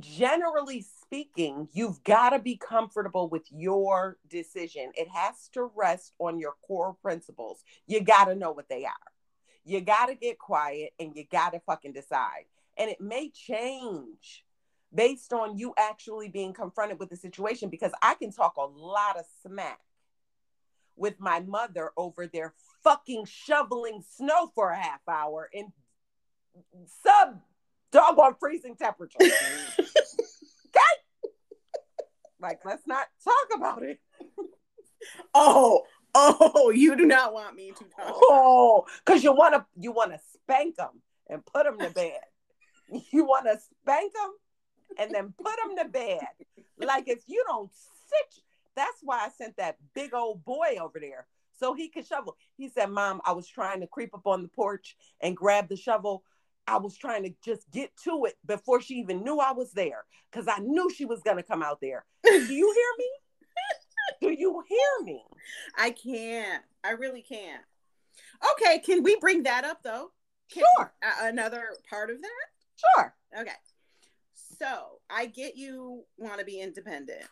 Generally 0.00 0.86
speaking, 1.02 1.68
you've 1.72 2.02
got 2.02 2.30
to 2.30 2.40
be 2.40 2.56
comfortable 2.56 3.28
with 3.28 3.44
your 3.52 4.16
decision. 4.28 4.90
It 4.94 5.06
has 5.08 5.48
to 5.52 5.70
rest 5.76 6.14
on 6.18 6.40
your 6.40 6.54
core 6.66 6.96
principles. 7.00 7.62
You 7.86 8.00
got 8.00 8.24
to 8.24 8.34
know 8.34 8.50
what 8.50 8.68
they 8.68 8.84
are. 8.84 8.92
You 9.64 9.80
got 9.80 10.06
to 10.06 10.16
get 10.16 10.38
quiet 10.38 10.94
and 10.98 11.14
you 11.14 11.24
got 11.30 11.52
to 11.52 11.60
fucking 11.60 11.92
decide. 11.92 12.46
And 12.76 12.90
it 12.90 13.00
may 13.00 13.30
change 13.30 14.44
based 14.92 15.32
on 15.32 15.58
you 15.58 15.74
actually 15.78 16.28
being 16.28 16.52
confronted 16.52 16.98
with 16.98 17.10
the 17.10 17.16
situation 17.16 17.68
because 17.68 17.92
I 18.02 18.14
can 18.14 18.32
talk 18.32 18.56
a 18.56 18.66
lot 18.66 19.16
of 19.16 19.26
smack 19.42 19.78
with 20.96 21.18
my 21.18 21.40
mother 21.40 21.90
over 21.96 22.26
there 22.26 22.54
fucking 22.82 23.24
shoveling 23.24 24.02
snow 24.16 24.50
for 24.54 24.70
a 24.70 24.76
half 24.76 25.00
hour 25.08 25.48
in 25.52 25.72
sub 27.02 27.40
doggone 27.90 28.34
freezing 28.38 28.76
temperature. 28.76 29.18
okay? 29.22 29.88
Like, 32.40 32.60
let's 32.64 32.86
not 32.86 33.06
talk 33.24 33.56
about 33.56 33.82
it. 33.82 33.98
Oh, 35.34 35.82
oh, 36.14 36.70
you 36.70 36.96
do 36.96 37.06
not 37.06 37.32
want 37.32 37.54
me 37.54 37.72
to 37.72 37.84
talk. 37.84 38.14
Oh, 38.14 38.84
because 39.04 39.22
you 39.22 39.32
want 39.32 39.54
to 39.54 39.64
you 39.78 39.92
want 39.92 40.12
to 40.12 40.18
spank 40.32 40.76
them 40.76 41.02
and 41.28 41.44
put 41.44 41.64
them 41.64 41.78
to 41.78 41.90
bed. 41.94 42.20
You 43.12 43.24
want 43.24 43.46
to 43.46 43.58
spank 43.58 44.12
them 44.12 44.32
and 44.98 45.10
then 45.10 45.34
put 45.40 45.54
them 45.62 45.76
to 45.84 45.90
bed. 45.90 46.26
Like 46.78 47.08
if 47.08 47.22
you 47.26 47.44
don't 47.46 47.70
sit, 47.72 48.42
that's 48.76 48.98
why 49.02 49.18
I 49.24 49.28
sent 49.30 49.56
that 49.56 49.76
big 49.94 50.14
old 50.14 50.44
boy 50.44 50.76
over 50.80 50.98
there 51.00 51.26
so 51.58 51.74
he 51.74 51.88
could 51.88 52.06
shovel. 52.06 52.36
He 52.56 52.68
said, 52.68 52.90
"Mom, 52.90 53.20
I 53.24 53.32
was 53.32 53.46
trying 53.48 53.80
to 53.80 53.86
creep 53.86 54.14
up 54.14 54.26
on 54.26 54.42
the 54.42 54.48
porch 54.48 54.96
and 55.20 55.36
grab 55.36 55.68
the 55.68 55.76
shovel. 55.76 56.24
I 56.66 56.78
was 56.78 56.96
trying 56.96 57.24
to 57.24 57.34
just 57.44 57.70
get 57.70 57.90
to 58.04 58.24
it 58.24 58.36
before 58.46 58.80
she 58.80 58.94
even 58.94 59.22
knew 59.22 59.38
I 59.38 59.52
was 59.52 59.72
there 59.72 60.04
because 60.30 60.48
I 60.48 60.58
knew 60.58 60.90
she 60.90 61.04
was 61.04 61.22
gonna 61.22 61.42
come 61.42 61.62
out 61.62 61.80
there. 61.80 62.04
Do 62.24 62.30
you 62.32 62.72
hear 62.72 62.92
me? 62.98 63.10
Do 64.20 64.30
you 64.30 64.62
hear 64.68 65.04
me? 65.04 65.24
I 65.76 65.90
can't. 65.90 66.62
I 66.82 66.90
really 66.90 67.22
can't. 67.22 67.62
Okay, 68.52 68.78
can 68.78 69.02
we 69.02 69.16
bring 69.16 69.42
that 69.44 69.64
up 69.64 69.82
though? 69.82 70.10
Can- 70.50 70.64
Sure, 70.76 70.92
uh, 71.02 71.26
another 71.26 71.68
part 71.88 72.10
of 72.10 72.20
that? 72.20 72.46
sure. 72.96 73.14
Okay. 73.38 73.50
So 74.60 75.00
I 75.10 75.26
get 75.26 75.56
you 75.56 76.04
want 76.16 76.38
to 76.38 76.44
be 76.44 76.60
independent. 76.60 77.24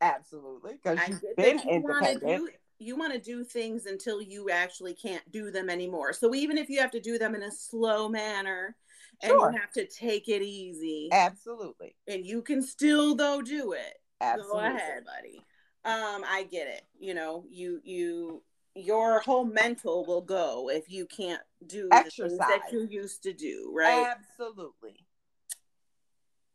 Absolutely, 0.00 0.78
because 0.82 0.98
you've 1.08 1.36
been 1.36 1.58
you 1.58 1.80
want 1.80 2.04
to 2.04 2.12
independent. 2.12 2.46
do 2.46 2.48
you 2.78 2.96
want 2.96 3.12
to 3.12 3.18
do 3.18 3.44
things 3.44 3.86
until 3.86 4.20
you 4.20 4.50
actually 4.50 4.94
can't 4.94 5.30
do 5.30 5.50
them 5.50 5.70
anymore. 5.70 6.12
So 6.12 6.34
even 6.34 6.58
if 6.58 6.68
you 6.68 6.80
have 6.80 6.90
to 6.92 7.00
do 7.00 7.18
them 7.18 7.34
in 7.34 7.42
a 7.42 7.50
slow 7.50 8.08
manner 8.08 8.76
and 9.22 9.32
you 9.32 9.50
have 9.58 9.70
to 9.72 9.86
take 9.86 10.28
it 10.28 10.42
easy 10.42 11.08
Absolutely, 11.12 11.94
and 12.08 12.26
you 12.26 12.42
can 12.42 12.62
still 12.62 13.14
though 13.14 13.40
do 13.42 13.72
it. 13.72 13.94
absolutely. 14.20 14.68
Go 14.68 14.74
ahead, 14.76 15.04
buddy. 15.04 15.38
Um, 15.84 16.24
I 16.26 16.46
get 16.50 16.66
it. 16.66 16.82
You 16.98 17.14
know, 17.14 17.44
you 17.48 17.80
you 17.84 18.42
your 18.74 19.20
whole 19.20 19.44
mental 19.44 20.04
will 20.04 20.22
go 20.22 20.68
if 20.68 20.90
you 20.90 21.06
can't 21.06 21.42
do 21.66 21.84
the 21.84 21.88
that 21.90 22.06
Exercise. 22.06 22.72
you 22.72 22.86
used 22.90 23.22
to 23.22 23.32
do, 23.32 23.70
right? 23.74 24.06
Absolutely. 24.08 25.06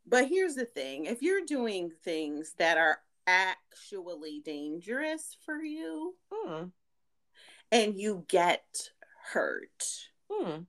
But 0.06 0.28
here's 0.28 0.54
the 0.54 0.66
thing: 0.66 1.06
if 1.06 1.22
you're 1.22 1.46
doing 1.46 1.90
things 2.04 2.54
that 2.58 2.76
are 2.76 2.98
actually 3.30 4.40
dangerous 4.44 5.36
for 5.44 5.62
you 5.62 6.16
Hmm. 6.32 6.64
and 7.70 7.96
you 7.98 8.24
get 8.28 8.90
hurt, 9.32 10.08
Hmm. 10.30 10.62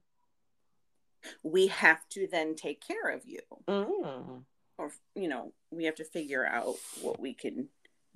we 1.42 1.68
have 1.68 2.08
to 2.10 2.26
then 2.26 2.54
take 2.54 2.80
care 2.80 3.10
of 3.10 3.24
you. 3.26 3.40
Mm. 3.68 4.44
Or, 4.78 4.92
you 5.14 5.28
know, 5.28 5.52
we 5.70 5.84
have 5.84 5.94
to 5.96 6.04
figure 6.04 6.46
out 6.46 6.76
what 7.00 7.20
we 7.20 7.34
can 7.34 7.68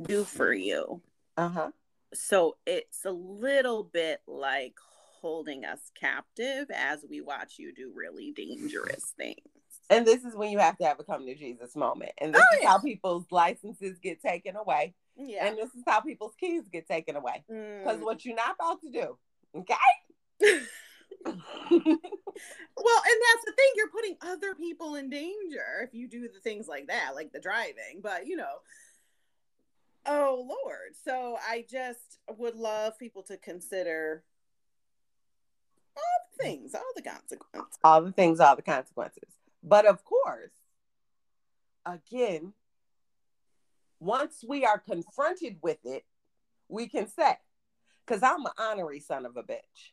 do 0.02 0.24
for 0.24 0.52
you. 0.52 1.02
Uh 1.36 1.48
huh. 1.48 1.70
So 2.14 2.56
it's 2.66 3.04
a 3.04 3.10
little 3.12 3.84
bit 3.84 4.22
like 4.26 4.74
holding 5.20 5.64
us 5.64 5.90
captive 5.94 6.70
as 6.70 7.04
we 7.08 7.20
watch 7.20 7.58
you 7.58 7.72
do 7.74 7.92
really 7.94 8.32
dangerous 8.32 9.04
things. 9.16 9.38
And 9.88 10.04
this 10.06 10.24
is 10.24 10.34
when 10.34 10.50
you 10.50 10.58
have 10.58 10.76
to 10.78 10.84
have 10.84 10.98
a 10.98 11.04
come 11.04 11.24
to 11.26 11.34
Jesus 11.34 11.76
moment. 11.76 12.10
And 12.18 12.34
this 12.34 12.42
Oh, 12.42 12.56
is 12.56 12.62
yeah. 12.62 12.68
how 12.70 12.78
people's 12.80 13.24
licenses 13.30 13.98
get 14.00 14.20
taken 14.20 14.56
away. 14.56 14.94
Yeah. 15.16 15.46
And 15.46 15.56
this 15.56 15.72
is 15.74 15.82
how 15.86 16.00
people's 16.00 16.34
keys 16.40 16.64
get 16.72 16.88
taken 16.88 17.14
away. 17.16 17.44
Because 17.46 17.98
Mm. 18.00 18.04
what 18.04 18.24
you're 18.24 18.34
not 18.34 18.56
about 18.58 18.80
to 18.82 18.90
do, 18.90 19.18
okay? 19.54 19.74
Well, 22.78 23.02
and 23.06 23.22
that's 23.22 23.44
the 23.46 23.52
thing. 23.56 23.66
You're 23.76 23.88
putting 23.90 24.16
other 24.20 24.54
people 24.54 24.96
in 24.96 25.08
danger 25.08 25.80
if 25.82 25.94
you 25.94 26.06
do 26.08 26.28
the 26.28 26.40
things 26.40 26.68
like 26.68 26.88
that, 26.88 27.12
like 27.14 27.32
the 27.32 27.40
driving. 27.40 28.00
But, 28.02 28.26
you 28.26 28.36
know, 28.36 28.60
oh, 30.04 30.44
Lord. 30.46 30.94
So 31.04 31.38
I 31.48 31.64
just 31.68 32.18
would 32.36 32.54
love 32.54 32.98
people 32.98 33.22
to 33.24 33.38
consider 33.38 34.22
all 35.96 36.02
the 36.36 36.42
things, 36.44 36.74
all 36.74 36.82
the 36.94 37.02
consequences. 37.02 37.78
all 37.82 38.02
the 38.02 38.12
things, 38.12 38.38
all 38.40 38.54
the 38.56 38.62
consequences. 38.62 39.30
But 39.66 39.84
of 39.84 40.04
course, 40.04 40.52
again, 41.84 42.52
once 43.98 44.44
we 44.46 44.64
are 44.64 44.78
confronted 44.78 45.56
with 45.60 45.78
it, 45.84 46.04
we 46.68 46.86
can 46.86 47.08
say, 47.08 47.36
because 48.06 48.22
I'm 48.22 48.46
an 48.46 48.52
honorary 48.58 49.00
son 49.00 49.26
of 49.26 49.36
a 49.36 49.42
bitch. 49.42 49.90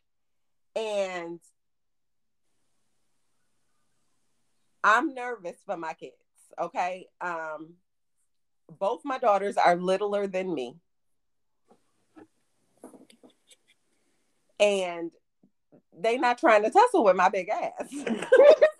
And 0.75 1.39
I'm 4.83 5.15
nervous 5.15 5.57
for 5.65 5.75
my 5.75 5.93
kids. 5.93 6.13
Okay. 6.61 7.07
Um, 7.19 7.73
both 8.79 9.01
my 9.03 9.17
daughters 9.17 9.57
are 9.57 9.75
littler 9.75 10.27
than 10.27 10.53
me. 10.53 10.75
And 14.59 15.11
they're 15.97 16.19
not 16.19 16.37
trying 16.37 16.63
to 16.63 16.69
tussle 16.69 17.03
with 17.03 17.15
my 17.15 17.29
big 17.29 17.49
ass. 17.49 17.91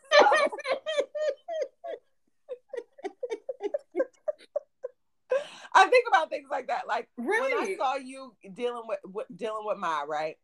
I 5.73 5.87
think 5.87 6.05
about 6.07 6.29
things 6.29 6.47
like 6.51 6.67
that. 6.67 6.87
Like 6.87 7.09
when 7.17 7.41
I 7.41 7.75
saw 7.77 7.95
you 7.95 8.35
dealing 8.53 8.83
with, 8.87 8.99
with 9.05 9.27
dealing 9.35 9.65
with 9.65 9.77
my 9.77 10.05
right. 10.07 10.37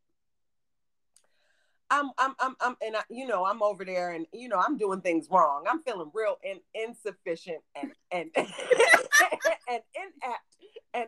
I'm 1.92 2.12
I'm 2.20 2.36
I'm 2.40 2.56
I'm 2.62 2.76
and 2.84 2.98
I, 2.98 3.02
you 3.10 3.26
know 3.26 3.46
I'm 3.46 3.64
over 3.64 3.84
there 3.84 4.12
and 4.12 4.28
you 4.32 4.48
know 4.48 4.58
I'm 4.60 4.78
doing 4.78 5.02
things 5.02 5.28
wrong. 5.32 5.66
I'm 5.68 5.82
feeling 5.82 6.12
real 6.14 6.38
in, 6.44 6.60
insufficient 6.76 7.62
and 7.76 7.92
and 8.12 8.30
and 8.36 9.82
inept 9.96 10.58
and 10.94 11.08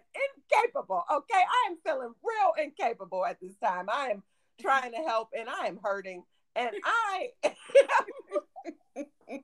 incapable. 0.51 1.03
Okay, 1.11 1.33
I 1.35 1.69
am 1.69 1.77
feeling 1.85 2.13
real 2.23 2.65
incapable 2.65 3.25
at 3.25 3.39
this 3.39 3.53
time. 3.63 3.87
I 3.91 4.07
am 4.07 4.23
trying 4.59 4.91
to 4.93 4.97
help 4.97 5.29
and 5.37 5.47
I 5.49 5.67
am 5.67 5.79
hurting 5.83 6.23
and 6.55 6.71
I 6.83 7.29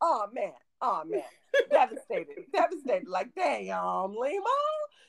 oh 0.00 0.26
man, 0.32 0.52
oh 0.80 1.02
man, 1.06 1.22
devastated, 1.70 2.44
devastated. 2.52 3.08
Like 3.08 3.34
damn, 3.34 4.14
Lima, 4.14 4.44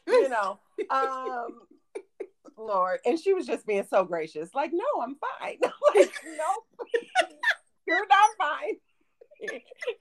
you 0.08 0.30
know. 0.30 0.60
Um, 0.89 1.62
Lord, 2.58 3.00
and 3.06 3.20
she 3.20 3.34
was 3.34 3.46
just 3.46 3.68
being 3.68 3.86
so 3.89 4.04
gracious. 4.06 4.54
Like, 4.54 4.72
no, 4.74 4.86
I'm 5.02 5.16
fine. 5.16 5.58
like, 5.96 6.14
no, 6.38 7.28
you're 7.86 8.08
not 8.08 8.30
fine. 8.38 8.76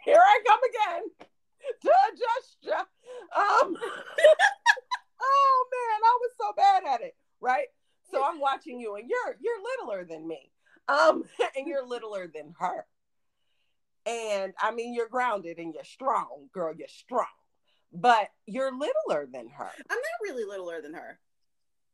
Here 0.04 0.18
I 0.18 0.40
come 0.46 0.60
again 0.70 1.02
to 1.82 1.90
adjust 2.08 2.58
you. 2.62 2.72
Um, 2.72 3.76
oh 5.20 5.66
man, 5.72 6.00
I 6.04 6.18
was 6.20 6.30
so 6.38 6.52
bad 6.56 6.84
at 6.94 7.00
it, 7.02 7.16
right? 7.40 7.66
So 8.10 8.22
I'm 8.24 8.38
watching 8.38 8.78
you, 8.78 8.94
and 8.96 9.08
you're 9.08 9.36
you're 9.40 9.58
littler 9.62 10.04
than 10.04 10.26
me, 10.26 10.52
um, 10.88 11.24
and 11.56 11.66
you're 11.66 11.86
littler 11.86 12.30
than 12.32 12.54
her. 12.58 12.86
And 14.06 14.52
I 14.60 14.72
mean, 14.72 14.94
you're 14.94 15.08
grounded 15.08 15.58
and 15.58 15.72
you're 15.72 15.84
strong, 15.84 16.48
girl. 16.52 16.74
You're 16.76 16.88
strong, 16.88 17.26
but 17.92 18.28
you're 18.46 18.72
littler 18.72 19.26
than 19.32 19.48
her. 19.48 19.70
I'm 19.90 19.96
not 19.96 20.20
really 20.22 20.44
littler 20.44 20.82
than 20.82 20.94
her. 20.94 21.18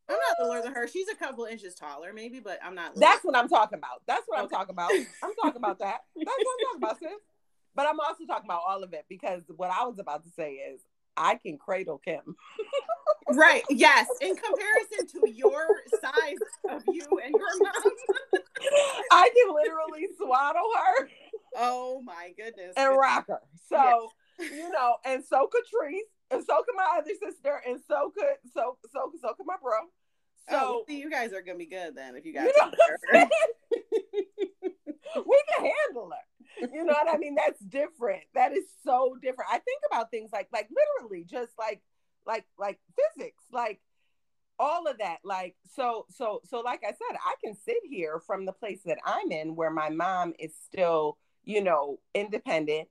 I'm 0.08 0.16
not 0.16 0.44
littler 0.44 0.62
than 0.62 0.74
her. 0.74 0.88
She's 0.88 1.06
a 1.08 1.14
couple 1.14 1.44
inches 1.44 1.74
taller, 1.76 2.12
maybe, 2.12 2.40
but 2.40 2.58
I'm 2.64 2.74
not. 2.74 2.96
That's 2.96 3.24
what 3.24 3.36
I'm 3.36 3.48
talking 3.48 3.78
about. 3.78 4.02
That's 4.06 4.26
what 4.26 4.40
I'm 4.40 4.48
talking 4.48 4.72
about. 4.72 4.90
I'm 5.22 5.34
talking 5.40 5.56
about 5.56 5.78
that. 5.78 6.00
That's 6.16 6.26
what 6.26 6.56
I'm 6.58 6.66
talking 6.66 6.82
about, 6.82 6.98
sis. 6.98 7.22
But 7.76 7.86
I'm 7.86 8.00
also 8.00 8.26
talking 8.26 8.46
about 8.46 8.62
all 8.66 8.82
of 8.82 8.92
it 8.92 9.04
because 9.08 9.42
what 9.56 9.70
I 9.70 9.84
was 9.84 10.00
about 10.00 10.24
to 10.24 10.30
say 10.30 10.54
is 10.54 10.80
I 11.16 11.36
can 11.36 11.58
cradle 11.58 11.98
Kim. 11.98 12.36
right. 13.30 13.62
Yes. 13.70 14.08
In 14.20 14.34
comparison 14.34 15.06
to 15.20 15.30
your 15.30 15.66
size 16.00 16.38
of 16.70 16.82
you 16.88 17.06
and 17.22 17.34
your 17.34 17.58
mom. 17.60 17.92
I 19.12 19.30
can 19.34 19.54
literally 19.54 20.08
swaddle 20.18 20.70
her 20.76 21.08
Oh 21.56 22.00
my 22.02 22.32
goodness. 22.36 22.74
and 22.76 22.96
Rocker. 22.96 23.40
So, 23.68 24.10
Yeah. 24.38 24.46
you 24.52 24.68
know, 24.70 24.96
and 25.04 25.24
so 25.24 25.48
could 25.50 25.64
Treese, 25.64 26.00
and 26.30 26.44
so 26.44 26.62
could 26.62 26.76
my 26.76 26.98
other 26.98 27.10
sister, 27.22 27.60
and 27.66 27.80
so 27.86 28.10
could 28.16 28.36
so 28.52 28.78
so 28.92 29.12
so 29.20 29.34
could 29.34 29.46
my 29.46 29.56
bro. 29.62 29.72
oh, 29.82 29.88
So 30.50 30.84
see, 30.88 30.98
you 30.98 31.10
guys 31.10 31.32
are 31.32 31.42
gonna 31.42 31.58
be 31.58 31.66
good 31.66 31.94
then 31.96 32.16
if 32.16 32.24
you 32.24 32.32
you 32.32 32.52
I'm 32.62 32.72
saying? 33.12 33.28
we 35.26 35.42
can 35.54 35.64
handle 35.86 36.10
her. 36.10 36.68
You 36.72 36.84
know 36.84 36.92
what 36.92 37.12
I 37.12 37.16
mean? 37.18 37.34
That's 37.34 37.60
different. 37.60 38.22
That 38.34 38.52
is 38.52 38.64
so 38.84 39.16
different. 39.22 39.50
I 39.50 39.58
think 39.58 39.82
about 39.90 40.10
things 40.10 40.30
like 40.32 40.48
like 40.52 40.68
literally 40.98 41.24
just 41.24 41.52
like 41.58 41.82
like 42.26 42.44
like 42.58 42.78
physics, 43.16 43.44
like 43.52 43.80
all 44.58 44.86
of 44.86 44.98
that. 44.98 45.18
Like 45.24 45.56
so 45.74 46.06
so 46.10 46.40
so 46.44 46.60
like 46.60 46.82
I 46.84 46.90
said, 46.90 47.16
I 47.24 47.34
can 47.42 47.54
sit 47.54 47.78
here 47.88 48.20
from 48.26 48.44
the 48.46 48.52
place 48.52 48.82
that 48.84 48.98
I'm 49.04 49.30
in 49.32 49.56
where 49.56 49.70
my 49.70 49.88
mom 49.90 50.34
is 50.38 50.52
still, 50.66 51.16
you 51.50 51.62
know, 51.62 51.98
independent 52.14 52.88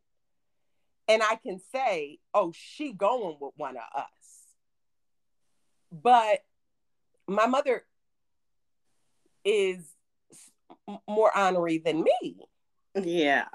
and 1.10 1.24
I 1.24 1.36
can 1.36 1.60
say, 1.72 2.20
"Oh, 2.34 2.54
she 2.56 2.94
going 2.94 3.38
with 3.42 3.54
one 3.58 3.76
of 3.76 3.84
us." 3.96 4.06
But 5.92 6.46
my 7.28 7.48
mother 7.48 7.84
is 9.44 9.84
more 11.08 11.36
honorary 11.36 11.80
than 11.80 12.04
me. 12.04 12.38
yeah. 12.96 13.46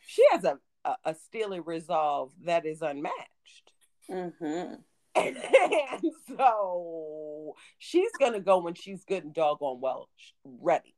She 0.00 0.24
has 0.32 0.44
a, 0.44 0.58
a, 0.84 0.96
a 1.04 1.14
steely 1.14 1.60
resolve 1.60 2.32
that 2.44 2.66
is 2.66 2.82
unmatched. 2.82 3.72
Mm-hmm. 4.10 4.74
And 5.18 6.02
so 6.36 7.54
she's 7.78 8.10
gonna 8.20 8.40
go 8.40 8.58
when 8.58 8.74
she's 8.74 9.04
good 9.04 9.24
and 9.24 9.32
doggone 9.32 9.80
well 9.80 10.10
ready. 10.44 10.95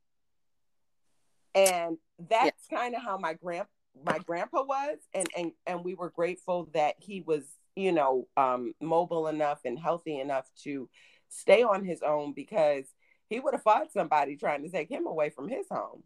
And 1.59 1.99
that's 2.29 2.67
kind 2.69 2.95
of 2.95 3.03
how 3.03 3.19
my 3.19 3.35
grand 3.35 3.67
my 4.05 4.19
grandpa 4.19 4.63
was, 4.63 4.99
and 5.13 5.27
and 5.37 5.53
and 5.67 5.85
we 5.85 5.95
were 5.95 6.11
grateful 6.11 6.69
that 6.75 6.95
he 6.99 7.21
was, 7.21 7.43
you 7.75 7.91
know, 7.93 8.29
um, 8.37 8.75
mobile 8.81 9.27
enough 9.29 9.61
and 9.65 9.79
healthy 9.79 10.21
enough 10.21 10.49
to 10.63 10.89
stay 11.29 11.63
on 11.63 11.85
his 11.85 12.03
own 12.03 12.33
because 12.33 12.85
he 13.29 13.41
would 13.41 13.55
have 13.55 13.63
fought 13.63 13.93
somebody 13.93 14.37
trying 14.37 14.63
to 14.63 14.71
take 14.71 14.89
him 14.91 15.07
away 15.07 15.31
from 15.31 15.49
his 15.49 15.67
home. 15.71 16.03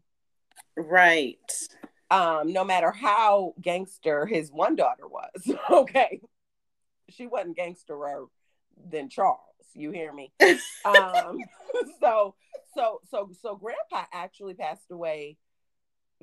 Right. 0.75 1.37
um, 2.09 2.51
no 2.53 2.63
matter 2.63 2.91
how 2.91 3.53
gangster 3.61 4.25
his 4.25 4.51
one 4.51 4.75
daughter 4.75 5.07
was. 5.07 5.55
Okay. 5.69 6.21
She 7.09 7.27
wasn't 7.27 7.57
gangsterer 7.57 8.27
than 8.89 9.09
Charles. 9.09 9.39
You 9.73 9.91
hear 9.91 10.11
me? 10.13 10.31
Um, 10.85 11.37
so 12.01 12.35
so 12.75 12.99
so 13.09 13.29
so 13.41 13.55
grandpa 13.55 14.05
actually 14.11 14.53
passed 14.53 14.91
away 14.91 15.37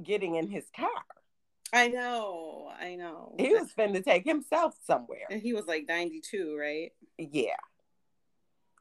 getting 0.02 0.36
in 0.36 0.48
his 0.48 0.64
car. 0.74 0.88
I 1.72 1.88
know. 1.88 2.70
I 2.80 2.96
know. 2.96 3.34
He 3.38 3.54
was 3.54 3.68
finna 3.76 4.04
take 4.04 4.24
himself 4.24 4.74
somewhere. 4.84 5.26
and 5.30 5.40
he 5.40 5.52
was 5.52 5.66
like 5.66 5.86
92, 5.88 6.56
right? 6.58 6.92
Yeah. 7.16 7.54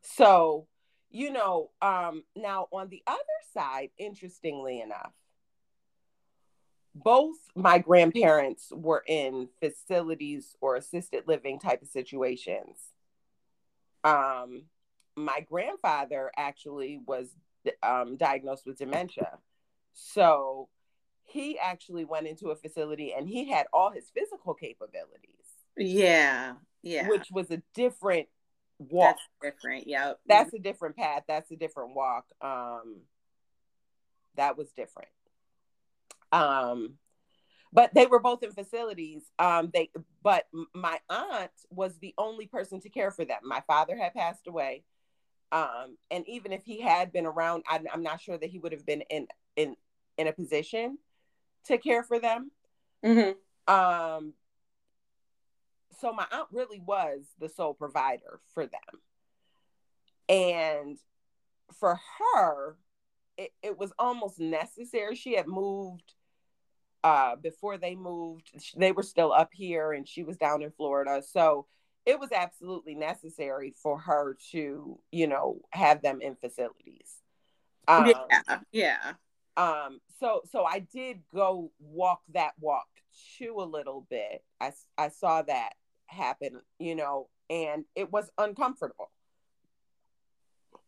So, 0.01 0.67
you 1.11 1.31
know, 1.31 1.71
um, 1.81 2.23
now 2.35 2.67
on 2.71 2.89
the 2.89 3.03
other 3.05 3.19
side, 3.53 3.89
interestingly 3.97 4.81
enough, 4.81 5.13
both 6.95 7.37
my 7.55 7.77
grandparents 7.77 8.71
were 8.71 9.03
in 9.07 9.49
facilities 9.59 10.55
or 10.59 10.75
assisted 10.75 11.23
living 11.27 11.59
type 11.59 11.81
of 11.81 11.87
situations. 11.87 12.77
Um, 14.03 14.63
my 15.15 15.41
grandfather 15.41 16.31
actually 16.35 16.99
was 17.05 17.29
um, 17.83 18.17
diagnosed 18.17 18.65
with 18.65 18.77
dementia. 18.77 19.37
So 19.93 20.69
he 21.29 21.57
actually 21.59 22.05
went 22.05 22.27
into 22.27 22.49
a 22.49 22.55
facility 22.55 23.13
and 23.13 23.27
he 23.27 23.49
had 23.49 23.67
all 23.73 23.91
his 23.91 24.09
physical 24.13 24.53
capabilities, 24.53 25.45
Yeah. 25.77 26.53
Yeah. 26.81 27.07
which 27.07 27.29
was 27.31 27.51
a 27.51 27.61
different 27.73 28.27
walk. 28.79 29.17
That's 29.41 29.55
different. 29.55 29.87
Yeah. 29.87 30.13
That's 30.27 30.53
a 30.53 30.59
different 30.59 30.95
path. 30.97 31.23
That's 31.27 31.51
a 31.51 31.55
different 31.55 31.95
walk. 31.95 32.25
Um, 32.41 33.01
that 34.35 34.57
was 34.57 34.71
different. 34.71 35.09
Um, 36.31 36.93
but 37.71 37.93
they 37.93 38.05
were 38.07 38.19
both 38.19 38.41
in 38.43 38.51
facilities. 38.51 39.23
Um, 39.37 39.69
they, 39.73 39.91
but 40.23 40.47
my 40.73 40.99
aunt 41.09 41.51
was 41.69 41.97
the 41.99 42.13
only 42.17 42.47
person 42.47 42.79
to 42.81 42.89
care 42.89 43.11
for 43.11 43.25
them. 43.25 43.39
My 43.43 43.61
father 43.67 43.95
had 43.95 44.13
passed 44.13 44.47
away. 44.47 44.83
Um, 45.51 45.97
and 46.11 46.27
even 46.27 46.51
if 46.51 46.63
he 46.63 46.79
had 46.81 47.11
been 47.11 47.25
around, 47.25 47.63
I'm, 47.67 47.85
I'm 47.91 48.03
not 48.03 48.21
sure 48.21 48.37
that 48.37 48.49
he 48.49 48.59
would 48.59 48.71
have 48.71 48.85
been 48.85 49.01
in 49.09 49.27
in 49.55 49.75
in 50.17 50.27
a 50.27 50.31
position 50.33 50.97
to 51.69 51.77
care 51.77 52.03
for 52.03 52.19
them. 52.19 52.51
Mhm. 53.03 53.35
Um, 53.67 54.33
so 55.99 56.11
my 56.11 56.25
aunt 56.31 56.47
really 56.51 56.79
was 56.79 57.25
the 57.39 57.49
sole 57.49 57.73
provider 57.73 58.39
for 58.53 58.65
them. 58.65 59.01
And 60.27 60.97
for 61.73 61.99
her, 62.19 62.77
it, 63.37 63.51
it 63.61 63.77
was 63.77 63.93
almost 63.97 64.39
necessary. 64.39 65.15
She 65.15 65.35
had 65.35 65.47
moved 65.47 66.13
uh, 67.03 67.35
before 67.35 67.77
they 67.77 67.95
moved. 67.95 68.51
They 68.75 68.91
were 68.91 69.03
still 69.03 69.31
up 69.31 69.49
here 69.53 69.93
and 69.93 70.07
she 70.07 70.23
was 70.23 70.37
down 70.37 70.61
in 70.61 70.71
Florida. 70.71 71.21
So 71.21 71.67
it 72.05 72.19
was 72.19 72.31
absolutely 72.31 72.95
necessary 72.95 73.73
for 73.81 73.99
her 73.99 74.37
to, 74.51 74.99
you 75.11 75.27
know, 75.27 75.61
have 75.71 76.01
them 76.01 76.21
in 76.21 76.35
facilities. 76.35 77.21
Um, 77.87 78.13
yeah. 78.29 78.59
Yeah. 78.71 79.13
um 79.57 79.99
so 80.19 80.41
so 80.51 80.63
i 80.63 80.79
did 80.79 81.21
go 81.33 81.71
walk 81.79 82.21
that 82.33 82.53
walk 82.59 82.87
too 83.37 83.55
a 83.57 83.63
little 83.63 84.05
bit. 84.09 84.43
I 84.61 84.71
i 84.97 85.09
saw 85.09 85.41
that 85.43 85.73
happen 86.07 86.61
you 86.79 86.95
know 86.95 87.29
and 87.49 87.85
it 87.95 88.11
was 88.11 88.29
uncomfortable. 88.37 89.09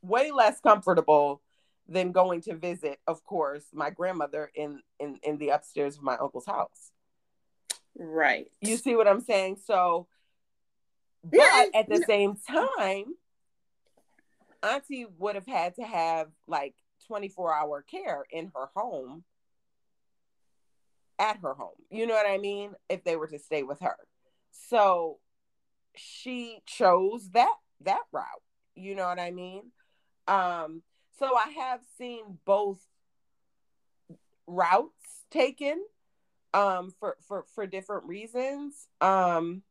Way 0.04 0.32
less 0.32 0.60
comfortable 0.60 1.42
than 1.88 2.12
going 2.12 2.42
to 2.42 2.56
visit 2.56 3.00
of 3.08 3.24
course 3.24 3.66
my 3.74 3.90
grandmother 3.90 4.52
in 4.56 4.82
in 5.00 5.20
in 5.24 5.38
the 5.38 5.50
upstairs 5.50 5.98
of 5.98 6.04
my 6.04 6.18
uncle's 6.18 6.46
house. 6.46 6.92
Right. 7.98 8.48
you 8.62 8.78
see 8.78 8.96
what 8.96 9.08
i'm 9.08 9.22
saying? 9.22 9.58
So 9.66 10.08
but 11.24 11.70
at 11.76 11.90
the 11.90 12.04
same 12.08 12.36
time 12.50 13.06
auntie 14.64 15.06
would 15.18 15.36
have 15.36 15.46
had 15.46 15.76
to 15.76 15.84
have 15.84 16.28
like 16.48 16.76
24 17.08 17.54
hour 17.54 17.82
care 17.82 18.26
in 18.32 18.52
her 18.56 18.70
home 18.76 19.24
at 21.20 21.38
her 21.38 21.54
home. 21.54 21.76
You 21.90 22.08
know 22.08 22.14
what 22.16 22.30
i 22.30 22.38
mean? 22.38 22.74
If 22.90 23.04
they 23.04 23.16
were 23.16 23.28
to 23.28 23.40
stay 23.40 23.64
with 23.64 23.80
her. 23.82 23.96
So 24.52 25.20
she 25.96 26.62
chose 26.66 27.30
that 27.32 27.56
that 27.82 28.02
route. 28.12 28.26
You 28.76 28.96
know 28.96 29.08
what 29.08 29.20
i 29.20 29.32
mean? 29.32 29.72
Um 30.28 30.82
so 31.20 31.36
i 31.36 31.50
have 31.58 31.82
seen 31.98 32.40
both 32.46 32.80
routes 34.48 35.26
taken 35.30 35.84
um 36.54 36.92
for 37.00 37.18
for 37.28 37.46
for 37.54 37.68
different 37.68 38.06
reasons. 38.06 38.88
Um 39.00 39.62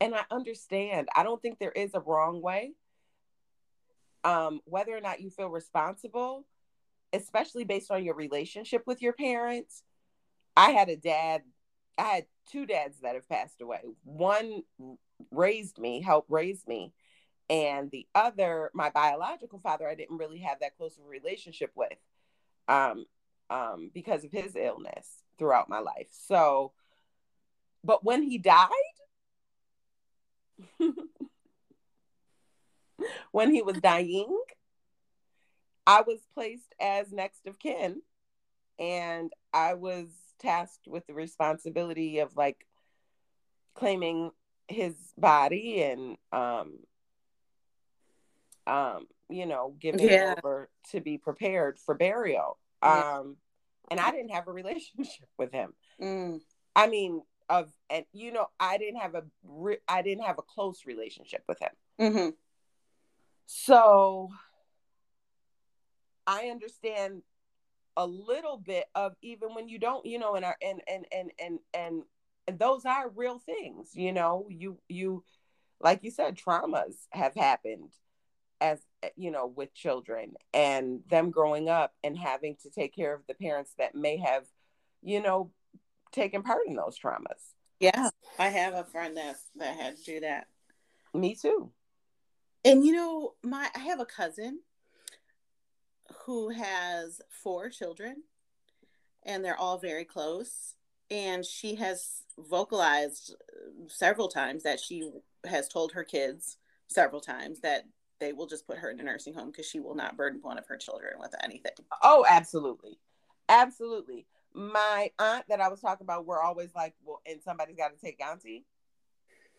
and 0.00 0.14
i 0.14 0.22
understand. 0.30 1.08
I 1.14 1.24
don't 1.24 1.42
think 1.42 1.58
there 1.58 1.72
is 1.72 1.94
a 1.94 2.00
wrong 2.00 2.40
way 2.40 2.72
um 4.24 4.60
whether 4.64 4.96
or 4.96 5.00
not 5.00 5.20
you 5.20 5.30
feel 5.30 5.48
responsible 5.48 6.44
especially 7.12 7.64
based 7.64 7.90
on 7.90 8.04
your 8.04 8.14
relationship 8.14 8.82
with 8.86 9.02
your 9.02 9.12
parents. 9.12 9.82
I 10.56 10.70
had 10.70 10.88
a 10.88 10.96
dad 10.96 11.42
i 11.98 12.02
had 12.04 12.24
two 12.50 12.64
dads 12.66 13.00
that 13.00 13.14
have 13.14 13.28
passed 13.28 13.60
away. 13.60 13.80
One 14.04 14.62
raised 15.30 15.78
me 15.78 16.00
helped 16.00 16.30
raise 16.30 16.66
me. 16.66 16.92
And 17.48 17.90
the 17.90 18.06
other 18.14 18.70
my 18.74 18.90
biological 18.90 19.58
father 19.58 19.88
i 19.88 19.94
didn't 19.94 20.18
really 20.18 20.38
have 20.38 20.60
that 20.60 20.76
close 20.76 20.96
of 20.98 21.04
a 21.04 21.08
relationship 21.08 21.72
with 21.74 21.98
um 22.68 23.04
um 23.50 23.90
because 23.92 24.24
of 24.24 24.32
his 24.32 24.56
illness 24.56 25.24
throughout 25.38 25.68
my 25.68 25.80
life. 25.80 26.08
So 26.10 26.72
but 27.84 28.04
when 28.04 28.22
he 28.22 28.38
died 28.38 28.68
when 33.32 33.52
he 33.52 33.62
was 33.62 33.76
dying 33.80 34.38
i 35.86 36.02
was 36.02 36.20
placed 36.34 36.74
as 36.80 37.10
next 37.12 37.46
of 37.46 37.58
kin 37.58 38.02
and 38.78 39.32
i 39.52 39.74
was 39.74 40.06
tasked 40.38 40.86
with 40.88 41.06
the 41.06 41.14
responsibility 41.14 42.18
of 42.18 42.36
like 42.36 42.66
claiming 43.74 44.30
his 44.68 44.94
body 45.18 45.82
and 45.82 46.16
um 46.32 46.78
um 48.66 49.06
you 49.28 49.46
know 49.46 49.74
giving 49.80 50.00
Yeah. 50.00 50.32
it 50.32 50.38
over 50.38 50.70
to 50.92 51.00
be 51.00 51.18
prepared 51.18 51.78
for 51.78 51.94
burial 51.94 52.58
Yeah. 52.82 53.18
um 53.18 53.36
and 53.90 53.98
i 54.00 54.10
didn't 54.10 54.30
have 54.30 54.48
a 54.48 54.52
relationship 54.52 55.28
with 55.38 55.52
him 55.52 55.74
Mm. 56.00 56.40
i 56.76 56.86
mean 56.86 57.22
of 57.48 57.70
and 57.90 58.04
you 58.12 58.32
know 58.32 58.46
i 58.60 58.78
didn't 58.78 59.00
have 59.00 59.14
a 59.14 59.24
re- 59.42 59.78
i 59.88 60.02
didn't 60.02 60.24
have 60.24 60.38
a 60.38 60.42
close 60.42 60.86
relationship 60.86 61.42
with 61.48 61.58
him 61.60 61.70
hmm 61.98 62.28
so 63.52 64.28
I 66.26 66.46
understand 66.50 67.22
a 67.96 68.06
little 68.06 68.56
bit 68.56 68.84
of 68.94 69.14
even 69.22 69.54
when 69.54 69.68
you 69.68 69.78
don't, 69.78 70.06
you 70.06 70.18
know, 70.18 70.36
and 70.36 70.44
our 70.44 70.56
and 70.62 70.80
and 70.86 71.04
and 71.12 71.32
and 71.40 71.58
and 71.74 72.02
and 72.46 72.58
those 72.58 72.84
are 72.84 73.08
real 73.08 73.38
things, 73.40 73.90
you 73.94 74.12
know. 74.12 74.46
You 74.48 74.78
you 74.88 75.24
like 75.80 76.04
you 76.04 76.10
said, 76.12 76.38
traumas 76.38 77.06
have 77.10 77.34
happened. 77.34 77.90
as 78.60 78.80
you 79.16 79.30
know 79.32 79.46
with 79.46 79.74
children 79.74 80.34
and 80.54 81.00
them 81.08 81.30
growing 81.30 81.68
up 81.68 81.94
and 82.04 82.16
having 82.16 82.54
to 82.62 82.70
take 82.70 82.94
care 82.94 83.14
of 83.14 83.22
the 83.26 83.34
parents 83.34 83.72
that 83.78 83.94
may 83.94 84.18
have 84.18 84.44
you 85.02 85.20
know 85.22 85.50
taken 86.12 86.42
part 86.42 86.66
in 86.68 86.76
those 86.76 86.98
traumas 86.98 87.54
Yeah, 87.80 88.10
I 88.38 88.48
have 88.50 88.74
a 88.74 88.84
friend 88.84 89.16
that 89.16 89.36
that 89.56 89.76
had 89.76 89.96
to 89.96 90.04
do 90.04 90.20
that. 90.20 90.46
me 91.14 91.34
too 91.34 91.70
And 92.64 92.84
you 92.84 92.92
know, 92.92 93.34
my 93.42 93.68
I 93.74 93.78
have 93.80 94.00
a 94.00 94.06
cousin 94.06 94.60
who 96.26 96.50
has 96.50 97.20
four 97.28 97.68
children 97.70 98.22
and 99.24 99.44
they're 99.44 99.58
all 99.58 99.78
very 99.78 100.04
close 100.04 100.74
and 101.10 101.44
she 101.44 101.74
has 101.74 102.22
vocalized 102.38 103.34
uh, 103.52 103.88
several 103.88 104.28
times 104.28 104.62
that 104.62 104.80
she 104.80 105.10
has 105.44 105.68
told 105.68 105.92
her 105.92 106.04
kids 106.04 106.56
several 106.88 107.20
times 107.20 107.60
that 107.60 107.84
they 108.20 108.32
will 108.32 108.46
just 108.46 108.66
put 108.66 108.78
her 108.78 108.90
in 108.90 109.00
a 109.00 109.02
nursing 109.02 109.34
home 109.34 109.50
because 109.50 109.66
she 109.66 109.80
will 109.80 109.94
not 109.94 110.16
burden 110.16 110.40
one 110.42 110.58
of 110.58 110.66
her 110.66 110.76
children 110.76 111.14
with 111.18 111.34
anything. 111.42 111.72
oh 112.02 112.24
absolutely. 112.28 112.98
Absolutely. 113.48 114.26
My 114.54 115.10
aunt 115.18 115.44
that 115.48 115.60
i 115.60 115.68
was 115.68 115.80
talking 115.80 116.04
about 116.04 116.26
we're 116.26 116.42
always 116.42 116.74
like 116.74 116.94
well 117.04 117.20
and 117.26 117.42
somebody's 117.42 117.76
got 117.76 117.88
to 117.88 118.04
take 118.04 118.20
auntie? 118.24 118.64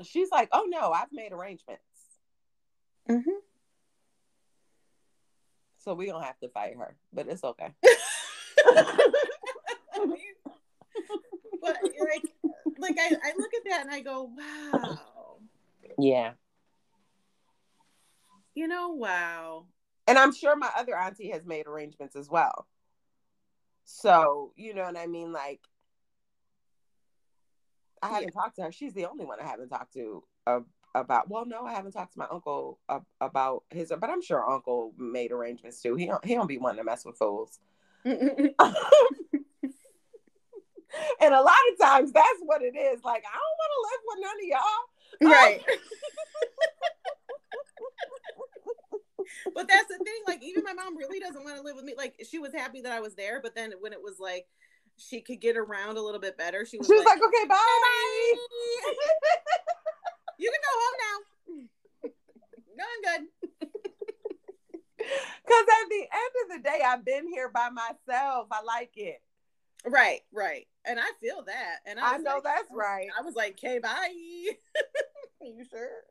She's 0.03 0.31
like 0.31 0.49
oh 0.51 0.65
no 0.67 0.91
i've 0.91 1.11
made 1.11 1.31
arrangements 1.31 1.83
Mm-hmm. 3.09 3.39
so 5.79 5.93
we 5.93 6.05
don't 6.05 6.23
have 6.23 6.39
to 6.39 6.49
fight 6.49 6.75
her 6.77 6.95
but 7.11 7.27
it's 7.27 7.43
okay. 7.43 7.73
But 11.61 11.77
like, 11.83 12.23
like 12.79 12.95
I, 12.99 13.15
I 13.23 13.33
look 13.37 13.51
at 13.53 13.69
that 13.69 13.81
and 13.81 13.91
I 13.91 14.01
go, 14.01 14.31
wow, 14.35 15.37
yeah. 15.99 16.31
You 18.55 18.67
know, 18.67 18.89
wow. 18.89 19.65
and 20.07 20.17
i'm 20.17 20.33
sure 20.33 20.55
my 20.55 20.69
other 20.75 20.97
auntie 20.97 21.29
has 21.29 21.45
made 21.45 21.67
arrangements 21.67 22.15
as 22.15 22.29
well. 22.29 22.67
So 23.85 24.53
you 24.55 24.73
know 24.73 24.83
what 24.83 24.97
i 24.97 25.07
mean? 25.07 25.31
Like 25.31 25.61
i 28.01 28.09
haven't 28.09 28.31
talked 28.31 28.55
to 28.55 28.63
her. 28.63 28.71
She's 28.71 28.93
the 28.93 29.05
only 29.05 29.25
one 29.25 29.39
i 29.39 29.45
haven't 29.45 29.69
talked 29.69 29.93
to 29.93 30.23
uh, 30.47 30.59
about 30.93 31.29
well 31.29 31.45
no 31.45 31.65
i 31.65 31.73
haven't 31.73 31.91
talked 31.91 32.13
to 32.13 32.19
my 32.19 32.27
uncle 32.31 32.79
uh, 32.89 32.99
about 33.19 33.63
his 33.69 33.93
but 33.99 34.09
i'm 34.09 34.21
sure 34.21 34.49
uncle 34.49 34.93
made 34.97 35.31
arrangements 35.31 35.81
too 35.81 35.95
he 35.95 36.05
don't, 36.05 36.23
he 36.25 36.33
don't 36.33 36.47
be 36.47 36.57
wanting 36.57 36.77
to 36.79 36.83
mess 36.83 37.05
with 37.05 37.17
fools 37.17 37.59
and 38.03 38.15
a 41.33 41.41
lot 41.41 41.55
of 41.71 41.79
times 41.79 42.11
that's 42.11 42.39
what 42.43 42.61
it 42.61 42.75
is 42.75 43.03
like 43.03 43.23
i 43.25 43.37
don't 43.37 43.57
want 43.59 43.71
to 43.71 43.81
live 43.89 44.01
with 44.07 44.19
none 44.21 44.35
of 44.35 44.47
y'all 44.49 44.91
right. 45.21 45.61
but 49.55 49.67
that's 49.67 49.87
the 49.87 49.97
thing. 49.97 50.21
Like, 50.27 50.43
even 50.43 50.63
my 50.63 50.73
mom 50.73 50.97
really 50.97 51.19
doesn't 51.19 51.43
want 51.43 51.57
to 51.57 51.63
live 51.63 51.75
with 51.75 51.85
me. 51.85 51.93
Like, 51.97 52.15
she 52.29 52.39
was 52.39 52.53
happy 52.53 52.81
that 52.81 52.91
I 52.91 52.99
was 52.99 53.15
there, 53.15 53.39
but 53.41 53.55
then 53.55 53.73
when 53.79 53.93
it 53.93 54.01
was 54.01 54.19
like 54.19 54.47
she 54.97 55.21
could 55.21 55.39
get 55.39 55.57
around 55.57 55.97
a 55.97 56.01
little 56.01 56.19
bit 56.19 56.37
better, 56.37 56.65
she 56.65 56.77
was, 56.77 56.87
she 56.87 56.93
was 56.93 57.05
like, 57.05 57.19
like 57.19 57.27
okay 57.27 57.47
bye 57.47 57.57
"You 60.41 60.51
can 60.51 60.61
go 60.67 60.73
home 60.81 60.97
now. 61.05 62.09
no, 62.77 62.83
I'm 62.83 63.01
good." 63.19 63.69
Because 64.97 65.65
at 65.83 65.89
the 65.89 66.01
end 66.01 66.33
of 66.43 66.57
the 66.63 66.69
day, 66.69 66.83
I've 66.85 67.03
been 67.03 67.27
here 67.27 67.49
by 67.49 67.69
myself. 67.69 68.47
I 68.51 68.61
like 68.61 68.91
it. 68.95 69.21
Right, 69.85 70.21
right. 70.31 70.67
And 70.85 70.99
I 70.99 71.09
feel 71.19 71.43
that. 71.47 71.77
And 71.87 71.99
I, 71.99 72.13
I 72.13 72.17
know 72.17 72.35
like- 72.35 72.43
that's 72.43 72.71
right. 72.71 73.07
I 73.17 73.23
was 73.23 73.35
like, 73.35 73.53
"Okay, 73.53 73.79
bye." 73.79 74.09
you 75.41 75.65
sure? 75.69 76.03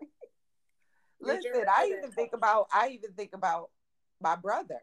Listen, 1.20 1.52
sure 1.54 1.66
I 1.68 1.94
even 1.96 2.10
think 2.12 2.32
about 2.32 2.66
I 2.72 2.88
even 2.88 3.12
think 3.12 3.32
about 3.32 3.70
my 4.20 4.36
brother. 4.36 4.80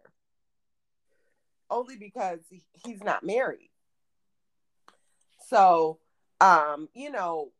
Only 1.69 1.97
because 1.97 2.39
he's 2.85 3.03
not 3.03 3.23
married. 3.25 3.71
So, 5.47 5.99
um, 6.39 6.87
you 6.93 7.11
know, 7.11 7.51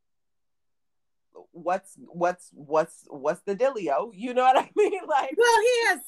what's 1.52 1.94
what's 1.98 2.50
what's 2.54 3.04
what's 3.10 3.42
the 3.42 3.56
dealio? 3.56 4.12
You 4.14 4.34
know 4.34 4.44
what 4.44 4.58
I 4.58 4.70
mean? 4.76 5.00
Like 5.08 5.34
Well, 5.38 5.62
he 5.62 5.88
has 5.88 6.00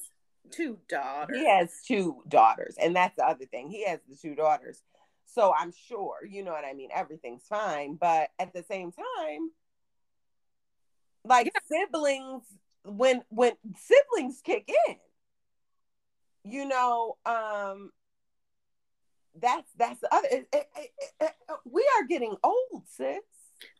two 0.51 0.77
daughters. 0.87 1.37
he 1.37 1.47
has 1.47 1.69
two 1.87 2.23
daughters, 2.27 2.75
and 2.81 2.95
that's 2.95 3.15
the 3.15 3.25
other 3.25 3.45
thing. 3.45 3.69
He 3.69 3.85
has 3.87 3.99
the 4.07 4.15
two 4.15 4.35
daughters. 4.35 4.81
So 5.27 5.53
I'm 5.57 5.71
sure, 5.87 6.25
you 6.27 6.43
know 6.43 6.51
what 6.51 6.65
I 6.65 6.73
mean, 6.73 6.89
everything's 6.93 7.45
fine. 7.47 7.95
But 7.95 8.29
at 8.39 8.51
the 8.53 8.63
same 8.63 8.91
time, 8.91 9.51
like 11.23 11.51
siblings, 11.67 12.43
when 12.83 13.23
when 13.29 13.53
siblings 13.77 14.41
kick 14.43 14.69
in, 14.87 14.95
you 16.43 16.65
know, 16.67 17.17
um 17.25 17.91
that's 19.39 19.71
that's 19.77 19.99
the 20.01 20.13
other 20.13 20.27
it, 20.31 20.47
it, 20.51 20.67
it, 20.75 20.89
it- 21.21 21.35
we 21.65 21.87
are 21.99 22.05
getting 22.07 22.35
old, 22.43 22.83
sis. 22.87 23.19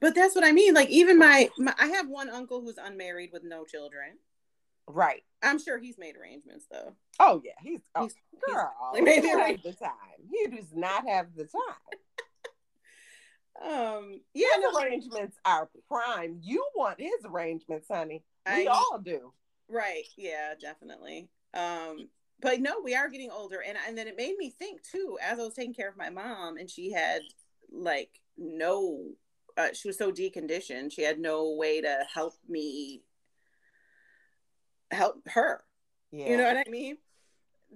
But 0.01 0.15
that's 0.15 0.36
what 0.36 0.43
I 0.43 0.51
mean. 0.51 0.73
Like 0.73 0.89
even 0.89 1.17
my, 1.17 1.49
my 1.57 1.73
I 1.80 1.88
have 1.88 2.07
one 2.09 2.30
uncle 2.30 2.61
who's 2.61 2.77
unmarried 2.77 3.30
with 3.34 3.43
no 3.43 3.65
children. 3.65 4.17
Right. 4.88 5.23
I'm 5.43 5.59
sure 5.59 5.77
he's 5.77 5.97
made 5.97 6.15
arrangements 6.17 6.65
though. 6.71 6.93
Oh 7.19 7.41
yeah, 7.45 7.51
he's, 7.61 7.80
oh, 7.95 8.01
He's- 8.03 8.15
he's 8.32 8.53
girl. 8.55 8.71
like, 8.91 8.95
he 8.99 9.01
maybe 9.05 9.27
doesn't 9.27 9.39
have 9.47 9.63
the 9.63 9.73
time. 9.73 10.19
He 10.32 10.47
does 10.47 10.73
not 10.73 11.07
have 11.07 11.27
the 11.36 11.43
time. 11.45 11.99
Um 13.61 14.21
yeah, 14.34 14.47
His 14.55 14.63
no, 14.73 14.80
arrangements 14.80 15.38
are 15.43 15.69
prime. 15.89 16.39
You 16.41 16.65
want 16.75 16.99
his 16.99 17.11
arrangements, 17.25 17.88
honey. 17.91 18.23
We 18.47 18.67
I- 18.67 18.71
all 18.71 18.99
do. 19.03 19.34
right. 19.67 20.03
Yeah, 20.17 20.53
definitely. 20.59 21.30
Um 21.53 22.07
but 22.41 22.61
no, 22.61 22.80
we 22.82 22.95
are 22.95 23.09
getting 23.09 23.32
older 23.32 23.61
and 23.61 23.77
and 23.88 23.97
then 23.97 24.07
it 24.07 24.15
made 24.15 24.38
me 24.38 24.49
think 24.49 24.82
too 24.89 25.17
as 25.21 25.39
I 25.39 25.43
was 25.43 25.55
taking 25.55 25.73
care 25.73 25.89
of 25.89 25.97
my 25.97 26.09
mom 26.09 26.55
and 26.57 26.69
she 26.69 26.91
had 26.93 27.21
like 27.69 28.11
no 28.38 29.03
uh, 29.60 29.68
she 29.74 29.89
was 29.89 29.97
so 29.97 30.12
deconditioned. 30.12 30.93
She 30.93 31.01
had 31.01 31.20
no 31.20 31.51
way 31.51 31.82
to 31.82 31.97
help 32.14 32.34
me 32.47 33.03
help 34.89 35.28
her. 35.28 35.64
Yeah. 36.12 36.30
You 36.30 36.38
know 36.38 36.45
what 36.45 36.57
I 36.57 36.70
mean? 36.70 36.97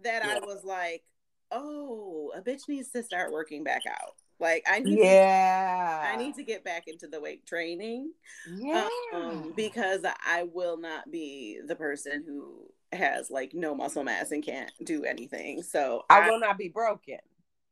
That 0.03 0.25
I 0.25 0.39
was 0.39 0.63
like, 0.63 1.03
oh, 1.51 2.31
a 2.36 2.41
bitch 2.41 2.67
needs 2.67 2.89
to 2.91 3.03
start 3.03 3.31
working 3.31 3.63
back 3.63 3.84
out. 3.86 4.15
Like 4.39 4.65
I 4.67 4.79
need 4.79 4.95
to 4.97 5.03
yeah. 5.03 6.11
I 6.11 6.15
need 6.15 6.36
to 6.36 6.43
get 6.43 6.63
back 6.63 6.88
into 6.88 7.07
the 7.07 7.19
weight 7.21 7.45
training 7.45 8.11
Yeah. 8.49 8.88
um, 9.13 9.53
because 9.55 10.01
I 10.03 10.43
will 10.51 10.77
not 10.77 11.11
be 11.11 11.59
the 11.65 11.75
person 11.75 12.23
who 12.25 12.71
has 12.91 13.29
like 13.29 13.53
no 13.53 13.75
muscle 13.75 14.03
mass 14.03 14.31
and 14.31 14.43
can't 14.43 14.71
do 14.84 15.03
anything. 15.03 15.61
So 15.63 16.03
I 16.09 16.29
will 16.29 16.39
not 16.39 16.57
be 16.57 16.69
broken. 16.69 17.19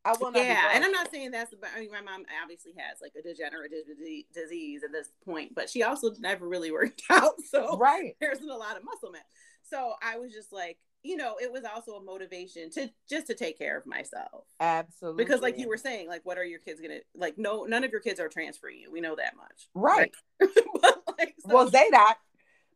I 0.04 0.14
will 0.20 0.32
not. 0.32 0.44
yeah, 0.44 0.72
and 0.74 0.84
I'm 0.84 0.92
not 0.92 1.12
saying 1.12 1.32
that's. 1.32 1.54
I 1.76 1.82
mean, 1.82 1.92
my 1.92 2.02
mom 2.02 2.26
obviously 2.42 2.74
has 2.78 3.00
like 3.02 3.14
a 3.18 3.22
degenerative 3.22 3.86
disease 4.34 4.84
at 4.84 4.92
this 4.92 5.10
point, 5.24 5.54
but 5.54 5.70
she 5.70 5.84
also 5.84 6.12
never 6.20 6.48
really 6.48 6.72
worked 6.72 7.04
out, 7.10 7.40
so 7.50 7.78
right. 7.78 8.16
there 8.20 8.32
isn't 8.32 8.50
a 8.50 8.58
lot 8.58 8.78
of 8.78 8.84
muscle 8.84 9.12
mass. 9.12 9.22
So 9.70 9.94
I 10.02 10.18
was 10.18 10.34
just 10.34 10.52
like, 10.52 10.80
you 11.04 11.18
know, 11.18 11.36
it 11.42 11.52
was 11.52 11.64
also 11.64 11.94
a 11.94 12.04
motivation 12.04 12.72
to 12.72 12.90
just 13.10 13.28
to 13.28 13.36
take 13.36 13.58
care 13.60 13.78
of 13.78 13.86
myself. 13.86 14.46
Absolutely. 14.60 15.24
Because 15.24 15.42
like 15.42 15.60
you 15.60 15.68
were 15.68 15.78
saying, 15.78 16.08
like 16.08 16.26
what 16.26 16.38
are 16.38 16.44
your 16.44 16.60
kids 16.60 16.82
gonna 16.82 17.00
like? 17.16 17.38
No, 17.38 17.66
none 17.66 17.84
of 17.84 17.92
your 17.92 18.02
kids 18.02 18.20
are 18.20 18.28
transferring 18.28 18.80
you. 18.80 18.92
We 18.92 19.02
know 19.02 19.16
that 19.16 19.36
much, 19.36 19.70
right. 19.76 20.12
but 20.40 21.04
like, 21.20 21.36
so- 21.40 21.54
Well, 21.54 21.68
Zadok, 21.68 22.18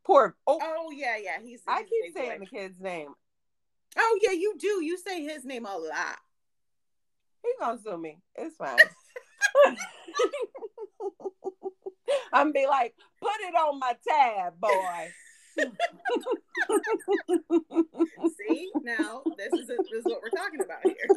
poor. 0.04 0.36
Oh, 0.46 0.60
oh 0.62 0.92
yeah, 0.92 1.18
yeah. 1.22 1.38
He's. 1.44 1.62
I 1.68 1.80
he's 1.80 1.88
a 1.88 1.90
keep 1.90 2.14
saying 2.16 2.40
boy. 2.40 2.46
the 2.52 2.58
kid's 2.58 2.80
name. 2.80 3.10
Oh 3.98 4.20
yeah, 4.22 4.32
you 4.32 4.56
do. 4.60 4.84
You 4.84 4.98
say 4.98 5.24
his 5.24 5.44
name 5.44 5.66
a 5.66 5.76
lot. 5.76 6.18
He 7.46 7.52
gonna 7.60 7.80
sue 7.80 7.98
me. 7.98 8.18
It's 8.36 8.56
fine. 8.58 8.78
I'm 12.34 12.52
be 12.52 12.66
like, 12.68 12.96
put 13.22 13.32
it 13.42 13.54
on 13.56 13.80
my 13.80 13.96
tab, 14.08 14.60
boy. 14.60 15.12
See 18.38 18.72
now, 18.84 19.22
this 19.38 19.54
is 19.54 19.68
this 19.68 19.80
is 19.92 20.06
what 20.06 20.22
we're 20.22 20.30
talking 20.32 20.62
about 20.62 20.84
here. 20.84 21.08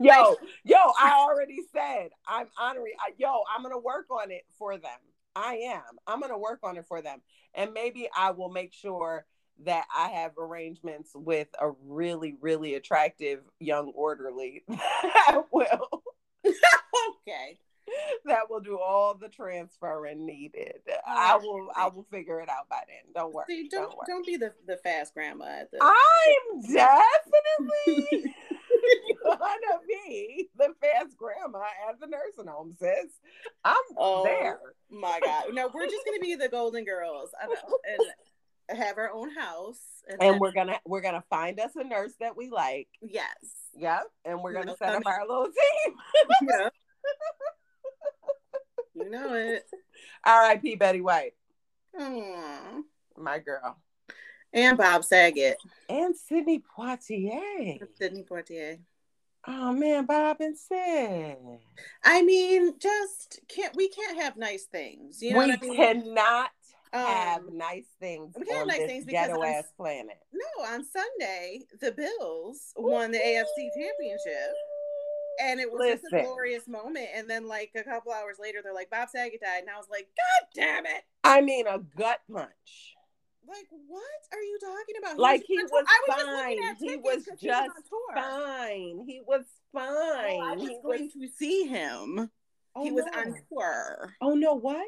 yo, 0.00 0.36
yo, 0.64 0.76
I 1.00 1.12
already 1.16 1.60
said 1.72 2.10
I'm 2.26 2.48
honoring. 2.58 2.94
I- 3.00 3.12
Yo, 3.16 3.42
I'm 3.54 3.62
gonna 3.62 3.78
work 3.78 4.06
on 4.10 4.30
it 4.30 4.44
for 4.58 4.76
them. 4.76 4.98
I 5.36 5.54
am. 5.72 5.98
I'm 6.06 6.20
gonna 6.20 6.38
work 6.38 6.60
on 6.64 6.76
it 6.76 6.86
for 6.86 7.00
them, 7.00 7.22
and 7.54 7.72
maybe 7.72 8.08
I 8.16 8.32
will 8.32 8.50
make 8.50 8.72
sure 8.74 9.24
that 9.64 9.84
I 9.94 10.08
have 10.08 10.32
arrangements 10.38 11.10
with 11.14 11.48
a 11.60 11.70
really, 11.86 12.36
really 12.40 12.74
attractive 12.74 13.40
young 13.58 13.92
orderly 13.94 14.64
that 14.68 15.42
will 15.52 16.02
Okay. 16.46 17.58
that 18.24 18.48
will 18.48 18.60
do 18.60 18.78
all 18.78 19.14
the 19.14 19.28
transferring 19.28 20.24
needed. 20.24 20.80
I 21.06 21.36
will. 21.36 21.68
I 21.76 21.88
will 21.88 22.06
figure 22.10 22.40
it 22.40 22.48
out 22.48 22.68
by 22.68 22.80
then. 22.86 23.12
Don't 23.14 23.34
worry. 23.34 23.44
See, 23.48 23.68
don't 23.68 23.88
worry. 23.90 24.06
don't 24.06 24.24
be 24.26 24.36
the, 24.36 24.52
the 24.66 24.76
fast 24.78 25.12
grandma 25.14 25.64
the. 25.72 25.78
I'm 25.82 26.60
definitely 26.62 28.34
gonna 29.24 29.80
be 29.86 30.48
the 30.56 30.74
fast 30.80 31.16
grandma 31.16 31.64
at 31.88 32.00
the 32.00 32.06
nursing 32.06 32.46
home, 32.50 32.72
sis. 32.78 33.18
I'm 33.64 33.74
Oh. 33.96 34.22
there. 34.24 34.60
My 34.90 35.20
God, 35.24 35.44
no, 35.52 35.68
we're 35.72 35.86
just 35.86 36.04
gonna 36.06 36.20
be 36.20 36.34
the 36.36 36.48
Golden 36.48 36.84
Girls, 36.84 37.30
I 37.40 37.46
know, 37.46 37.78
and 37.88 38.00
have 38.76 38.98
our 38.98 39.10
own 39.12 39.30
house, 39.34 39.80
and 40.08 40.20
then- 40.20 40.38
we're 40.38 40.52
gonna 40.52 40.78
we're 40.86 41.00
gonna 41.00 41.24
find 41.30 41.58
us 41.60 41.74
a 41.76 41.84
nurse 41.84 42.14
that 42.20 42.36
we 42.36 42.50
like. 42.50 42.88
yes, 43.00 43.36
Yep, 43.76 44.02
and 44.24 44.42
we're 44.42 44.52
gonna 44.52 44.66
know, 44.66 44.76
set 44.76 44.94
up 44.94 45.06
our 45.06 45.26
little 45.26 45.46
team. 45.46 45.94
yeah. 46.48 46.68
you 48.94 49.10
know 49.10 49.34
it. 49.34 49.64
R.I.P. 50.24 50.76
Betty 50.76 51.00
White, 51.00 51.34
Aw. 51.98 52.80
my 53.16 53.38
girl, 53.38 53.78
And 54.52 54.76
Bob 54.76 55.04
Saget, 55.04 55.56
and 55.88 56.14
Sidney 56.16 56.62
Poitier. 56.76 57.78
Sidney 57.96 58.24
Poitier. 58.24 58.78
Oh 59.46 59.72
man, 59.72 60.04
Bob 60.04 60.38
and 60.40 60.56
Sid. 60.58 61.36
I 62.04 62.22
mean, 62.22 62.78
just 62.78 63.40
can't 63.48 63.74
we 63.74 63.88
can't 63.88 64.20
have 64.20 64.36
nice 64.36 64.64
things? 64.64 65.22
You 65.22 65.32
know 65.32 65.38
we 65.38 65.52
I 65.52 65.56
mean? 65.62 65.76
cannot 65.76 66.50
Um, 66.92 67.04
have 67.04 67.52
nice 67.52 67.86
things 68.00 68.34
we 68.36 68.52
have 68.52 68.66
nice 68.66 68.78
things 68.78 69.04
because 69.04 69.28
ghetto 69.28 69.44
ass 69.44 69.72
planet. 69.76 70.18
No, 70.32 70.64
on 70.64 70.84
Sunday, 70.84 71.60
the 71.80 71.92
Bills 71.92 72.72
won 72.76 73.12
the 73.12 73.18
AFC 73.18 73.68
championship. 73.76 74.54
And 75.42 75.60
it 75.60 75.70
was 75.70 76.00
just 76.00 76.12
a 76.12 76.22
glorious 76.22 76.68
moment. 76.68 77.08
And 77.14 77.30
then, 77.30 77.48
like, 77.48 77.70
a 77.74 77.82
couple 77.82 78.12
hours 78.12 78.36
later, 78.40 78.58
they're 78.62 78.74
like, 78.74 78.90
Bob 78.90 79.08
Saget 79.08 79.40
died. 79.40 79.60
And 79.60 79.70
I 79.70 79.78
was 79.78 79.86
like, 79.90 80.08
God 80.16 80.48
damn 80.54 80.84
it. 80.84 81.02
I 81.24 81.40
mean, 81.40 81.66
a 81.66 81.78
gut 81.78 82.20
punch. 82.30 82.96
Like, 83.48 83.66
what 83.88 84.02
are 84.32 84.42
you 84.42 84.58
talking 84.60 84.96
about? 84.98 85.18
Like, 85.18 85.44
he 85.46 85.58
on 85.58 85.64
was 85.70 85.84
I 85.88 86.00
was 86.08 86.22
fine. 86.24 86.62
at 86.62 86.76
He 86.78 86.96
was 86.96 87.26
was 87.26 87.40
just 87.40 87.70
on 87.70 87.82
tour. 87.88 88.14
Fine. 88.14 89.04
He 89.06 89.22
was 89.26 89.44
fine. 89.72 89.86
Oh, 89.88 90.40
I 90.44 90.54
was 90.56 90.68
he 90.68 90.78
going 90.82 91.04
was. 91.04 91.30
to 91.30 91.36
see 91.36 91.64
him. 91.64 92.30
Oh, 92.76 92.84
he 92.84 92.92
was 92.92 93.04
no. 93.12 93.20
on 93.20 93.34
tour. 93.48 94.14
Oh 94.20 94.34
no! 94.34 94.54
What? 94.54 94.86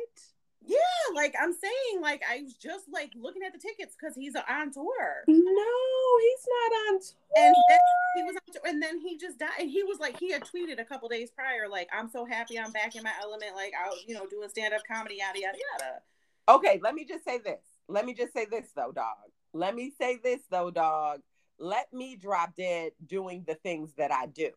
Yeah, 0.66 0.78
like 1.14 1.34
I'm 1.40 1.52
saying, 1.52 2.00
like 2.00 2.22
I 2.30 2.42
was 2.42 2.54
just 2.54 2.84
like 2.92 3.12
looking 3.20 3.42
at 3.42 3.52
the 3.52 3.58
tickets 3.58 3.96
because 3.98 4.14
he's 4.14 4.36
uh, 4.36 4.42
on 4.48 4.72
tour. 4.72 5.24
No, 5.26 5.34
he's 5.34 6.46
not 6.48 6.72
on 6.72 7.00
tour. 7.00 7.16
And 7.36 7.54
then 7.68 7.78
he 8.16 8.22
was 8.22 8.36
on 8.36 8.52
tour, 8.52 8.62
and 8.66 8.82
then 8.82 9.00
he 9.00 9.16
just 9.18 9.38
died. 9.38 9.50
And 9.58 9.70
he 9.70 9.82
was 9.82 9.98
like, 9.98 10.18
he 10.18 10.30
had 10.30 10.42
tweeted 10.42 10.80
a 10.80 10.84
couple 10.84 11.08
days 11.08 11.30
prior, 11.30 11.68
like, 11.68 11.88
I'm 11.92 12.08
so 12.10 12.24
happy 12.24 12.58
I'm 12.58 12.72
back 12.72 12.94
in 12.94 13.02
my 13.02 13.12
element, 13.22 13.56
like 13.56 13.72
I 13.78 13.88
was, 13.88 14.04
you 14.06 14.14
know, 14.14 14.26
doing 14.26 14.48
stand-up 14.48 14.82
comedy, 14.86 15.16
yada 15.18 15.40
yada 15.40 15.58
yada. 15.72 16.00
Okay, 16.48 16.80
let 16.82 16.94
me 16.94 17.04
just 17.04 17.24
say 17.24 17.38
this. 17.38 17.60
Let 17.88 18.04
me 18.04 18.14
just 18.14 18.32
say 18.32 18.46
this 18.50 18.66
though, 18.74 18.92
dog. 18.92 19.30
Let 19.52 19.74
me 19.74 19.92
say 19.98 20.18
this 20.22 20.40
though, 20.50 20.70
dog. 20.70 21.20
Let 21.58 21.92
me 21.92 22.16
drop 22.16 22.56
dead 22.56 22.92
doing 23.06 23.44
the 23.46 23.54
things 23.54 23.92
that 23.96 24.12
I 24.12 24.26
do. 24.26 24.50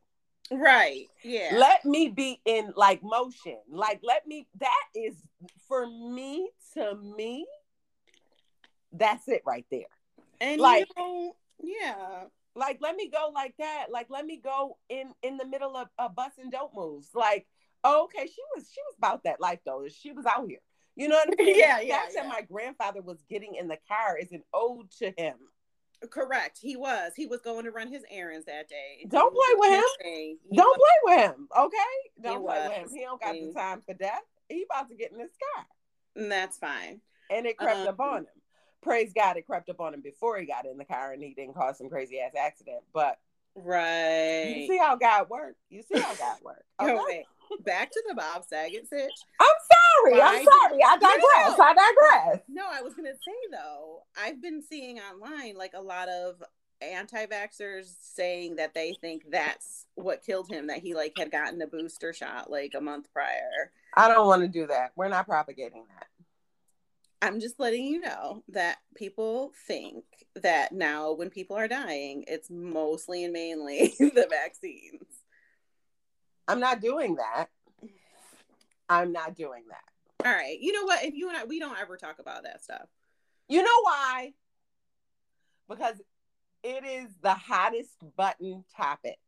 Right. 0.52 1.08
Yeah. 1.24 1.56
Let 1.58 1.86
me 1.86 2.10
be 2.10 2.40
in 2.46 2.74
like 2.76 3.02
motion. 3.04 3.58
Like 3.70 4.00
let 4.04 4.28
me 4.28 4.48
that 4.60 4.84
is 4.94 5.16
for 5.68 5.88
me 5.88 6.50
to 6.76 6.96
me 6.96 7.48
that's 8.92 9.28
it 9.28 9.42
right 9.46 9.66
there. 9.72 9.82
and 10.40 10.62
like- 10.62 10.88
you 10.98 11.04
know, 11.04 11.36
yeah. 11.62 12.24
Like 12.58 12.78
let 12.82 12.96
me 12.96 13.10
go 13.10 13.32
like 13.34 13.54
that. 13.58 13.88
Like 13.92 14.08
let 14.10 14.26
me 14.26 14.38
go 14.42 14.78
in 14.88 15.12
in 15.24 15.36
the 15.38 15.46
middle 15.46 15.76
of 15.76 15.90
a 16.00 16.08
bus 16.08 16.32
and 16.42 16.52
dope 16.52 16.74
moves. 16.74 17.10
Like 17.14 17.48
oh, 17.84 18.06
okay, 18.06 18.26
she 18.28 18.42
was 18.56 18.70
she 18.74 18.80
was 18.88 18.96
about 18.98 19.24
that 19.26 19.42
life 19.42 19.60
though. 19.66 19.86
She 19.90 20.12
was 20.14 20.26
out 20.26 20.48
here. 20.48 20.60
You 20.96 21.10
know 21.10 21.16
what 21.18 21.38
I 21.38 21.44
mean? 21.44 21.60
Yeah, 21.60 21.80
The 21.82 21.88
yeah, 21.88 21.98
fact 21.98 22.12
yeah. 22.16 22.24
that 22.24 22.30
my 22.30 22.42
grandfather 22.44 23.02
was 23.02 23.22
getting 23.30 23.56
in 23.56 23.68
the 23.68 23.78
car 23.90 24.18
is 24.18 24.32
an 24.32 24.44
ode 24.54 24.90
to 25.00 25.12
him. 25.18 25.36
Correct. 26.08 26.58
He 26.62 26.76
was. 26.76 27.12
He 27.16 27.26
was 27.26 27.42
going 27.42 27.66
to 27.66 27.72
run 27.72 27.88
his 27.92 28.04
errands 28.10 28.46
that 28.46 28.68
day. 28.70 29.06
Don't 29.08 29.34
play 29.34 29.56
with 29.58 29.72
him. 29.72 30.38
Don't 30.54 30.68
was- 30.80 30.80
play 31.06 31.16
with 31.16 31.26
him, 31.26 31.48
okay? 31.58 31.78
Don't 32.22 32.42
He 32.42 32.46
play 32.48 32.68
with 32.68 32.78
him. 32.78 32.90
He 32.94 33.02
don't 33.02 33.22
got 33.22 33.34
the 33.34 33.54
time 33.54 33.82
for 33.86 33.94
that. 34.00 34.22
He 34.50 34.64
about 34.70 34.90
to 34.90 34.96
get 34.96 35.12
in 35.12 35.18
this 35.18 35.32
car. 35.56 35.66
and 36.16 36.32
that's 36.32 36.58
fine. 36.58 37.02
And 37.30 37.46
it 37.46 37.58
crept 37.58 37.80
Um, 37.82 37.88
up 37.88 38.00
on 38.00 38.18
him. 38.20 38.28
Praise 38.82 39.12
God, 39.14 39.36
it 39.38 39.46
crept 39.48 39.70
up 39.70 39.82
on 39.82 39.94
him 39.94 40.02
before 40.02 40.38
he 40.38 40.46
got 40.46 40.66
in 40.66 40.78
the 40.78 40.86
car 40.86 41.12
and 41.14 41.24
he 41.24 41.34
didn't 41.34 41.56
cause 41.56 41.78
some 41.78 41.90
crazy 41.90 42.20
ass 42.20 42.34
accident. 42.40 42.84
But 42.94 43.18
Right. 43.56 44.44
you 44.62 44.68
see 44.68 44.78
how 44.78 44.96
God 44.96 45.30
worked. 45.30 45.60
You 45.70 45.82
see 45.82 46.00
how 46.00 46.14
God 46.16 46.38
worked. 46.44 46.62
Okay? 46.82 46.98
Wait. 47.08 47.26
Back 47.64 47.92
to 47.92 48.04
the 48.08 48.16
Bob 48.16 48.44
Saget 48.46 48.88
sitch. 48.90 49.14
I'm 49.40 49.48
sorry. 50.04 50.20
Why 50.20 50.38
I'm 50.40 50.44
sorry. 50.44 50.55
I 50.86 50.98
digress. 50.98 51.58
No. 51.58 51.64
I 51.64 51.74
digress. 51.74 52.44
No, 52.48 52.64
I 52.72 52.82
was 52.82 52.94
gonna 52.94 53.14
say 53.14 53.34
though, 53.52 54.04
I've 54.18 54.42
been 54.42 54.62
seeing 54.62 55.00
online 55.00 55.56
like 55.56 55.74
a 55.76 55.82
lot 55.82 56.10
of 56.10 56.42
anti-vaxxers 56.82 57.94
saying 58.02 58.58
that 58.58 58.74
they 58.74 58.96
think 59.00 59.24
that's 59.30 59.86
what 59.96 60.24
killed 60.24 60.50
him, 60.50 60.68
that 60.68 60.80
he 60.80 60.94
like 60.94 61.14
had 61.18 61.32
gotten 61.32 61.62
a 61.62 61.68
booster 61.68 62.14
shot 62.14 62.50
like 62.52 62.74
a 62.76 62.82
month 62.82 63.12
prior. 63.14 63.72
I 63.96 64.08
don't 64.08 64.28
want 64.28 64.42
to 64.42 64.48
do 64.48 64.68
that. 64.68 64.92
We're 64.96 65.08
not 65.08 65.26
propagating 65.26 65.86
that. 65.98 66.08
I'm 67.22 67.40
just 67.40 67.60
letting 67.60 67.86
you 67.86 68.02
know 68.02 68.44
that 68.50 68.78
people 68.96 69.52
think 69.68 70.04
that 70.36 70.74
now 70.74 71.14
when 71.14 71.30
people 71.30 71.56
are 71.56 71.68
dying, 71.68 72.26
it's 72.28 72.50
mostly 72.52 73.24
and 73.24 73.34
mainly 73.34 73.96
the 74.00 74.28
vaccines. 74.30 75.02
I'm 76.48 76.60
not 76.60 76.82
doing 76.82 77.16
that. 77.16 77.48
I'm 78.88 79.12
not 79.12 79.36
doing 79.36 79.64
that. 79.70 79.95
All 80.24 80.32
right. 80.32 80.58
You 80.60 80.72
know 80.72 80.84
what? 80.84 81.04
If 81.04 81.14
you 81.14 81.28
and 81.30 81.38
I 81.38 81.44
we 81.46 81.60
don't 81.60 81.78
ever 81.78 81.98
talk 81.98 82.20
about 82.20 82.44
that 82.44 82.64
stuff. 82.64 82.88
You 83.48 83.62
know 83.62 83.82
why? 83.84 84.34
Because 85.70 86.02
it 86.64 86.84
is 86.84 87.10
the 87.22 87.34
hottest 87.34 87.96
button 88.16 88.64
topic. 88.76 89.20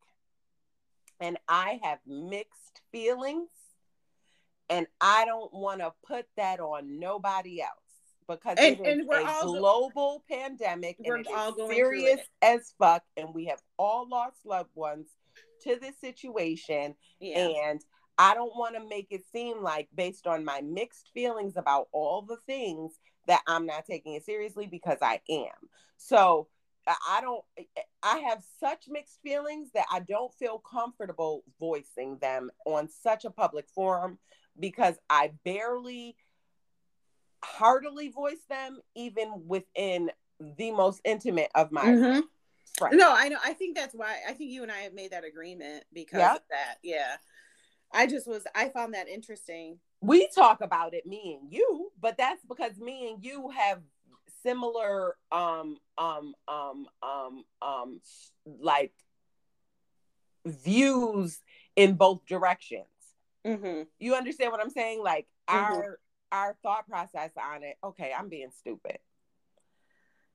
And 1.19 1.37
I 1.47 1.79
have 1.83 1.99
mixed 2.05 2.81
feelings. 2.91 3.49
And 4.69 4.85
I 4.99 5.25
don't 5.25 5.53
want 5.53 5.79
to 5.79 5.93
put 6.05 6.25
that 6.35 6.59
on 6.59 6.99
nobody 6.99 7.61
else 7.61 7.71
because 8.27 8.57
And- 8.57 8.85
it 8.85 8.99
is 8.99 9.07
a 9.07 9.39
global 9.43 10.23
pandemic 10.29 10.97
We're 10.99 11.15
and 11.15 11.25
it 11.25 11.29
is 11.29 11.35
all 11.35 11.53
going 11.53 11.73
serious 11.73 12.19
it. 12.19 12.29
as 12.41 12.73
fuck. 12.77 13.03
And 13.15 13.33
we 13.33 13.45
have 13.45 13.61
all 13.77 14.07
lost 14.09 14.45
loved 14.45 14.75
ones 14.75 15.07
to 15.61 15.77
this 15.79 15.97
situation. 16.01 16.95
Yeah. 17.19 17.47
And 17.47 17.81
I 18.17 18.33
don't 18.33 18.55
want 18.55 18.75
to 18.75 18.87
make 18.87 19.07
it 19.11 19.23
seem 19.31 19.61
like, 19.61 19.87
based 19.93 20.27
on 20.27 20.43
my 20.43 20.61
mixed 20.61 21.11
feelings 21.13 21.55
about 21.57 21.87
all 21.91 22.21
the 22.21 22.37
things, 22.47 22.99
that 23.27 23.41
I'm 23.47 23.65
not 23.65 23.85
taking 23.85 24.13
it 24.13 24.25
seriously 24.25 24.67
because 24.67 24.97
I 25.01 25.21
am. 25.29 25.69
So 25.97 26.47
I 26.87 27.19
don't, 27.21 27.43
I 28.01 28.19
have 28.19 28.41
such 28.59 28.85
mixed 28.87 29.19
feelings 29.21 29.71
that 29.73 29.85
I 29.91 29.99
don't 29.99 30.33
feel 30.33 30.59
comfortable 30.59 31.43
voicing 31.59 32.17
them 32.19 32.49
on 32.65 32.87
such 32.87 33.25
a 33.25 33.29
public 33.29 33.67
forum 33.69 34.17
because 34.57 34.95
I 35.09 35.31
barely 35.43 36.15
heartily 37.43 38.07
voice 38.07 38.45
them, 38.49 38.79
even 38.95 39.43
within 39.47 40.09
the 40.57 40.71
most 40.71 41.01
intimate 41.03 41.51
of 41.53 41.71
my 41.71 41.83
Mhm. 41.83 42.23
friends. 42.77 42.95
No, 42.95 43.13
I 43.13 43.27
know. 43.27 43.39
I 43.43 43.53
think 43.53 43.75
that's 43.75 43.93
why 43.93 44.21
I 44.27 44.33
think 44.33 44.51
you 44.51 44.63
and 44.63 44.71
I 44.71 44.79
have 44.79 44.93
made 44.93 45.11
that 45.11 45.25
agreement 45.25 45.83
because 45.91 46.19
Yeah. 46.19 46.35
of 46.35 46.47
that. 46.49 46.77
Yeah. 46.83 47.17
I 47.91 48.07
just 48.07 48.27
was 48.27 48.43
I 48.55 48.69
found 48.69 48.93
that 48.93 49.07
interesting. 49.07 49.79
we 50.01 50.27
talk 50.35 50.61
about 50.61 50.93
it 50.93 51.05
me 51.07 51.37
and 51.41 51.51
you 51.51 51.91
but 51.99 52.17
that's 52.17 52.45
because 52.45 52.77
me 52.77 53.09
and 53.11 53.23
you 53.25 53.49
have 53.49 53.81
similar 54.43 55.15
um 55.31 55.77
um 55.97 56.35
um 56.47 56.85
um 57.01 57.43
um 57.61 57.99
like 58.61 58.93
views 60.45 61.39
in 61.75 61.95
both 61.95 62.25
directions 62.25 62.85
Mm-hmm. 63.45 63.83
you 63.99 64.13
understand 64.13 64.51
what 64.51 64.61
i'm 64.61 64.69
saying 64.69 65.01
like 65.01 65.25
Mhm. 65.49 65.55
our 65.55 65.99
our 66.31 66.55
thought 66.61 66.87
process 66.87 67.31
on 67.41 67.63
it 67.63 67.77
okay 67.83 68.11
i'm 68.17 68.27
being 68.29 68.51
stupid 68.51 68.99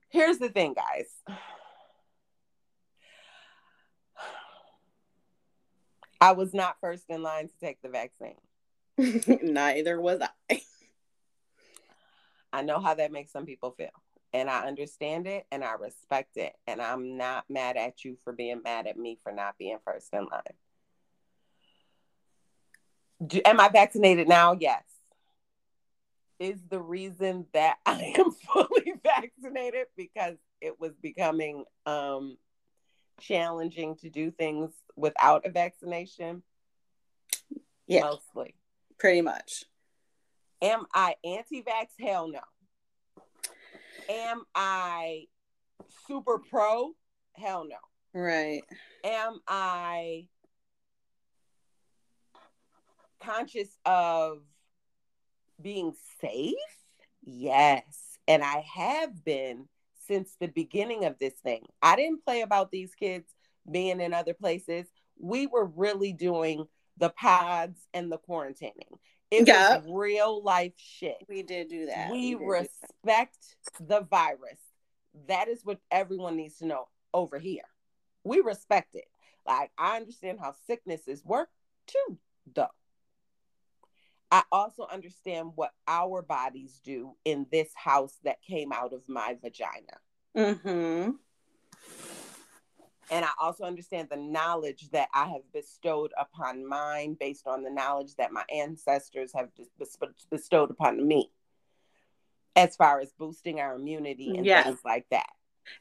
here's 0.08 0.38
the 0.38 0.48
thing 0.48 0.74
guys 0.74 1.08
i 6.22 6.32
was 6.32 6.54
not 6.54 6.76
first 6.80 7.04
in 7.08 7.22
line 7.22 7.48
to 7.48 7.54
take 7.60 7.80
the 7.82 7.88
vaccine 7.88 8.36
Neither 9.42 10.00
was 10.00 10.20
I. 10.20 10.60
I 12.52 12.62
know 12.62 12.80
how 12.80 12.94
that 12.94 13.12
makes 13.12 13.32
some 13.32 13.46
people 13.46 13.70
feel. 13.72 13.90
And 14.34 14.48
I 14.48 14.66
understand 14.66 15.26
it 15.26 15.46
and 15.50 15.64
I 15.64 15.74
respect 15.74 16.36
it. 16.36 16.54
And 16.66 16.80
I'm 16.80 17.16
not 17.16 17.44
mad 17.48 17.76
at 17.76 18.04
you 18.04 18.16
for 18.24 18.32
being 18.32 18.62
mad 18.62 18.86
at 18.86 18.96
me 18.96 19.18
for 19.22 19.32
not 19.32 19.58
being 19.58 19.78
first 19.84 20.08
in 20.12 20.26
line. 20.26 20.42
Do, 23.26 23.40
am 23.44 23.60
I 23.60 23.68
vaccinated 23.68 24.28
now? 24.28 24.56
Yes. 24.58 24.82
Is 26.38 26.60
the 26.68 26.80
reason 26.80 27.46
that 27.52 27.76
I 27.86 28.14
am 28.18 28.30
fully 28.30 28.94
vaccinated 29.02 29.86
because 29.96 30.36
it 30.60 30.78
was 30.80 30.92
becoming 31.00 31.64
um, 31.86 32.36
challenging 33.20 33.96
to 33.96 34.10
do 34.10 34.30
things 34.30 34.70
without 34.96 35.46
a 35.46 35.50
vaccination? 35.50 36.42
Yeah, 37.86 38.02
Mostly. 38.02 38.54
pretty 38.98 39.22
much. 39.22 39.64
Am 40.60 40.84
I 40.94 41.16
anti 41.24 41.62
vax? 41.62 41.88
Hell 41.98 42.28
no. 42.28 42.40
Am 44.08 44.42
I 44.54 45.26
super 46.06 46.38
pro? 46.38 46.92
Hell 47.34 47.66
no. 47.68 47.76
Right. 48.20 48.62
Am 49.04 49.40
I 49.48 50.26
conscious 53.20 53.68
of 53.84 54.38
being 55.60 55.94
safe? 56.20 56.54
Yes. 57.24 58.18
and 58.28 58.42
I 58.44 58.64
have 58.74 59.24
been 59.24 59.68
since 60.06 60.36
the 60.40 60.48
beginning 60.48 61.04
of 61.04 61.18
this 61.18 61.34
thing. 61.34 61.64
I 61.82 61.96
didn't 61.96 62.24
play 62.24 62.42
about 62.42 62.70
these 62.70 62.94
kids 62.94 63.26
being 63.70 64.00
in 64.00 64.12
other 64.12 64.34
places. 64.34 64.86
We 65.18 65.46
were 65.46 65.66
really 65.66 66.12
doing 66.12 66.66
the 66.98 67.10
pods 67.10 67.78
and 67.94 68.10
the 68.10 68.18
quarantining. 68.18 68.98
It 69.30 69.46
was 69.48 69.84
real 69.88 70.42
life 70.42 70.74
shit. 70.76 71.16
We 71.28 71.42
did 71.42 71.68
do 71.68 71.86
that. 71.86 72.10
We 72.10 72.32
did 72.32 72.38
do 72.38 72.44
that. 72.52 72.68
respect 73.04 73.38
the 73.80 74.02
virus. 74.02 74.60
That 75.28 75.48
is 75.48 75.64
what 75.64 75.78
everyone 75.90 76.36
needs 76.36 76.58
to 76.58 76.66
know 76.66 76.88
over 77.14 77.38
here. 77.38 77.62
We 78.24 78.40
respect 78.40 78.94
it. 78.94 79.06
Like, 79.46 79.70
I 79.78 79.96
understand 79.96 80.38
how 80.40 80.54
sicknesses 80.66 81.24
work 81.24 81.48
too, 81.86 82.18
though. 82.54 82.66
I 84.32 84.42
also 84.50 84.86
understand 84.90 85.52
what 85.56 85.72
our 85.86 86.22
bodies 86.22 86.80
do 86.82 87.14
in 87.26 87.46
this 87.52 87.70
house 87.74 88.18
that 88.24 88.40
came 88.40 88.72
out 88.72 88.94
of 88.94 89.02
my 89.06 89.36
vagina. 89.42 89.98
Mm-hmm. 90.34 91.10
And 93.10 93.24
I 93.26 93.28
also 93.38 93.64
understand 93.64 94.08
the 94.10 94.16
knowledge 94.16 94.88
that 94.92 95.08
I 95.12 95.26
have 95.26 95.42
bestowed 95.52 96.12
upon 96.18 96.66
mine 96.66 97.14
based 97.20 97.46
on 97.46 97.62
the 97.62 97.68
knowledge 97.68 98.16
that 98.16 98.32
my 98.32 98.44
ancestors 98.50 99.32
have 99.34 99.50
bestowed 100.30 100.70
upon 100.70 101.06
me 101.06 101.30
as 102.56 102.74
far 102.74 103.00
as 103.00 103.12
boosting 103.12 103.60
our 103.60 103.74
immunity 103.74 104.34
and 104.34 104.46
Yes. 104.46 104.64
things 104.64 104.80
like 104.82 105.06
that. 105.10 105.28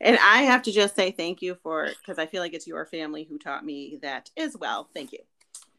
And 0.02 0.18
I 0.22 0.44
have 0.44 0.64
to 0.64 0.74
just 0.74 0.94
say 0.94 1.12
thank 1.12 1.42
you 1.42 1.56
for 1.64 1.88
because 2.00 2.20
I 2.20 2.26
feel 2.26 2.42
like 2.42 2.54
it's 2.54 2.68
your 2.68 2.86
family 2.86 3.24
who 3.24 3.40
taught 3.40 3.64
me 3.64 3.98
that 4.02 4.30
as 4.36 4.58
well. 4.58 4.90
Thank 4.94 5.14
you. 5.14 5.20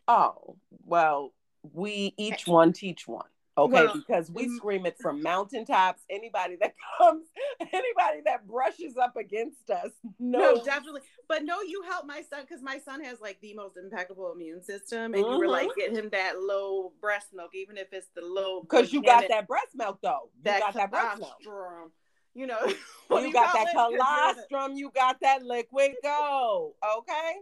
Oh, 0.09 0.57
well, 0.87 1.35
we 1.63 2.15
each 2.19 2.47
one 2.47 2.73
teach 2.73 3.07
one. 3.07 3.27
Okay, 3.59 3.71
Well, 3.85 3.93
because 3.95 4.31
we 4.31 4.49
scream 4.49 4.87
it 4.87 4.97
from 4.99 5.23
mountaintops. 5.23 6.03
Anybody 6.09 6.57
that 6.63 6.73
comes, 6.97 7.27
anybody 7.61 8.23
that 8.25 8.47
brushes 8.47 8.97
up 8.97 9.15
against 9.19 9.69
us, 9.69 9.91
No, 10.19 10.39
no, 10.55 10.65
definitely. 10.65 11.03
But 11.29 11.45
no, 11.45 11.61
you 11.61 11.83
help 11.83 12.07
my 12.07 12.23
son 12.31 12.41
because 12.49 12.63
my 12.63 12.79
son 12.79 13.05
has 13.05 13.21
like 13.21 13.39
the 13.43 13.53
most 13.53 13.77
impeccable 13.77 14.33
immune 14.33 14.63
system, 14.63 15.13
and 15.13 15.23
you 15.31 15.39
were 15.39 15.47
Mhm. 15.47 15.51
like, 15.51 15.69
get 15.77 15.93
him 15.93 16.09
that 16.13 16.41
low 16.41 16.95
breast 17.01 17.27
milk, 17.35 17.51
even 17.55 17.77
if 17.77 17.93
it's 17.93 18.09
the 18.15 18.23
low. 18.23 18.63
because 18.63 18.91
you 18.91 19.03
got 19.03 19.29
that 19.29 19.47
breast 19.47 19.75
milk 19.75 19.99
though. 20.03 20.31
You 20.45 20.59
got 20.59 20.73
that 20.73 20.91
breast 20.91 21.19
milk. 21.21 21.93
You 22.35 22.47
know, 22.47 22.59
do 23.11 23.21
You 23.21 23.33
got 23.35 23.53
that 23.53 23.75
call 23.75 23.93
it? 23.93 23.99
'Cause 23.99 24.09
you're 24.25 24.35
the- 24.35 24.43
colostrum. 24.49 24.77
You 24.79 24.91
got 24.95 25.21
that 25.21 25.43
liquid 25.45 25.93
go. 26.03 26.75
Okay. 26.99 27.33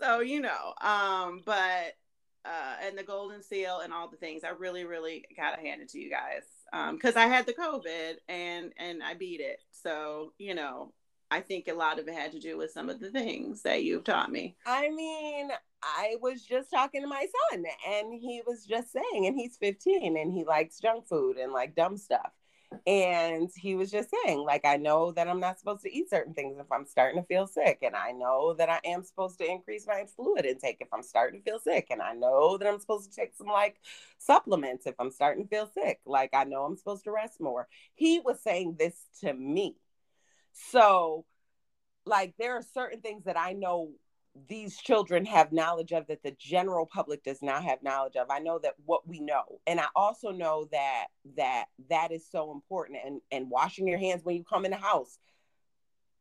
so 0.00 0.18
you 0.20 0.40
know 0.40 0.74
um 0.80 1.42
but 1.46 1.94
uh 2.46 2.76
and 2.86 2.96
the 2.96 3.02
golden 3.02 3.42
seal 3.42 3.80
and 3.82 3.92
all 3.92 4.08
the 4.08 4.16
things. 4.16 4.44
I 4.44 4.50
really 4.50 4.84
really 4.84 5.24
gotta 5.36 5.60
hand 5.60 5.82
it 5.82 5.88
to 5.90 5.98
you 5.98 6.10
guys 6.10 6.42
um 6.72 6.96
because 6.96 7.16
i 7.16 7.26
had 7.26 7.46
the 7.46 7.52
covid 7.52 8.14
and 8.28 8.72
and 8.78 9.02
i 9.02 9.14
beat 9.14 9.40
it. 9.40 9.60
So 9.70 10.32
you 10.38 10.54
know 10.54 10.92
i 11.30 11.40
think 11.40 11.68
a 11.68 11.74
lot 11.74 11.98
of 11.98 12.08
it 12.08 12.14
had 12.14 12.32
to 12.32 12.38
do 12.38 12.56
with 12.56 12.70
some 12.70 12.88
of 12.88 13.00
the 13.00 13.10
things 13.10 13.62
that 13.62 13.82
you've 13.82 14.04
taught 14.04 14.30
me. 14.30 14.56
I 14.64 14.90
mean, 14.90 15.50
I 15.82 16.16
was 16.20 16.42
just 16.42 16.70
talking 16.70 17.02
to 17.02 17.08
my 17.08 17.26
son, 17.50 17.64
and 17.88 18.14
he 18.14 18.42
was 18.46 18.64
just 18.64 18.92
saying, 18.92 19.26
and 19.26 19.36
he's 19.36 19.56
15 19.56 20.16
and 20.16 20.32
he 20.32 20.44
likes 20.44 20.80
junk 20.80 21.06
food 21.06 21.36
and 21.36 21.52
like 21.52 21.74
dumb 21.74 21.96
stuff. 21.96 22.32
And 22.86 23.50
he 23.54 23.74
was 23.74 23.90
just 23.90 24.10
saying, 24.10 24.40
like, 24.40 24.64
I 24.64 24.76
know 24.76 25.12
that 25.12 25.28
I'm 25.28 25.40
not 25.40 25.58
supposed 25.58 25.82
to 25.82 25.92
eat 25.92 26.10
certain 26.10 26.34
things 26.34 26.58
if 26.58 26.70
I'm 26.70 26.84
starting 26.84 27.20
to 27.20 27.26
feel 27.26 27.46
sick. 27.46 27.78
And 27.82 27.96
I 27.96 28.12
know 28.12 28.54
that 28.54 28.68
I 28.68 28.80
am 28.84 29.02
supposed 29.02 29.38
to 29.38 29.50
increase 29.50 29.86
my 29.86 30.04
fluid 30.16 30.44
intake 30.44 30.78
if 30.80 30.88
I'm 30.92 31.02
starting 31.02 31.40
to 31.40 31.44
feel 31.50 31.58
sick. 31.58 31.88
And 31.90 32.02
I 32.02 32.12
know 32.12 32.58
that 32.58 32.68
I'm 32.68 32.80
supposed 32.80 33.10
to 33.10 33.16
take 33.16 33.34
some 33.34 33.46
like 33.46 33.80
supplements 34.18 34.86
if 34.86 34.94
I'm 34.98 35.10
starting 35.10 35.44
to 35.44 35.48
feel 35.48 35.70
sick. 35.72 36.00
Like, 36.06 36.30
I 36.34 36.44
know 36.44 36.64
I'm 36.64 36.76
supposed 36.76 37.04
to 37.04 37.12
rest 37.12 37.40
more. 37.40 37.68
He 37.94 38.20
was 38.20 38.40
saying 38.42 38.76
this 38.78 38.94
to 39.20 39.32
me. 39.32 39.76
So, 40.52 41.24
like, 42.04 42.34
there 42.38 42.56
are 42.56 42.64
certain 42.74 43.00
things 43.00 43.24
that 43.24 43.38
I 43.38 43.52
know 43.52 43.90
these 44.48 44.76
children 44.76 45.24
have 45.24 45.52
knowledge 45.52 45.92
of 45.92 46.06
that 46.06 46.22
the 46.22 46.32
general 46.38 46.86
public 46.86 47.22
does 47.24 47.42
not 47.42 47.64
have 47.64 47.82
knowledge 47.82 48.16
of. 48.16 48.30
I 48.30 48.38
know 48.38 48.58
that 48.58 48.74
what 48.84 49.06
we 49.06 49.20
know 49.20 49.60
and 49.66 49.80
i 49.80 49.86
also 49.94 50.30
know 50.30 50.68
that 50.72 51.06
that 51.36 51.66
that 51.90 52.12
is 52.12 52.26
so 52.30 52.52
important 52.52 52.98
and 53.04 53.20
and 53.30 53.50
washing 53.50 53.86
your 53.86 53.98
hands 53.98 54.24
when 54.24 54.36
you 54.36 54.44
come 54.44 54.64
in 54.64 54.70
the 54.70 54.76
house 54.76 55.18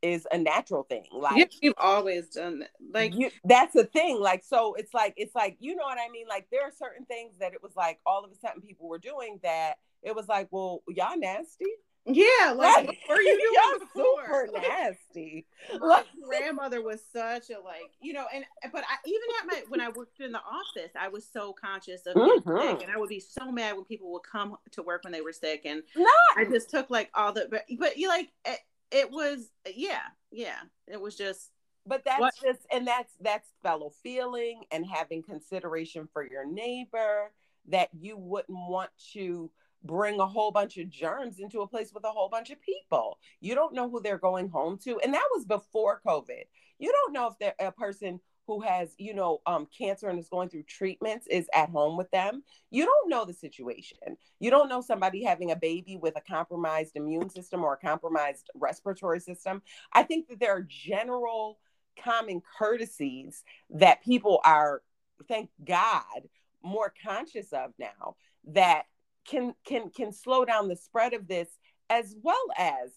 is 0.02 0.28
a 0.32 0.38
natural 0.38 0.84
thing 0.84 1.06
like 1.12 1.38
yeah, 1.38 1.46
you've 1.62 1.74
always 1.78 2.30
done 2.30 2.60
that 2.60 2.70
like 2.94 3.16
you, 3.16 3.30
that's 3.44 3.74
the 3.74 3.86
thing 3.86 4.20
like 4.20 4.44
so 4.44 4.76
it's 4.76 4.94
like 4.94 5.14
it's 5.18 5.34
like 5.34 5.58
you 5.60 5.76
know 5.76 5.84
what 5.84 5.98
i 5.98 6.10
mean? 6.12 6.28
Like 6.28 6.48
there 6.52 6.64
are 6.64 6.72
certain 6.72 7.06
things 7.06 7.34
that 7.40 7.54
it 7.54 7.64
was 7.64 7.76
like 7.76 8.00
all 8.06 8.24
of 8.24 8.32
a 8.32 8.36
sudden 8.36 8.62
people 8.62 8.88
were 8.88 9.00
doing 9.00 9.40
that 9.44 9.76
it 10.04 10.16
was 10.16 10.28
like 10.28 10.48
well 10.52 10.84
y'all 10.88 11.18
nasty 11.18 11.66
yeah 12.06 12.52
like 12.52 12.76
Right. 12.76 12.86
what 13.08 13.18
were 13.18 13.22
you 13.22 13.54
doing 13.70 13.80
before 13.96 14.46
super 14.48 14.62
nasty 14.62 15.46
my 15.80 16.04
grandmother 16.28 16.82
was 16.84 17.02
such 17.12 17.50
a 17.50 17.60
like 17.60 17.90
you 18.00 18.14
know 18.14 18.26
and 18.34 18.46
but 18.72 18.84
i 18.88 18.96
even 19.08 19.22
at 19.42 19.48
my 19.48 19.64
when 19.70 19.82
i 19.82 19.90
worked 19.90 20.20
in 20.20 20.32
the 20.32 20.40
office 20.40 20.92
i 21.00 21.08
was 21.08 21.26
so 21.28 21.52
conscious 21.54 22.06
of 22.06 22.14
getting 22.16 22.42
Mhm. 22.42 22.62
sick 22.78 22.84
and 22.88 22.92
i 22.96 22.98
would 23.00 23.10
be 23.10 23.20
so 23.20 23.52
mad 23.52 23.76
when 23.76 23.86
people 23.86 24.12
would 24.14 24.24
come 24.24 24.56
to 24.72 24.84
work 24.84 25.04
when 25.04 25.14
they 25.14 25.22
were 25.22 25.34
sick 25.34 25.62
and 25.66 25.82
not 25.96 26.10
i 26.38 26.46
just 26.46 26.70
took 26.70 26.90
like 26.90 27.10
all 27.16 27.34
the 27.34 27.48
but 27.50 27.64
but 27.80 27.98
you 27.98 28.08
like 28.08 28.30
it, 28.46 28.60
it 28.92 29.10
was 29.12 29.50
yeah 29.76 30.02
yeah 30.32 30.58
it 30.88 31.02
was 31.02 31.16
just 31.16 31.52
but 31.88 32.04
that's 32.06 32.20
What- 32.20 32.34
just 32.44 32.62
and 32.72 32.86
that's 32.86 33.14
that's 33.20 33.50
fellow 33.64 33.92
feeling 34.04 34.62
and 34.72 34.86
having 34.86 35.24
consideration 35.24 36.08
for 36.14 36.24
your 36.24 36.46
neighbor 36.46 37.32
that 37.70 37.90
you 38.00 38.16
wouldn't 38.16 38.58
want 38.70 38.92
to 39.14 39.50
bring 39.86 40.20
a 40.20 40.26
whole 40.26 40.52
bunch 40.52 40.78
of 40.78 40.90
germs 40.90 41.40
into 41.40 41.62
a 41.62 41.68
place 41.68 41.92
with 41.94 42.04
a 42.04 42.12
whole 42.12 42.30
bunch 42.30 42.50
of 42.50 42.62
people. 42.62 43.20
You 43.40 43.56
don't 43.56 43.74
know 43.74 43.90
who 43.90 44.02
they're 44.02 44.18
going 44.18 44.50
home 44.50 44.78
to 44.84 45.00
and 45.00 45.14
that 45.14 45.28
was 45.34 45.46
before 45.46 46.02
covid. 46.06 46.44
You 46.80 46.92
don't 46.92 47.14
know 47.14 47.28
if 47.28 47.38
they're 47.40 47.56
a 47.60 47.72
person 47.72 48.20
who 48.48 48.62
has 48.62 48.94
you 48.98 49.14
know 49.14 49.42
um, 49.46 49.68
cancer 49.76 50.08
and 50.08 50.20
is 50.20 50.30
going 50.30 50.50
through 50.50 50.64
treatments 50.64 51.28
is 51.28 51.48
at 51.54 51.70
home 51.70 51.98
with 51.98 52.10
them. 52.12 52.44
You 52.72 52.86
don't 52.86 53.10
know 53.10 53.26
the 53.26 53.34
situation. 53.34 53.98
You 54.40 54.52
don't 54.52 54.70
know 54.70 54.82
somebody 54.82 55.24
having 55.24 55.52
a 55.52 55.56
baby 55.56 55.98
with 56.02 56.16
a 56.18 56.22
compromised 56.22 56.96
immune 56.96 57.30
system 57.30 57.64
or 57.64 57.74
a 57.74 57.78
compromised 57.78 58.50
respiratory 58.56 59.20
system. 59.20 59.62
I 59.94 60.04
think 60.04 60.28
that 60.28 60.40
there 60.40 60.56
are 60.56 60.68
general 60.68 61.60
common 62.04 62.42
courtesies 62.58 63.44
that 63.70 64.04
people 64.04 64.42
are 64.44 64.82
thank 65.28 65.50
god 65.64 66.28
more 66.62 66.94
conscious 67.06 67.54
of 67.54 67.72
now 67.80 68.16
that 68.48 68.86
can 69.26 69.54
can 69.66 69.90
can 69.90 70.12
slow 70.12 70.46
down 70.46 70.68
the 70.68 70.76
spread 70.76 71.14
of 71.14 71.28
this 71.28 71.48
as 71.90 72.16
well 72.22 72.46
as 72.58 72.92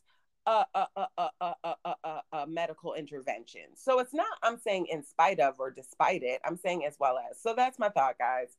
a, 0.47 0.65
a, 0.75 0.87
a, 1.19 2.21
a, 2.33 2.47
medical 2.47 2.95
intervention 2.95 3.63
so 3.75 3.99
it's 3.99 4.15
not 4.15 4.27
i'm 4.43 4.57
saying 4.59 4.87
in 4.91 5.05
spite 5.05 5.41
of 5.41 5.55
or 5.59 5.71
despite 5.71 6.23
it 6.23 6.41
i'm 6.45 6.57
saying 6.57 6.87
as 6.87 6.97
well 6.99 7.19
as 7.31 7.39
so 7.41 7.53
that's 7.55 7.79
my 7.79 7.91
thought 7.91 8.17
guys 8.19 8.57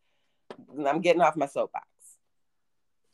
i'm 0.87 1.01
getting 1.01 1.21
off 1.21 1.35
my 1.35 1.47
soapbox 1.47 1.87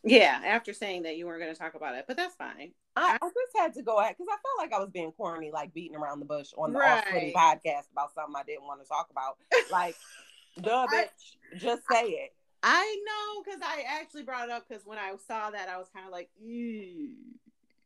yeah 0.04 0.42
after 0.46 0.74
saying 0.74 1.04
that 1.04 1.16
you 1.16 1.26
weren't 1.26 1.42
going 1.42 1.54
to 1.54 1.58
talk 1.58 1.76
about 1.76 1.96
it 1.96 2.04
but 2.06 2.18
that's 2.18 2.36
fine 2.36 2.72
I, 2.98 3.18
I 3.22 3.28
just 3.28 3.58
had 3.58 3.74
to 3.74 3.82
go 3.82 4.00
ahead 4.00 4.16
because 4.18 4.30
I 4.32 4.38
felt 4.42 4.58
like 4.58 4.74
I 4.74 4.80
was 4.82 4.90
being 4.90 5.12
corny, 5.12 5.52
like 5.52 5.74
beating 5.74 5.98
around 5.98 6.20
the 6.20 6.26
bush 6.26 6.52
on 6.58 6.72
the 6.72 6.80
Right. 6.80 7.00
off-putting 7.00 7.34
podcast 7.34 7.92
about 7.92 8.14
something 8.14 8.34
I 8.38 8.44
didn't 8.44 8.64
want 8.64 8.82
to 8.82 8.88
talk 8.88 9.10
about. 9.12 9.38
Like, 9.70 9.96
duh, 10.62 10.86
I- 10.90 10.96
bitch, 10.96 11.60
just 11.60 11.82
say 11.92 12.04
it. 12.06 12.34
I 12.66 12.98
know 13.06 13.44
because 13.44 13.62
i 13.64 13.84
actually 13.88 14.24
brought 14.24 14.46
it 14.50 14.52
up 14.52 14.68
because 14.68 14.86
when 14.86 14.98
i 14.98 15.14
saw 15.28 15.50
that 15.52 15.70
i 15.70 15.78
was 15.78 15.88
kind 15.94 16.06
of 16.06 16.12
like 16.12 16.30
Ew. 16.42 17.12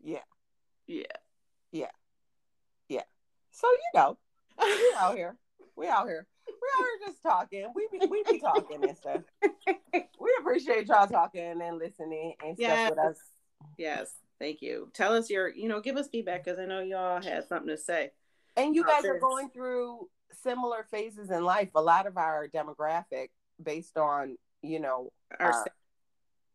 Yeah. 0.01 0.19
yeah 0.87 1.03
yeah, 1.71 1.91
yeah. 2.87 3.03
So 3.51 3.67
you 3.69 3.99
know, 3.99 4.17
we 4.59 4.93
out 4.97 5.15
here. 5.15 5.37
We 5.75 5.87
out 5.87 6.07
here. 6.07 6.25
We 6.47 6.53
out 6.53 6.85
here 6.85 7.07
just 7.09 7.21
talking. 7.21 7.71
We 7.75 7.87
be 7.91 8.07
we 8.07 8.23
be 8.27 8.39
talking 8.39 8.83
and 8.83 8.97
stuff. 8.97 9.21
We 10.19 10.35
appreciate 10.39 10.87
y'all 10.87 11.07
talking 11.07 11.61
and 11.61 11.77
listening 11.77 12.33
and 12.43 12.57
stuff 12.57 12.67
Yes. 12.69 12.89
with 12.89 12.99
us. 12.99 13.17
yes 13.77 14.11
thank 14.39 14.61
you 14.61 14.89
tell 14.93 15.13
us 15.13 15.29
your 15.29 15.47
you 15.49 15.67
know 15.67 15.79
give 15.81 15.95
us 15.97 16.07
feedback 16.07 16.43
because 16.43 16.59
i 16.59 16.65
know 16.65 16.79
y'all 16.81 17.21
had 17.21 17.45
something 17.47 17.67
to 17.69 17.77
say 17.77 18.11
And 18.57 18.75
you 18.75 18.83
guys 18.85 19.05
are 19.05 19.19
going 19.19 19.49
through 19.49 20.07
similar 20.43 20.85
phases 20.91 21.29
in 21.29 21.43
life. 21.43 21.69
A 21.75 21.81
lot 21.81 22.05
of 22.07 22.17
our 22.17 22.47
demographic, 22.47 23.29
based 23.61 23.97
on 23.97 24.37
you 24.61 24.79
know 24.79 25.11
Our- 25.39 25.51
our, 25.51 25.65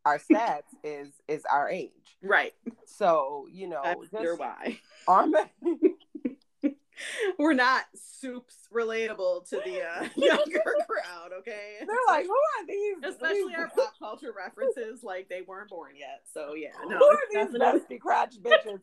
our 0.05 0.19
stats, 0.19 0.63
is 0.83 1.09
is 1.29 1.45
our 1.51 1.69
age. 1.69 2.17
right 2.23 2.53
So 2.87 3.47
you 3.53 3.69
know, 3.69 3.81
I 3.83 3.95
just 3.95 4.39
why 4.39 4.79
arm- 5.09 5.35
we're 7.39 7.55
not 7.55 7.85
soups 7.95 8.55
relatable 8.73 9.49
to 9.51 9.57
the 9.65 9.83
uh, 9.83 10.09
younger 10.17 10.61
crowd, 10.89 11.33
okay? 11.39 11.75
they're 11.81 11.97
like, 12.07 12.25
who 12.25 12.31
are 12.33 12.67
these? 12.67 12.97
especially 13.05 13.49
these- 13.49 13.57
our 13.59 13.69
pop 13.69 13.95
culture 13.99 14.33
references, 14.37 15.03
like 15.03 15.29
they 15.29 15.43
weren't 15.43 15.71
born 15.71 15.93
yet. 15.99 16.23
So 16.33 16.55
yeah, 16.55 16.69
no, 16.87 16.99
who 16.99 17.05
are 17.05 17.19
these 17.47 17.59
dusty 17.59 17.99
crotch 17.99 18.37
bitches 18.41 18.81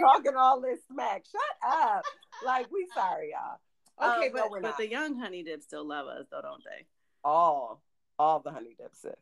talking 0.00 0.34
all 0.36 0.60
this 0.60 0.80
smack? 0.92 1.24
Shut 1.30 1.72
up! 1.72 2.04
Like 2.44 2.70
we 2.70 2.86
sorry, 2.94 3.30
y'all. 3.32 4.16
okay, 4.18 4.26
Um, 4.28 4.32
but 4.34 4.50
we're 4.50 4.60
but 4.60 4.76
the 4.76 4.88
young 4.88 5.18
honey 5.18 5.42
dips 5.42 5.64
still 5.64 5.86
love 5.86 6.06
us, 6.06 6.26
though, 6.30 6.42
don't 6.42 6.62
they? 6.64 6.86
all 7.24 7.80
all 8.18 8.40
the 8.40 8.50
honey 8.50 8.74
dip 8.78 8.94
sis. 8.94 9.12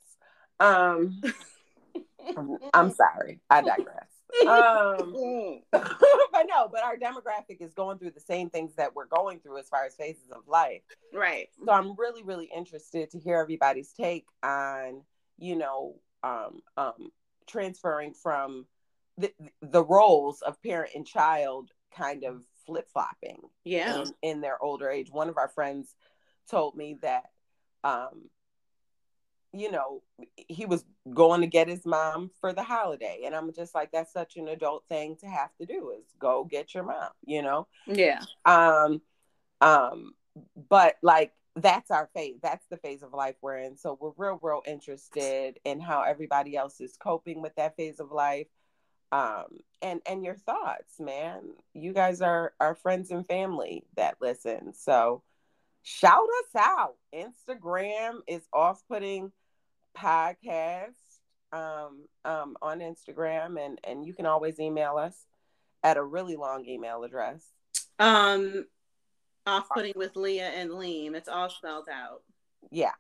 Um, 0.61 1.21
I'm 2.75 2.91
sorry. 2.91 3.41
I 3.51 3.63
digress. 3.63 4.07
um, 4.47 5.61
but 5.73 6.47
no, 6.49 6.69
but 6.71 6.83
our 6.83 6.97
demographic 6.97 7.61
is 7.61 7.75
going 7.75 7.99
through 7.99 8.13
the 8.13 8.21
same 8.21 8.49
things 8.51 8.75
that 8.77 8.95
we're 8.95 9.07
going 9.07 9.41
through 9.41 9.59
as 9.59 9.69
far 9.69 9.85
as 9.85 9.95
phases 9.95 10.31
of 10.31 10.47
life. 10.49 10.83
right. 11.13 11.49
So 11.65 11.73
I'm 11.73 11.95
really, 11.97 12.23
really 12.23 12.49
interested 12.55 13.11
to 13.11 13.19
hear 13.19 13.39
everybody's 13.39 13.93
take 13.93 14.27
on, 14.43 15.03
you 15.39 15.57
know, 15.57 15.97
um, 16.23 16.61
um, 16.77 17.11
transferring 17.47 18.15
from 18.15 18.67
the, 19.19 19.33
the 19.61 19.85
roles 19.85 20.41
of 20.43 20.63
parent 20.63 20.93
and 20.95 21.07
child 21.07 21.71
kind 21.95 22.25
of 22.25 22.43
flip 22.65 22.89
flopping 22.93 23.41
Yeah. 23.65 24.03
in, 24.03 24.15
in 24.23 24.41
their 24.41 24.63
older 24.63 24.89
age. 24.89 25.11
One 25.11 25.29
of 25.29 25.37
our 25.37 25.49
friends 25.49 25.95
told 26.51 26.77
me 26.77 26.97
that, 27.03 27.25
um, 27.85 28.31
you 29.53 29.71
know, 29.71 30.03
he 30.37 30.65
was 30.67 30.85
going 31.13 31.41
to 31.43 31.47
get 31.47 31.69
his 31.69 31.85
mom 31.85 32.31
for 32.41 32.53
the 32.53 32.63
holiday. 32.63 33.23
And 33.25 33.35
I'm 33.35 33.53
just 33.53 33.75
like, 33.75 33.91
that's 33.93 34.13
such 34.13 34.37
an 34.37 34.49
adult 34.49 34.85
thing 34.89 35.17
to 35.21 35.27
have 35.27 35.51
to 35.61 35.67
do 35.67 35.91
is 35.99 36.05
go 36.19 36.45
get 36.45 36.75
your 36.75 36.85
mom, 36.85 37.11
you 37.25 37.43
know? 37.43 37.67
Yeah. 37.87 38.21
um 38.45 39.01
um 39.61 40.13
but 40.69 40.97
like 41.03 41.33
that's 41.57 41.91
our 41.91 42.09
phase 42.15 42.37
that's 42.43 42.67
the 42.71 42.77
phase 42.79 43.03
of 43.03 43.13
life 43.13 43.37
we're 43.43 43.59
in 43.59 43.77
so 43.77 43.99
we're 44.01 44.13
real 44.17 44.39
real 44.43 44.63
interested 44.67 45.59
in 45.65 45.81
how 45.81 46.03
everybody 46.03 46.57
else 46.57 46.81
is 46.81 46.97
coping 46.97 47.43
with 47.43 47.55
that 47.57 47.77
phase 47.77 48.01
of 48.01 48.11
life 48.11 48.47
um 49.13 49.45
and 49.83 50.01
and 50.07 50.25
your 50.25 50.37
thoughts 50.37 50.99
man 50.99 51.43
you 51.75 51.93
guys 51.93 52.23
are 52.23 52.55
our 52.61 52.75
friends 52.75 53.11
and 53.11 53.27
family 53.27 53.85
that 53.97 54.17
listen 54.21 54.73
so 54.73 55.23
shout 55.83 56.29
us 56.41 56.63
out 56.63 56.95
instagram 57.15 58.21
is 58.27 58.43
off-putting 58.55 59.31
podcast 59.97 60.95
um 61.53 62.05
um 62.25 62.57
on 62.63 62.81
instagram 62.81 63.63
and 63.65 63.79
and 63.85 64.07
you 64.07 64.15
can 64.15 64.27
always 64.27 64.59
email 64.59 64.97
us 64.97 65.27
at 65.83 65.97
a 65.97 66.03
really 66.03 66.37
long 66.37 66.65
email 66.67 67.05
address 67.05 67.45
Um, 67.99 68.67
off 69.47 69.69
putting 69.75 69.93
with 69.97 70.17
Leah 70.17 70.49
and 70.49 70.71
Leem. 70.71 71.15
It's 71.15 71.29
all 71.29 71.49
spelled 71.51 71.89
out. 71.93 72.23
Yeah, 72.71 72.93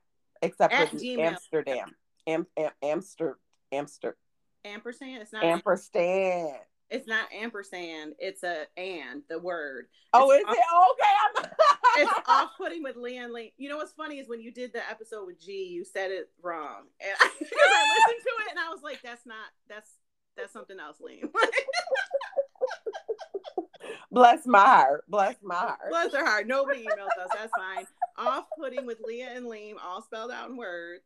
except 0.43 0.75
At 0.75 0.89
for 0.91 0.97
the 0.97 1.05
Gmail. 1.05 1.21
Amsterdam, 1.21 1.95
Am, 2.27 2.47
Am, 2.57 2.71
Amster, 2.83 3.39
Amster, 3.71 4.17
Ampersand. 4.65 5.23
It's 5.23 5.33
not. 5.33 5.45
ampersand. 5.45 6.57
It's 6.91 7.07
not 7.07 7.33
ampersand. 7.33 8.15
It's 8.19 8.43
a 8.43 8.67
and 8.77 9.23
the 9.31 9.39
word. 9.39 9.87
Oh, 10.13 10.31
is 10.33 10.41
It's 10.41 10.53
it? 10.53 10.59
Oh, 10.73 10.95
okay, 10.95 11.15
I'm. 11.47 11.51
It's 11.99 12.13
off 12.29 12.51
putting 12.57 12.83
with 12.83 12.97
Leah 12.97 13.25
and 13.25 13.35
Leem. 13.35 13.53
You 13.57 13.69
know 13.69 13.77
what's 13.77 13.93
funny 13.93 14.19
is 14.19 14.29
when 14.29 14.41
you 14.41 14.51
did 14.51 14.73
the 14.73 14.89
episode 14.89 15.27
with 15.27 15.41
G, 15.41 15.65
you 15.65 15.85
said 15.85 16.11
it 16.11 16.31
wrong, 16.43 16.85
and 17.01 17.17
because 17.39 17.51
I 17.53 17.83
listened 17.95 18.23
to 18.23 18.45
it 18.45 18.51
and 18.51 18.61
I 18.61 18.69
was 18.71 18.83
like, 18.83 19.01
"That's 19.03 19.27
not. 19.27 19.47
That's 19.69 19.91
that's 20.37 20.53
something 20.53 20.79
else, 20.79 20.99
Leem." 21.01 21.31
Bless 24.11 24.47
my 24.47 24.61
heart. 24.61 25.05
Bless 25.09 25.37
my 25.43 25.55
heart. 25.55 25.89
Bless 25.89 26.13
her 26.13 26.25
heart. 26.25 26.47
Nobody 26.47 26.85
emails 26.85 27.23
us. 27.23 27.31
That's 27.35 27.53
fine. 27.57 27.87
Off 28.19 28.45
putting 28.59 28.85
with 28.87 28.99
Leah 29.05 29.31
and 29.35 29.47
Leem, 29.47 29.75
all 29.83 30.03
spelled 30.03 30.31
out 30.31 30.51
in 30.51 30.57
words, 30.57 31.03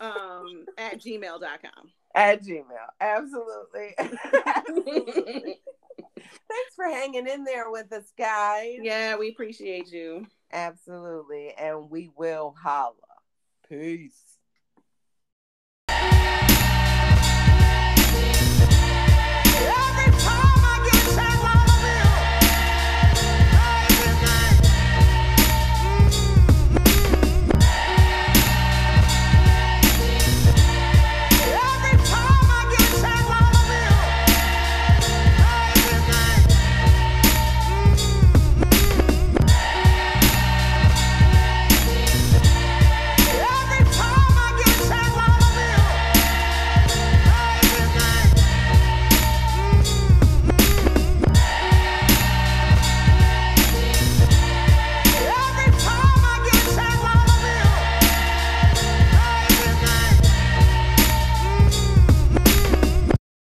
um, 0.00 0.64
at 0.76 1.00
gmail.com. 1.00 1.90
At 2.14 2.42
Gmail. 2.42 2.64
Absolutely. 3.00 3.94
Absolutely. 4.46 5.60
Thanks 6.48 6.74
for 6.74 6.84
hanging 6.86 7.26
in 7.26 7.44
there 7.44 7.70
with 7.70 7.92
us, 7.92 8.12
guys. 8.16 8.78
yeah, 8.82 9.16
we 9.16 9.30
appreciate 9.30 9.90
you. 9.92 10.26
Absolutely. 10.52 11.54
And 11.58 11.90
we 11.90 12.10
will 12.16 12.54
holla. 12.60 12.94
Peace. 13.68 14.29